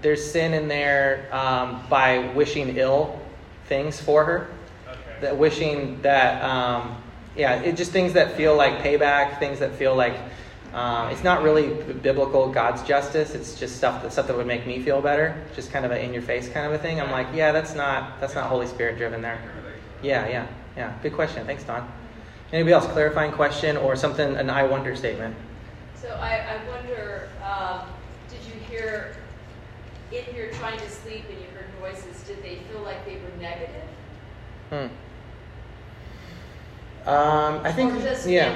there's 0.01 0.31
sin 0.31 0.53
in 0.53 0.69
there 0.69 1.27
um, 1.33 1.83
by 1.89 2.19
wishing 2.33 2.77
ill 2.77 3.19
things 3.65 3.99
for 3.99 4.23
her. 4.23 4.47
Okay. 4.87 4.99
That 5.21 5.37
wishing 5.37 6.01
that, 6.03 6.41
um, 6.41 6.95
yeah, 7.35 7.55
it 7.61 7.75
just 7.75 7.91
things 7.91 8.13
that 8.13 8.37
feel 8.37 8.55
like 8.55 8.79
payback, 8.79 9.39
things 9.39 9.59
that 9.59 9.73
feel 9.75 9.93
like 9.93 10.15
um, 10.75 11.09
it's 11.09 11.23
not 11.23 11.41
really 11.41 11.73
biblical 11.93 12.51
God's 12.51 12.83
justice. 12.83 13.33
It's 13.33 13.57
just 13.57 13.77
stuff 13.77 14.03
that 14.03 14.11
stuff 14.11 14.27
that 14.27 14.35
would 14.35 14.45
make 14.45 14.67
me 14.67 14.81
feel 14.81 15.01
better. 15.01 15.41
Just 15.55 15.71
kind 15.71 15.85
of 15.85 15.91
an 15.91 15.99
in 15.99 16.11
your 16.11 16.21
face 16.21 16.49
kind 16.49 16.65
of 16.65 16.73
a 16.73 16.77
thing. 16.77 16.99
I'm 16.99 17.11
like, 17.11 17.27
yeah, 17.33 17.53
that's 17.53 17.73
not 17.73 18.19
that's 18.19 18.35
not 18.35 18.49
Holy 18.49 18.67
Spirit 18.67 18.97
driven 18.97 19.21
there. 19.21 19.41
Yeah, 20.03 20.27
yeah, 20.27 20.47
yeah. 20.75 20.93
Good 21.01 21.13
question. 21.13 21.45
Thanks, 21.45 21.63
Don. 21.63 21.89
Anybody 22.51 22.73
else? 22.73 22.87
Clarifying 22.87 23.31
question 23.31 23.77
or 23.77 23.95
something? 23.95 24.35
An 24.35 24.49
I 24.49 24.63
wonder 24.63 24.97
statement. 24.97 25.33
So 25.95 26.09
I, 26.09 26.39
I 26.39 26.69
wonder, 26.69 27.29
um, 27.41 27.87
did 28.29 28.39
you 28.45 28.59
hear 28.69 29.15
if 30.11 30.31
you're 30.35 30.51
trying 30.51 30.77
to 30.77 30.89
sleep 30.89 31.23
and 31.29 31.39
you 31.39 31.47
heard 31.55 31.67
voices? 31.79 32.21
Did 32.23 32.43
they 32.43 32.59
feel 32.69 32.81
like 32.81 33.05
they 33.05 33.15
were 33.15 33.41
negative? 33.41 33.81
Hmm. 34.69 34.87
Um, 37.09 37.61
I 37.63 37.71
think 37.71 37.93
or 37.93 38.01
just 38.01 38.27
yeah. 38.27 38.53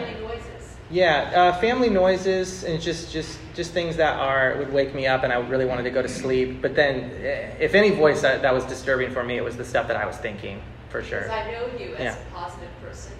Yeah, 0.92 1.32
uh, 1.36 1.60
family 1.60 1.90
noises 1.90 2.64
and 2.64 2.82
just, 2.82 3.12
just, 3.12 3.38
just 3.54 3.72
things 3.74 3.96
that 3.98 4.20
are 4.20 4.58
would 4.58 4.74
wake 4.74 4.96
me 4.96 5.06
up 5.06 5.24
and 5.24 5.32
I 5.32 5.38
really 5.38 5.66
wanted 5.66 5.84
to 5.84 5.92
go 5.92 6.02
to 6.02 6.10
sleep. 6.10 6.62
But 6.62 6.76
then, 6.76 7.12
eh, 7.24 7.54
if 7.60 7.76
any 7.76 7.92
voice 7.92 8.22
that, 8.22 8.42
that 8.42 8.54
was 8.54 8.66
disturbing 8.66 9.12
for 9.12 9.24
me, 9.24 9.38
it 9.38 9.44
was 9.44 9.56
the 9.56 9.66
stuff 9.66 9.88
that 9.88 9.98
I 9.98 10.06
was 10.06 10.18
thinking, 10.18 10.62
for 10.90 11.04
sure. 11.04 11.22
Because 11.22 11.46
I 11.46 11.52
know 11.52 11.68
you 11.78 11.94
as 11.96 12.00
yeah. 12.00 12.16
a 12.16 12.34
positive 12.34 12.70
person. 12.82 13.14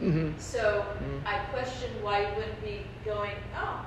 Mm-hmm. 0.00 0.38
So 0.38 0.84
mm-hmm. 0.84 1.26
I 1.26 1.38
question 1.52 1.90
why 2.02 2.22
you 2.22 2.34
wouldn't 2.34 2.64
be 2.64 2.80
going, 3.04 3.36
oh, 3.56 3.86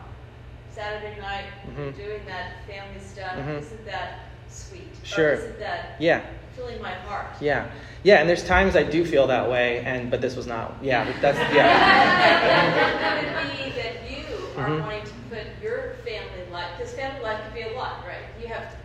Saturday 0.71 1.19
night, 1.19 1.45
mm-hmm. 1.67 1.91
doing 1.97 2.21
that 2.25 2.65
family 2.67 3.01
stuff. 3.01 3.33
Mm-hmm. 3.33 3.51
Isn't 3.51 3.85
that 3.85 4.19
sweet? 4.55 4.87
Sure. 5.03 5.51
That 5.59 5.95
yeah. 5.99 6.25
filling 6.55 6.81
my 6.81 6.93
heart? 6.93 7.27
Yeah. 7.41 7.69
Yeah, 8.03 8.17
and 8.17 8.29
there's 8.29 8.43
times 8.43 8.75
I 8.75 8.83
do 8.83 9.03
feel 9.03 9.25
that 9.27 9.49
way, 9.49 9.79
and 9.79 10.11
but 10.11 10.21
this 10.21 10.35
was 10.35 10.45
not. 10.45 10.75
Yeah, 10.81 11.11
that's 11.21 11.39
yeah. 11.55 13.19
Could 13.19 13.27
it 13.27 13.73
be 13.73 13.81
that 13.81 14.11
you 14.11 14.23
are 14.57 14.69
mm-hmm. 14.69 14.85
wanting 14.85 15.03
to 15.05 15.11
put 15.29 15.47
your 15.59 15.95
family 16.05 16.45
life, 16.51 16.69
because 16.77 16.93
family 16.93 17.23
life 17.23 17.41
can 17.43 17.53
be 17.55 17.61
a 17.73 17.75
lot, 17.75 18.05
right? 18.05 18.21
You 18.39 18.47
have, 18.49 18.75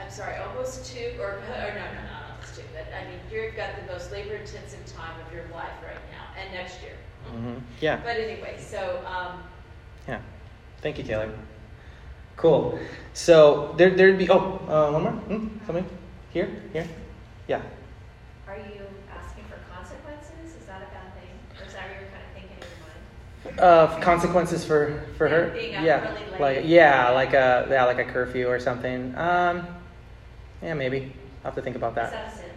I'm 0.00 0.10
sorry, 0.10 0.38
almost 0.38 0.90
two, 0.90 1.12
or, 1.20 1.32
or 1.32 1.42
no, 1.50 1.68
no, 1.68 1.74
no, 1.74 2.02
not 2.08 2.32
almost 2.32 2.56
two, 2.56 2.62
but 2.72 2.86
I 2.96 3.04
mean, 3.10 3.20
you've 3.30 3.54
got 3.56 3.76
the 3.76 3.92
most 3.92 4.10
labor-intensive 4.10 4.86
time 4.86 5.20
of 5.26 5.30
your 5.30 5.44
life 5.52 5.76
right 5.84 6.00
now, 6.12 6.40
and 6.42 6.50
next 6.54 6.80
year. 6.80 6.96
Mm-hmm. 7.28 7.58
Yeah. 7.82 8.00
But 8.02 8.16
anyway, 8.16 8.56
so. 8.58 9.04
Um, 9.06 9.42
yeah. 10.08 10.22
Thank 10.80 10.96
you, 10.96 11.04
Taylor. 11.04 11.30
Cool. 12.42 12.76
So 13.14 13.72
there, 13.78 13.90
there'd 13.90 14.18
be. 14.18 14.28
Oh, 14.28 14.58
uh, 14.68 14.90
one 14.90 15.02
more. 15.04 15.12
Hmm? 15.12 15.46
Something 15.64 15.86
here, 16.32 16.50
here. 16.72 16.88
Yeah. 17.46 17.62
Are 18.48 18.56
you 18.56 18.82
asking 19.16 19.44
for 19.44 19.58
consequences? 19.72 20.56
Is 20.60 20.66
that 20.66 20.82
a 20.82 20.86
bad 20.86 21.14
thing? 21.14 21.30
Or 21.56 21.64
is 21.64 21.72
that 21.72 21.86
what 21.86 22.00
you're 22.00 22.10
kind 22.10 22.24
of 22.26 22.32
thinking 22.34 22.56
in 23.44 23.46
your 23.46 23.58
mind? 23.58 23.60
Uh, 23.60 24.00
consequences 24.00 24.64
for 24.64 25.04
for 25.16 25.28
her? 25.28 25.50
Being 25.50 25.84
yeah, 25.84 26.14
really 26.14 26.40
like 26.40 26.62
yeah, 26.64 27.10
like 27.10 27.32
a 27.32 27.68
yeah, 27.70 27.84
like 27.84 28.00
a 28.00 28.04
curfew 28.04 28.48
or 28.48 28.58
something. 28.58 29.16
Um, 29.16 29.64
yeah, 30.60 30.74
maybe. 30.74 31.12
I'll 31.44 31.52
have 31.52 31.54
to 31.54 31.62
think 31.62 31.76
about 31.76 31.94
that. 31.94 32.06
Is 32.06 32.10
that 32.10 32.32
a 32.32 32.36
sin? 32.38 32.50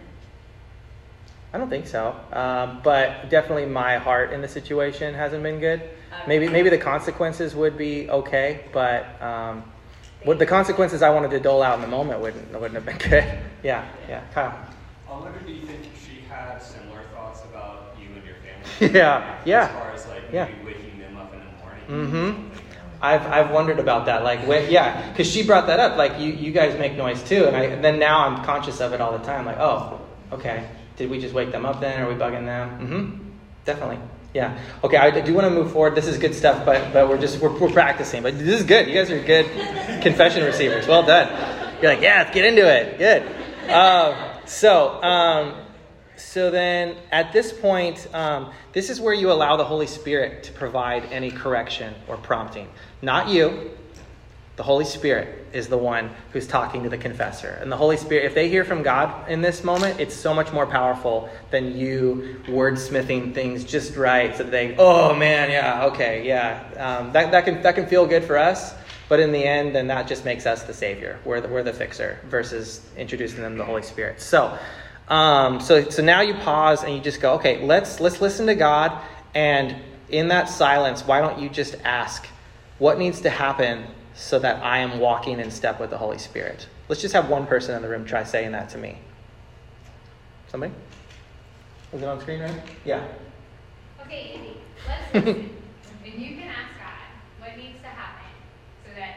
I 1.52 1.58
don't 1.58 1.70
think 1.70 1.86
so. 1.86 2.16
Um, 2.32 2.80
but 2.82 3.30
definitely 3.30 3.66
my 3.66 3.98
heart 3.98 4.32
in 4.32 4.42
the 4.42 4.48
situation 4.48 5.14
hasn't 5.14 5.44
been 5.44 5.60
good. 5.60 5.80
Okay. 5.80 5.90
Maybe 6.26 6.48
maybe 6.48 6.70
the 6.70 6.78
consequences 6.78 7.54
would 7.54 7.78
be 7.78 8.10
okay, 8.10 8.64
but 8.72 9.22
um, 9.22 9.62
what 10.26 10.40
the 10.40 10.46
consequences 10.46 11.02
I 11.02 11.10
wanted 11.10 11.30
to 11.30 11.40
dole 11.40 11.62
out 11.62 11.76
in 11.76 11.82
the 11.82 11.86
moment 11.86 12.20
wouldn't 12.20 12.52
wouldn't 12.52 12.74
have 12.74 12.84
been 12.84 12.98
good. 12.98 13.24
yeah, 13.62 13.88
yeah. 14.08 14.22
Kyle. 14.34 14.58
I 15.08 15.12
wonder, 15.12 15.38
do 15.38 15.52
you 15.52 15.64
think 15.64 15.84
she 16.04 16.20
had 16.28 16.58
similar 16.58 17.02
thoughts 17.14 17.44
about 17.44 17.96
you 17.98 18.08
and 18.14 18.24
your 18.24 18.34
family? 18.34 18.94
yeah, 18.98 19.40
yeah. 19.44 19.64
As 19.64 19.70
far 19.70 19.90
as 19.92 20.06
like 20.08 20.22
yeah. 20.32 20.48
waking 20.64 20.98
them 20.98 21.16
up 21.16 21.32
in 21.32 21.38
the 21.38 21.94
morning. 21.94 22.12
Mm-hmm. 22.12 22.56
I've, 23.00 23.26
I've 23.26 23.50
wondered 23.50 23.78
about 23.78 24.06
that. 24.06 24.24
Like, 24.24 24.46
when, 24.48 24.70
yeah, 24.70 25.10
because 25.10 25.30
she 25.30 25.46
brought 25.46 25.66
that 25.66 25.78
up. 25.78 25.98
Like, 25.98 26.18
you, 26.18 26.32
you 26.32 26.50
guys 26.50 26.76
make 26.78 26.94
noise 26.94 27.22
too. 27.22 27.44
And, 27.44 27.54
I, 27.54 27.64
and 27.64 27.84
then 27.84 27.98
now 27.98 28.26
I'm 28.26 28.42
conscious 28.42 28.80
of 28.80 28.94
it 28.94 29.02
all 29.02 29.16
the 29.16 29.24
time. 29.24 29.44
Like, 29.44 29.58
oh, 29.58 30.00
okay. 30.32 30.66
Did 30.96 31.10
we 31.10 31.20
just 31.20 31.34
wake 31.34 31.52
them 31.52 31.66
up 31.66 31.78
then? 31.78 32.00
Are 32.00 32.08
we 32.08 32.14
bugging 32.14 32.46
them? 32.46 32.70
Mm-hmm. 32.80 33.28
Definitely. 33.66 33.98
Yeah. 34.36 34.58
Okay, 34.84 34.98
I 34.98 35.10
do 35.22 35.32
want 35.32 35.46
to 35.46 35.50
move 35.50 35.72
forward. 35.72 35.94
This 35.94 36.06
is 36.06 36.18
good 36.18 36.34
stuff, 36.34 36.66
but, 36.66 36.92
but 36.92 37.08
we're 37.08 37.16
just, 37.16 37.40
we're, 37.40 37.58
we're 37.58 37.72
practicing. 37.72 38.22
But 38.22 38.38
this 38.38 38.60
is 38.60 38.66
good. 38.66 38.86
You 38.86 38.92
guys 38.92 39.10
are 39.10 39.18
good 39.18 39.46
confession 40.02 40.44
receivers. 40.44 40.86
Well 40.86 41.04
done. 41.04 41.26
You're 41.80 41.94
like, 41.94 42.02
yeah, 42.02 42.18
let's 42.18 42.34
get 42.34 42.44
into 42.44 42.68
it. 42.70 42.98
Good. 42.98 43.22
Um, 43.70 44.14
so, 44.44 45.02
um, 45.02 45.54
so 46.16 46.50
then 46.50 46.96
at 47.10 47.32
this 47.32 47.50
point, 47.50 48.06
um, 48.12 48.52
this 48.74 48.90
is 48.90 49.00
where 49.00 49.14
you 49.14 49.32
allow 49.32 49.56
the 49.56 49.64
Holy 49.64 49.86
Spirit 49.86 50.42
to 50.42 50.52
provide 50.52 51.06
any 51.06 51.30
correction 51.30 51.94
or 52.06 52.18
prompting. 52.18 52.68
Not 53.00 53.28
you. 53.28 53.70
The 54.56 54.62
Holy 54.62 54.86
Spirit 54.86 55.46
is 55.52 55.68
the 55.68 55.76
one 55.76 56.10
who's 56.32 56.46
talking 56.46 56.82
to 56.84 56.88
the 56.88 56.96
confessor. 56.96 57.58
And 57.60 57.70
the 57.70 57.76
Holy 57.76 57.98
Spirit, 57.98 58.24
if 58.24 58.34
they 58.34 58.48
hear 58.48 58.64
from 58.64 58.82
God 58.82 59.28
in 59.30 59.42
this 59.42 59.62
moment, 59.62 60.00
it's 60.00 60.14
so 60.14 60.32
much 60.32 60.50
more 60.50 60.66
powerful 60.66 61.28
than 61.50 61.76
you 61.76 62.40
wordsmithing 62.46 63.34
things 63.34 63.64
just 63.64 63.96
right 63.96 64.34
so 64.34 64.44
that 64.44 64.50
they, 64.50 64.74
oh 64.78 65.14
man, 65.14 65.50
yeah, 65.50 65.84
okay, 65.84 66.26
yeah. 66.26 66.62
Um, 66.78 67.12
that, 67.12 67.30
that, 67.32 67.44
can, 67.44 67.60
that 67.60 67.74
can 67.74 67.86
feel 67.86 68.06
good 68.06 68.24
for 68.24 68.38
us, 68.38 68.72
but 69.10 69.20
in 69.20 69.30
the 69.30 69.44
end, 69.44 69.74
then 69.74 69.88
that 69.88 70.08
just 70.08 70.24
makes 70.24 70.46
us 70.46 70.62
the 70.62 70.72
Savior. 70.74 71.18
We're 71.26 71.42
the, 71.42 71.48
we're 71.48 71.62
the 71.62 71.74
fixer 71.74 72.18
versus 72.24 72.80
introducing 72.96 73.42
them 73.42 73.52
to 73.52 73.58
the 73.58 73.64
Holy 73.64 73.82
Spirit. 73.82 74.22
So, 74.22 74.58
um, 75.08 75.60
so, 75.60 75.88
so 75.90 76.02
now 76.02 76.22
you 76.22 76.32
pause 76.32 76.82
and 76.82 76.94
you 76.94 77.00
just 77.02 77.20
go, 77.20 77.34
okay, 77.34 77.62
let's, 77.62 78.00
let's 78.00 78.22
listen 78.22 78.46
to 78.46 78.54
God. 78.54 78.98
And 79.34 79.76
in 80.08 80.28
that 80.28 80.48
silence, 80.48 81.06
why 81.06 81.20
don't 81.20 81.38
you 81.38 81.50
just 81.50 81.76
ask, 81.84 82.26
what 82.78 82.98
needs 82.98 83.20
to 83.22 83.30
happen 83.30 83.86
so 84.16 84.38
that 84.38 84.62
I 84.62 84.78
am 84.78 84.98
walking 84.98 85.38
in 85.38 85.50
step 85.50 85.78
with 85.78 85.90
the 85.90 85.98
Holy 85.98 86.18
Spirit? 86.18 86.66
Let's 86.88 87.02
just 87.02 87.14
have 87.14 87.28
one 87.28 87.46
person 87.46 87.76
in 87.76 87.82
the 87.82 87.88
room 87.88 88.04
try 88.04 88.24
saying 88.24 88.52
that 88.52 88.70
to 88.70 88.78
me. 88.78 88.98
Somebody? 90.48 90.72
Is 91.92 92.02
it 92.02 92.08
on 92.08 92.20
screen 92.20 92.40
right? 92.40 92.62
Yeah. 92.84 93.06
Okay, 94.00 94.32
Andy, 94.34 94.56
let's 94.88 95.14
listen. 95.26 95.50
and 96.04 96.14
you 96.14 96.36
can 96.36 96.48
ask 96.48 96.78
God 96.78 97.40
what 97.40 97.56
needs 97.56 97.80
to 97.82 97.88
happen 97.88 98.26
so 98.84 98.90
that 98.96 99.16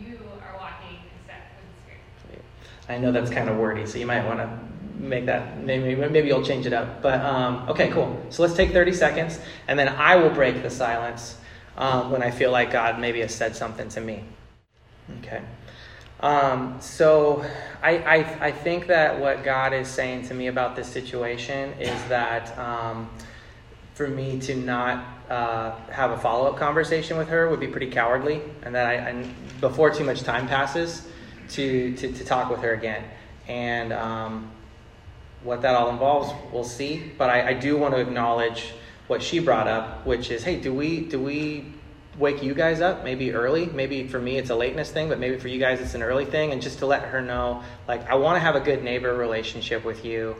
you 0.00 0.18
are 0.40 0.56
walking 0.56 0.96
in 0.96 1.24
step 1.24 1.42
with 1.56 1.74
the 1.74 1.82
Spirit. 1.82 2.44
I 2.88 2.98
know 2.98 3.12
that's 3.12 3.30
kind 3.30 3.48
of 3.48 3.56
wordy, 3.56 3.86
so 3.86 3.98
you 3.98 4.06
might 4.06 4.24
want 4.24 4.38
to 4.38 4.58
make 5.02 5.26
that 5.26 5.58
maybe 5.58 5.94
maybe 5.96 6.28
you'll 6.28 6.44
change 6.44 6.66
it 6.66 6.72
up. 6.72 7.02
But 7.02 7.20
um, 7.20 7.68
okay, 7.68 7.90
cool. 7.90 8.24
So 8.30 8.42
let's 8.42 8.54
take 8.54 8.72
30 8.72 8.92
seconds, 8.92 9.40
and 9.66 9.78
then 9.78 9.88
I 9.88 10.16
will 10.16 10.30
break 10.30 10.62
the 10.62 10.70
silence 10.70 11.36
um, 11.76 12.10
when 12.10 12.22
I 12.22 12.30
feel 12.30 12.50
like 12.50 12.70
God 12.70 12.98
maybe 12.98 13.20
has 13.20 13.34
said 13.34 13.56
something 13.56 13.88
to 13.90 14.00
me. 14.00 14.24
Okay. 15.18 15.42
Um, 16.20 16.76
so 16.80 17.44
I, 17.82 17.98
I, 17.98 18.46
I 18.46 18.52
think 18.52 18.88
that 18.88 19.18
what 19.18 19.42
God 19.42 19.72
is 19.72 19.88
saying 19.88 20.28
to 20.28 20.34
me 20.34 20.48
about 20.48 20.76
this 20.76 20.86
situation 20.86 21.72
is 21.80 22.02
that 22.08 22.56
um, 22.58 23.08
for 23.94 24.06
me 24.06 24.38
to 24.40 24.54
not 24.54 25.04
uh, 25.30 25.74
have 25.90 26.10
a 26.10 26.18
follow 26.18 26.50
up 26.50 26.58
conversation 26.58 27.16
with 27.16 27.28
her 27.28 27.48
would 27.48 27.60
be 27.60 27.68
pretty 27.68 27.90
cowardly, 27.90 28.42
and 28.62 28.74
that 28.74 28.86
I, 28.86 29.10
I 29.10 29.26
before 29.60 29.90
too 29.90 30.04
much 30.04 30.22
time 30.22 30.46
passes 30.46 31.06
to, 31.50 31.94
to, 31.96 32.12
to 32.12 32.24
talk 32.24 32.50
with 32.50 32.60
her 32.60 32.74
again. 32.74 33.04
And 33.48 33.92
um, 33.92 34.50
what 35.42 35.62
that 35.62 35.74
all 35.74 35.88
involves, 35.90 36.32
we'll 36.52 36.64
see. 36.64 37.12
But 37.16 37.30
I, 37.30 37.48
I 37.48 37.52
do 37.54 37.78
want 37.78 37.94
to 37.94 38.00
acknowledge 38.00 38.72
what 39.10 39.24
she 39.24 39.40
brought 39.40 39.66
up, 39.66 40.06
which 40.06 40.30
is, 40.30 40.44
hey, 40.44 40.54
do 40.60 40.72
we 40.72 41.00
do 41.00 41.20
we 41.20 41.64
wake 42.16 42.44
you 42.44 42.54
guys 42.54 42.80
up 42.80 43.02
maybe 43.02 43.32
early? 43.32 43.66
Maybe 43.66 44.06
for 44.06 44.20
me 44.20 44.38
it's 44.38 44.50
a 44.50 44.54
lateness 44.54 44.92
thing, 44.92 45.08
but 45.08 45.18
maybe 45.18 45.36
for 45.36 45.48
you 45.48 45.58
guys 45.58 45.80
it's 45.80 45.94
an 45.94 46.02
early 46.04 46.24
thing, 46.24 46.52
and 46.52 46.62
just 46.62 46.78
to 46.78 46.86
let 46.86 47.02
her 47.02 47.20
know, 47.20 47.64
like, 47.88 48.08
I 48.08 48.14
want 48.14 48.36
to 48.36 48.40
have 48.40 48.54
a 48.54 48.60
good 48.60 48.84
neighbor 48.84 49.12
relationship 49.12 49.84
with 49.84 50.04
you, 50.04 50.36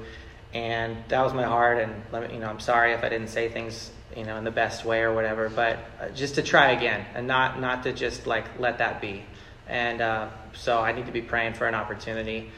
and 0.54 0.96
that 1.08 1.20
was 1.20 1.34
my 1.34 1.42
heart. 1.42 1.78
And 1.78 1.92
let 2.12 2.28
me, 2.28 2.34
you 2.34 2.40
know, 2.40 2.46
I'm 2.46 2.60
sorry 2.60 2.92
if 2.92 3.02
I 3.02 3.08
didn't 3.08 3.30
say 3.30 3.48
things, 3.48 3.90
you 4.16 4.22
know, 4.22 4.36
in 4.36 4.44
the 4.44 4.52
best 4.52 4.84
way 4.84 5.00
or 5.00 5.12
whatever, 5.12 5.48
but 5.48 5.80
uh, 6.00 6.08
just 6.10 6.36
to 6.36 6.42
try 6.42 6.70
again, 6.70 7.04
and 7.16 7.26
not 7.26 7.60
not 7.60 7.82
to 7.82 7.92
just 7.92 8.28
like 8.28 8.60
let 8.60 8.78
that 8.78 9.00
be. 9.00 9.24
And 9.66 10.00
uh, 10.00 10.28
so 10.52 10.78
I 10.78 10.92
need 10.92 11.06
to 11.06 11.12
be 11.12 11.22
praying 11.22 11.54
for 11.54 11.66
an 11.66 11.74
opportunity 11.74 12.52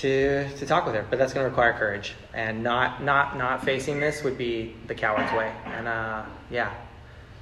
to 0.00 0.48
to 0.56 0.66
talk 0.66 0.86
with 0.86 0.94
her, 0.94 1.06
but 1.08 1.18
that's 1.18 1.32
going 1.32 1.44
to 1.44 1.48
require 1.48 1.72
courage. 1.72 2.14
And 2.34 2.62
not 2.62 3.02
not 3.02 3.36
not 3.36 3.64
facing 3.64 4.00
this 4.00 4.22
would 4.22 4.38
be 4.38 4.74
the 4.86 4.94
coward's 4.94 5.32
way. 5.32 5.52
And 5.66 5.88
uh, 5.88 6.24
yeah, 6.50 6.72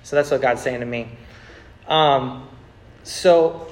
so 0.03 0.17
that's 0.17 0.31
what 0.31 0.41
God's 0.41 0.63
saying 0.63 0.81
to 0.81 0.87
me. 0.87 1.09
Um, 1.87 2.49
so 3.05 3.69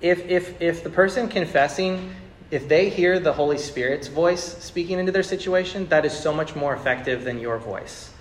if 0.00 0.26
if 0.28 0.60
if 0.60 0.82
the 0.82 0.90
person 0.90 1.28
confessing 1.28 2.14
if 2.50 2.68
they 2.68 2.88
hear 2.88 3.18
the 3.18 3.32
Holy 3.32 3.58
Spirit's 3.58 4.06
voice 4.06 4.42
speaking 4.62 4.98
into 4.98 5.10
their 5.10 5.22
situation, 5.22 5.88
that 5.88 6.04
is 6.04 6.12
so 6.12 6.32
much 6.32 6.54
more 6.54 6.74
effective 6.74 7.24
than 7.24 7.40
your 7.40 7.58
voice. 7.58 8.12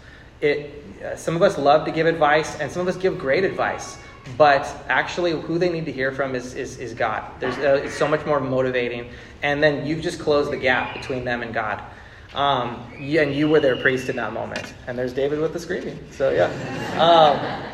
It, 0.42 0.84
uh, 1.04 1.16
some 1.16 1.36
of 1.36 1.42
us 1.42 1.58
love 1.58 1.86
to 1.86 1.92
give 1.92 2.08
advice, 2.08 2.60
and 2.60 2.72
some 2.72 2.82
of 2.82 2.88
us 2.88 3.00
give 3.00 3.20
great 3.20 3.44
advice 3.44 3.98
but 4.38 4.86
actually 4.90 5.32
who 5.32 5.58
they 5.58 5.70
need 5.70 5.86
to 5.86 5.92
hear 5.92 6.12
from 6.12 6.36
is, 6.36 6.54
is, 6.56 6.80
is 6.80 6.94
god. 6.94 7.30
There's 7.40 7.58
uh, 7.58 7.82
it's 7.84 7.96
so 7.96 8.08
much 8.08 8.26
more 8.26 8.40
motivating. 8.40 9.10
And 9.42 9.62
then 9.62 9.86
you've 9.86 10.02
just 10.02 10.20
closed 10.20 10.52
the 10.52 10.58
gap 10.58 10.94
between 10.96 11.26
them 11.26 11.42
and 11.44 11.54
god. 11.54 11.84
Um, 12.34 12.84
and 12.96 13.36
you 13.36 13.48
were 13.48 13.60
their 13.60 13.76
priest 13.76 14.10
in 14.10 14.16
that 14.16 14.34
moment. 14.34 14.74
And 14.88 14.98
there's 14.98 15.14
david 15.14 15.40
with 15.40 15.54
the 15.54 15.60
screaming. 15.60 16.00
So 16.12 16.32
yeah. 16.32 16.50
Um, 17.00 17.70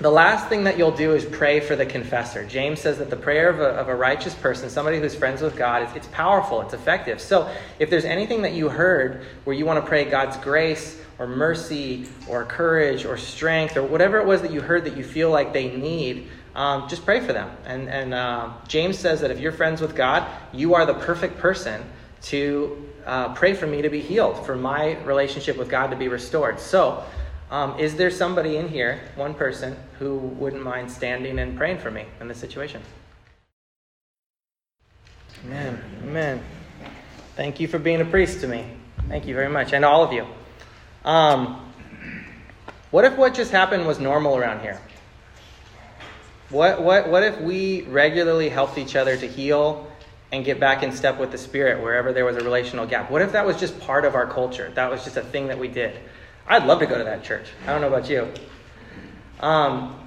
the 0.00 0.10
last 0.10 0.48
thing 0.48 0.64
that 0.64 0.76
you'll 0.76 0.90
do 0.90 1.14
is 1.14 1.24
pray 1.24 1.60
for 1.60 1.76
the 1.76 1.86
confessor. 1.86 2.44
James 2.44 2.80
says 2.80 2.98
that 2.98 3.10
the 3.10 3.16
prayer 3.16 3.48
of 3.48 3.60
a, 3.60 3.68
of 3.68 3.88
a 3.88 3.94
righteous 3.94 4.34
person, 4.34 4.68
somebody 4.68 4.98
who's 4.98 5.14
friends 5.14 5.40
with 5.40 5.56
God, 5.56 5.82
it's, 5.82 5.94
it's 5.94 6.06
powerful, 6.08 6.60
it's 6.62 6.74
effective. 6.74 7.20
So 7.20 7.48
if 7.78 7.90
there's 7.90 8.04
anything 8.04 8.42
that 8.42 8.52
you 8.52 8.68
heard 8.68 9.24
where 9.44 9.54
you 9.54 9.64
want 9.64 9.82
to 9.82 9.88
pray 9.88 10.04
God's 10.04 10.36
grace 10.38 11.00
or 11.18 11.26
mercy 11.26 12.06
or 12.28 12.44
courage 12.44 13.04
or 13.04 13.16
strength 13.16 13.76
or 13.76 13.82
whatever 13.82 14.18
it 14.18 14.26
was 14.26 14.42
that 14.42 14.52
you 14.52 14.60
heard 14.60 14.84
that 14.84 14.96
you 14.96 15.04
feel 15.04 15.30
like 15.30 15.52
they 15.52 15.74
need, 15.76 16.28
um, 16.54 16.88
just 16.88 17.04
pray 17.04 17.20
for 17.20 17.32
them. 17.32 17.50
And, 17.64 17.88
and 17.88 18.14
uh, 18.14 18.50
James 18.68 18.98
says 18.98 19.20
that 19.20 19.30
if 19.30 19.38
you're 19.38 19.52
friends 19.52 19.80
with 19.80 19.94
God, 19.94 20.28
you 20.52 20.74
are 20.74 20.86
the 20.86 20.94
perfect 20.94 21.38
person 21.38 21.82
to 22.22 22.90
uh, 23.06 23.34
pray 23.34 23.54
for 23.54 23.66
me 23.66 23.82
to 23.82 23.88
be 23.88 24.00
healed, 24.00 24.44
for 24.46 24.56
my 24.56 24.96
relationship 25.02 25.56
with 25.56 25.68
God 25.68 25.88
to 25.88 25.96
be 25.96 26.08
restored. 26.08 26.58
So, 26.58 27.04
um, 27.50 27.78
is 27.78 27.94
there 27.94 28.10
somebody 28.10 28.56
in 28.56 28.68
here, 28.68 29.00
one 29.16 29.34
person, 29.34 29.76
who 29.98 30.16
wouldn't 30.16 30.62
mind 30.62 30.90
standing 30.90 31.38
and 31.38 31.56
praying 31.56 31.78
for 31.78 31.90
me 31.90 32.06
in 32.20 32.28
this 32.28 32.38
situation? 32.38 32.80
Amen. 35.44 35.78
Amen. 36.02 36.42
Thank 37.36 37.60
you 37.60 37.68
for 37.68 37.78
being 37.78 38.00
a 38.00 38.04
priest 38.04 38.40
to 38.40 38.48
me. 38.48 38.64
Thank 39.08 39.26
you 39.26 39.34
very 39.34 39.50
much. 39.50 39.74
And 39.74 39.84
all 39.84 40.02
of 40.02 40.12
you. 40.12 40.26
Um, 41.04 41.72
what 42.90 43.04
if 43.04 43.16
what 43.16 43.34
just 43.34 43.50
happened 43.50 43.86
was 43.86 43.98
normal 43.98 44.36
around 44.36 44.60
here? 44.60 44.80
What, 46.50 46.82
what, 46.82 47.08
what 47.08 47.22
if 47.22 47.40
we 47.40 47.82
regularly 47.82 48.48
helped 48.48 48.78
each 48.78 48.96
other 48.96 49.16
to 49.16 49.26
heal 49.26 49.90
and 50.30 50.44
get 50.44 50.60
back 50.60 50.82
in 50.82 50.92
step 50.92 51.18
with 51.18 51.32
the 51.32 51.38
Spirit 51.38 51.82
wherever 51.82 52.12
there 52.12 52.24
was 52.24 52.36
a 52.36 52.40
relational 52.40 52.86
gap? 52.86 53.10
What 53.10 53.22
if 53.22 53.32
that 53.32 53.44
was 53.44 53.58
just 53.58 53.78
part 53.80 54.04
of 54.04 54.14
our 54.14 54.26
culture? 54.26 54.70
That 54.74 54.90
was 54.90 55.04
just 55.04 55.16
a 55.16 55.22
thing 55.22 55.48
that 55.48 55.58
we 55.58 55.68
did? 55.68 55.98
I'd 56.46 56.64
love 56.64 56.80
to 56.80 56.86
go 56.86 56.98
to 56.98 57.04
that 57.04 57.24
church. 57.24 57.48
I 57.64 57.72
don't 57.72 57.80
know 57.80 57.88
about 57.88 58.08
you. 58.08 58.32
Um, 59.40 60.03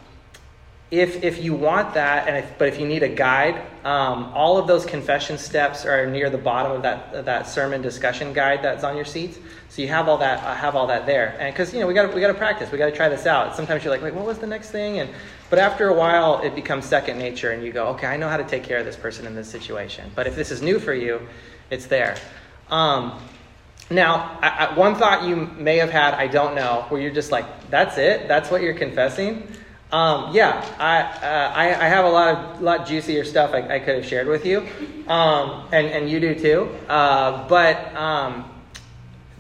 if, 0.90 1.22
if 1.22 1.44
you 1.44 1.54
want 1.54 1.96
that, 1.96 2.28
and 2.28 2.38
if, 2.38 2.58
but 2.58 2.70
if 2.70 2.80
you 2.80 2.88
need 2.88 3.04
a 3.04 3.10
guide, 3.10 3.62
um, 3.84 4.32
all 4.34 4.58
of 4.58 4.68
those 4.68 4.86
confession 4.86 5.38
steps 5.38 5.86
are 5.86 6.06
near 6.08 6.30
the 6.30 6.38
bottom 6.38 6.72
of 6.72 6.82
that, 6.84 7.14
of 7.14 7.26
that 7.26 7.48
sermon 7.48 7.82
discussion 7.82 8.32
guide 8.32 8.64
that's 8.64 8.86
on 8.86 8.96
your 8.96 9.04
seat. 9.04 9.38
So 9.68 9.82
you 9.82 9.90
have 9.90 10.08
all 10.08 10.18
that, 10.20 10.42
uh, 10.46 10.56
have 10.56 10.76
all 10.76 10.88
that 10.88 11.06
there. 11.06 11.36
And 11.40 11.54
because, 11.54 11.74
you 11.74 11.82
know, 11.82 11.88
we 11.88 11.94
got 11.94 12.14
we 12.14 12.22
got 12.22 12.28
to 12.28 12.34
practice. 12.34 12.72
We 12.72 12.78
got 12.78 12.86
to 12.86 12.96
try 12.96 13.10
this 13.10 13.26
out. 13.26 13.54
Sometimes 13.54 13.84
you're 13.84 13.92
like, 13.92 14.02
wait, 14.02 14.14
what 14.14 14.26
was 14.26 14.40
the 14.40 14.48
next 14.48 14.72
thing? 14.72 15.00
And, 15.00 15.10
but 15.50 15.60
after 15.60 15.90
a 15.90 15.94
while, 15.94 16.40
it 16.42 16.56
becomes 16.56 16.86
second 16.86 17.18
nature 17.18 17.52
and 17.52 17.64
you 17.64 17.74
go, 17.74 17.88
okay, 17.90 18.08
I 18.08 18.16
know 18.16 18.30
how 18.30 18.38
to 18.38 18.46
take 18.46 18.64
care 18.64 18.78
of 18.78 18.86
this 18.86 18.96
person 18.96 19.28
in 19.28 19.36
this 19.36 19.50
situation. 19.50 20.10
But 20.16 20.26
if 20.26 20.36
this 20.36 20.52
is 20.52 20.62
new 20.62 20.80
for 20.80 20.94
you, 20.94 21.22
it's 21.70 21.86
there. 21.88 22.16
Um, 22.70 23.20
now, 23.90 24.38
I, 24.42 24.68
I, 24.68 24.78
one 24.78 24.96
thought 24.96 25.28
you 25.28 25.36
may 25.36 25.78
have 25.78 25.90
had, 25.90 26.14
I 26.14 26.28
don't 26.28 26.56
know, 26.56 26.86
where 26.90 27.02
you're 27.02 27.14
just 27.14 27.32
like, 27.32 27.70
that's 27.70 27.98
it? 27.98 28.28
That's 28.28 28.50
what 28.52 28.62
you're 28.62 28.74
confessing? 28.74 29.48
Um, 29.92 30.36
yeah, 30.36 30.66
I, 30.80 31.00
uh, 31.00 31.54
I, 31.56 31.86
I, 31.86 31.88
have 31.88 32.04
a 32.04 32.10
lot 32.10 32.36
of 32.36 32.62
lot 32.62 32.86
juicier 32.86 33.24
stuff 33.24 33.54
I, 33.54 33.76
I 33.76 33.80
could 33.80 33.96
have 33.96 34.06
shared 34.06 34.28
with 34.28 34.46
you, 34.46 34.68
um, 35.08 35.70
and, 35.72 35.88
and 35.88 36.10
you 36.10 36.20
do 36.20 36.36
too. 36.36 36.70
Uh, 36.90 37.48
but 37.48 37.96
um, 37.96 38.52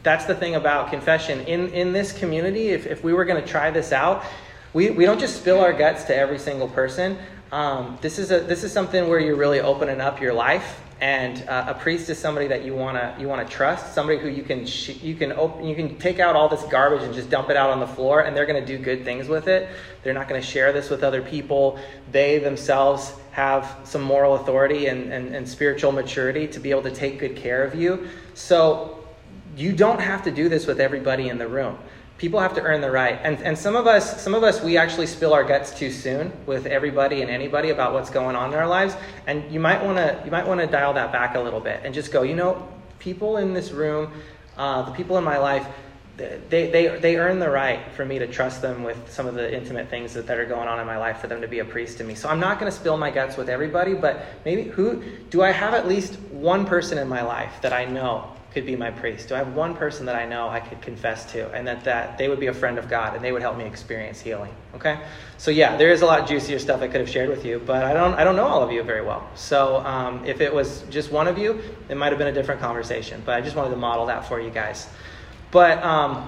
that's 0.03 0.23
the 0.23 0.35
thing 0.35 0.55
about 0.55 0.89
confession. 0.89 1.41
In, 1.41 1.67
in 1.73 1.91
this 1.91 2.13
community, 2.13 2.69
if, 2.69 2.85
if 2.85 3.03
we 3.03 3.11
were 3.11 3.25
going 3.25 3.41
to 3.43 3.47
try 3.47 3.71
this 3.71 3.91
out, 3.91 4.23
We, 4.73 4.91
we 4.91 5.05
don't 5.05 5.19
just 5.19 5.37
spill 5.37 5.59
our 5.59 5.73
guts 5.73 6.03
to 6.05 6.15
every 6.15 6.37
single 6.37 6.67
person. 6.67 7.17
Um, 7.51 7.97
this, 8.01 8.19
is 8.19 8.31
a, 8.31 8.41
this 8.41 8.63
is 8.63 8.71
something 8.71 9.07
where 9.09 9.19
you're 9.19 9.37
really 9.37 9.59
opening 9.59 10.01
up 10.01 10.21
your 10.21 10.33
life 10.33 10.81
and 10.99 11.47
uh, 11.47 11.65
a 11.67 11.73
priest 11.75 12.09
is 12.09 12.17
somebody 12.17 12.47
that 12.47 12.65
you 12.65 12.73
want 12.73 12.97
to 12.97 13.15
you 13.21 13.27
want 13.27 13.47
to 13.47 13.53
trust 13.53 13.93
somebody 13.93 14.17
who 14.17 14.29
you 14.29 14.41
can 14.41 14.65
sh- 14.65 15.01
you 15.01 15.15
can 15.15 15.31
open 15.33 15.65
you 15.65 15.75
can 15.75 15.95
take 15.99 16.19
out 16.19 16.35
all 16.35 16.49
this 16.49 16.63
garbage 16.63 17.03
and 17.03 17.13
just 17.13 17.29
dump 17.29 17.49
it 17.49 17.57
out 17.57 17.69
on 17.69 17.79
the 17.79 17.87
floor 17.87 18.21
and 18.21 18.35
they're 18.35 18.47
going 18.47 18.59
to 18.59 18.65
do 18.65 18.83
good 18.83 19.03
things 19.05 19.27
with 19.27 19.47
it. 19.47 19.69
They're 20.03 20.15
not 20.15 20.27
going 20.27 20.41
to 20.41 20.47
share 20.47 20.73
this 20.73 20.89
with 20.89 21.03
other 21.03 21.21
people. 21.21 21.79
They 22.11 22.39
themselves 22.39 23.13
have 23.31 23.77
some 23.83 24.01
moral 24.01 24.35
authority 24.35 24.87
and, 24.87 25.13
and, 25.13 25.35
and 25.35 25.47
spiritual 25.47 25.91
maturity 25.91 26.47
to 26.47 26.59
be 26.59 26.71
able 26.71 26.81
to 26.83 26.91
take 26.91 27.19
good 27.19 27.35
care 27.35 27.63
of 27.63 27.75
you. 27.75 28.07
So 28.33 29.03
you 29.55 29.73
don't 29.73 30.01
have 30.01 30.23
to 30.23 30.31
do 30.31 30.49
this 30.49 30.65
with 30.65 30.79
everybody 30.79 31.29
in 31.29 31.37
the 31.37 31.47
room 31.47 31.77
people 32.17 32.39
have 32.39 32.53
to 32.55 32.61
earn 32.61 32.81
the 32.81 32.89
right. 32.89 33.19
And, 33.23 33.37
and 33.41 33.57
some 33.57 33.75
of 33.75 33.87
us 33.87 34.21
some 34.21 34.33
of 34.33 34.43
us 34.43 34.61
we 34.61 34.77
actually 34.77 35.07
spill 35.07 35.33
our 35.33 35.43
guts 35.43 35.77
too 35.77 35.91
soon 35.91 36.31
with 36.45 36.65
everybody 36.65 37.21
and 37.21 37.29
anybody 37.29 37.69
about 37.69 37.93
what's 37.93 38.09
going 38.09 38.35
on 38.35 38.53
in 38.53 38.59
our 38.59 38.67
lives. 38.67 38.95
And 39.27 39.49
you 39.51 39.59
might 39.59 39.83
want 39.83 39.97
to 39.97 40.21
you 40.25 40.31
might 40.31 40.47
want 40.47 40.59
to 40.61 40.67
dial 40.67 40.93
that 40.93 41.11
back 41.11 41.35
a 41.35 41.39
little 41.39 41.59
bit 41.59 41.81
and 41.83 41.93
just 41.93 42.11
go 42.11 42.23
you 42.23 42.35
know 42.35 42.67
people 42.99 43.37
in 43.37 43.53
this 43.53 43.71
room 43.71 44.11
uh, 44.57 44.81
the 44.83 44.91
people 44.91 45.17
in 45.17 45.23
my 45.23 45.37
life 45.37 45.67
they, 46.17 46.71
they, 46.71 46.99
they 46.99 47.17
earn 47.17 47.37
the 47.37 47.49
right 47.49 47.79
for 47.91 48.03
me 48.03 48.17
to 48.17 48.25
trust 48.25 48.59
them 48.63 48.83
with 48.83 48.97
some 49.11 49.27
of 49.27 49.35
the 49.35 49.55
intimate 49.55 49.87
things 49.87 50.15
that, 50.15 50.25
that 50.25 50.39
are 50.39 50.47
going 50.47 50.67
on 50.67 50.79
in 50.79 50.87
my 50.87 50.97
life 50.97 51.19
for 51.19 51.27
them 51.27 51.41
to 51.41 51.47
be 51.47 51.59
a 51.59 51.65
priest 51.65 51.99
to 51.99 52.03
me. 52.03 52.15
So 52.15 52.27
i'm 52.27 52.39
not 52.39 52.59
going 52.59 52.71
to 52.71 52.75
spill 52.75 52.97
my 52.97 53.11
guts 53.11 53.37
with 53.37 53.49
everybody 53.49 53.93
but 53.93 54.25
maybe 54.43 54.63
who 54.63 55.03
do 55.29 55.43
i 55.43 55.51
have 55.51 55.75
at 55.75 55.87
least 55.87 56.15
one 56.31 56.65
person 56.65 56.97
in 56.97 57.07
my 57.07 57.21
life 57.21 57.61
that 57.61 57.71
i 57.71 57.85
know 57.85 58.31
could 58.57 58.65
be 58.65 58.75
my 58.75 58.89
priest? 58.89 59.29
Do 59.29 59.35
I 59.35 59.37
have 59.37 59.55
one 59.55 59.75
person 59.75 60.07
that 60.07 60.15
I 60.15 60.25
know 60.25 60.49
I 60.49 60.59
could 60.59 60.81
confess 60.81 61.31
to 61.33 61.47
and 61.51 61.67
that, 61.67 61.83
that 61.83 62.17
they 62.17 62.27
would 62.27 62.39
be 62.39 62.47
a 62.47 62.53
friend 62.53 62.79
of 62.79 62.89
God 62.89 63.13
and 63.13 63.23
they 63.23 63.31
would 63.31 63.43
help 63.43 63.55
me 63.55 63.65
experience 63.65 64.19
healing? 64.19 64.51
Okay? 64.73 64.99
So 65.37 65.51
yeah, 65.51 65.77
there 65.77 65.91
is 65.91 66.01
a 66.01 66.07
lot 66.07 66.27
juicier 66.27 66.57
stuff 66.57 66.81
I 66.81 66.87
could 66.87 66.99
have 66.99 67.09
shared 67.09 67.29
with 67.29 67.45
you, 67.45 67.61
but 67.63 67.83
I 67.83 67.93
don't, 67.93 68.15
I 68.15 68.23
don't 68.23 68.35
know 68.35 68.47
all 68.47 68.63
of 68.63 68.71
you 68.71 68.81
very 68.81 69.03
well. 69.03 69.29
So 69.35 69.77
um, 69.85 70.25
if 70.25 70.41
it 70.41 70.51
was 70.51 70.81
just 70.89 71.11
one 71.11 71.27
of 71.27 71.37
you, 71.37 71.61
it 71.87 71.97
might 71.97 72.09
have 72.09 72.17
been 72.17 72.29
a 72.29 72.33
different 72.33 72.59
conversation, 72.59 73.21
but 73.23 73.35
I 73.35 73.41
just 73.41 73.55
wanted 73.55 73.69
to 73.69 73.77
model 73.77 74.07
that 74.07 74.27
for 74.27 74.41
you 74.41 74.49
guys. 74.49 74.89
But 75.51 75.83
um, 75.83 76.27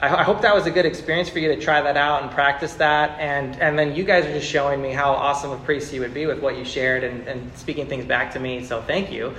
I, 0.00 0.08
I 0.08 0.22
hope 0.24 0.42
that 0.42 0.54
was 0.54 0.66
a 0.66 0.72
good 0.72 0.86
experience 0.86 1.28
for 1.28 1.38
you 1.38 1.54
to 1.54 1.60
try 1.60 1.80
that 1.82 1.96
out 1.96 2.22
and 2.22 2.32
practice 2.32 2.74
that. 2.74 3.20
And, 3.20 3.60
and 3.60 3.78
then 3.78 3.94
you 3.94 4.02
guys 4.02 4.26
are 4.26 4.32
just 4.32 4.50
showing 4.50 4.82
me 4.82 4.90
how 4.90 5.12
awesome 5.12 5.52
a 5.52 5.58
priest 5.58 5.92
you 5.92 6.00
would 6.00 6.14
be 6.14 6.26
with 6.26 6.40
what 6.40 6.58
you 6.58 6.64
shared 6.64 7.04
and, 7.04 7.28
and 7.28 7.56
speaking 7.56 7.86
things 7.86 8.04
back 8.04 8.32
to 8.32 8.40
me. 8.40 8.64
So 8.64 8.82
thank 8.82 9.12
you. 9.12 9.34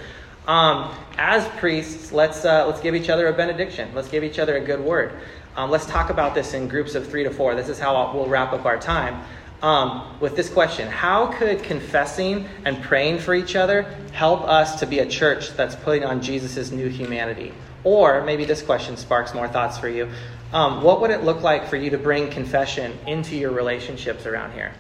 Um, 0.48 0.94
as 1.18 1.48
priests, 1.60 2.12
let's, 2.12 2.46
uh, 2.46 2.66
let's 2.66 2.82
give 2.82 2.96
each 2.96 3.10
other 3.10 3.28
a 3.28 3.34
benediction. 3.34 3.94
Let's 3.94 4.08
give 4.08 4.24
each 4.24 4.40
other 4.40 4.58
a 4.58 4.62
good 4.62 4.80
word. 4.80 5.14
Um, 5.56 5.70
let's 5.70 5.86
talk 5.86 6.10
about 6.10 6.34
this 6.34 6.54
in 6.54 6.68
groups 6.68 6.96
of 6.96 7.08
three 7.08 7.24
to 7.24 7.30
four. 7.30 7.56
This 7.56 7.70
is 7.70 7.78
how 7.78 8.12
we'll 8.14 8.28
wrap 8.28 8.54
up 8.54 8.66
our 8.66 8.78
time. 8.78 9.24
Um, 9.62 10.20
with 10.20 10.36
this 10.36 10.50
question 10.50 10.88
How 10.88 11.28
could 11.28 11.62
confessing 11.62 12.48
and 12.66 12.82
praying 12.82 13.20
for 13.20 13.36
each 13.36 13.56
other 13.56 13.84
help 14.12 14.42
us 14.42 14.80
to 14.80 14.88
be 14.88 15.00
a 15.00 15.06
church 15.06 15.52
that's 15.52 15.76
putting 15.76 16.04
on 16.04 16.22
Jesus' 16.22 16.72
new 16.72 16.88
humanity? 16.88 17.54
Or 17.84 18.24
maybe 18.24 18.46
this 18.46 18.62
question 18.62 18.98
sparks 18.98 19.34
more 19.34 19.48
thoughts 19.48 19.78
for 19.78 19.90
you. 19.90 20.10
Um, 20.54 20.84
what 20.84 21.02
would 21.02 21.12
it 21.12 21.24
look 21.24 21.42
like 21.44 21.70
for 21.70 21.76
you 21.78 21.92
to 21.92 21.98
bring 21.98 22.30
confession 22.30 22.98
into 23.08 23.36
your 23.36 23.52
relationships 23.52 24.26
around 24.26 24.54
here? 24.54 24.74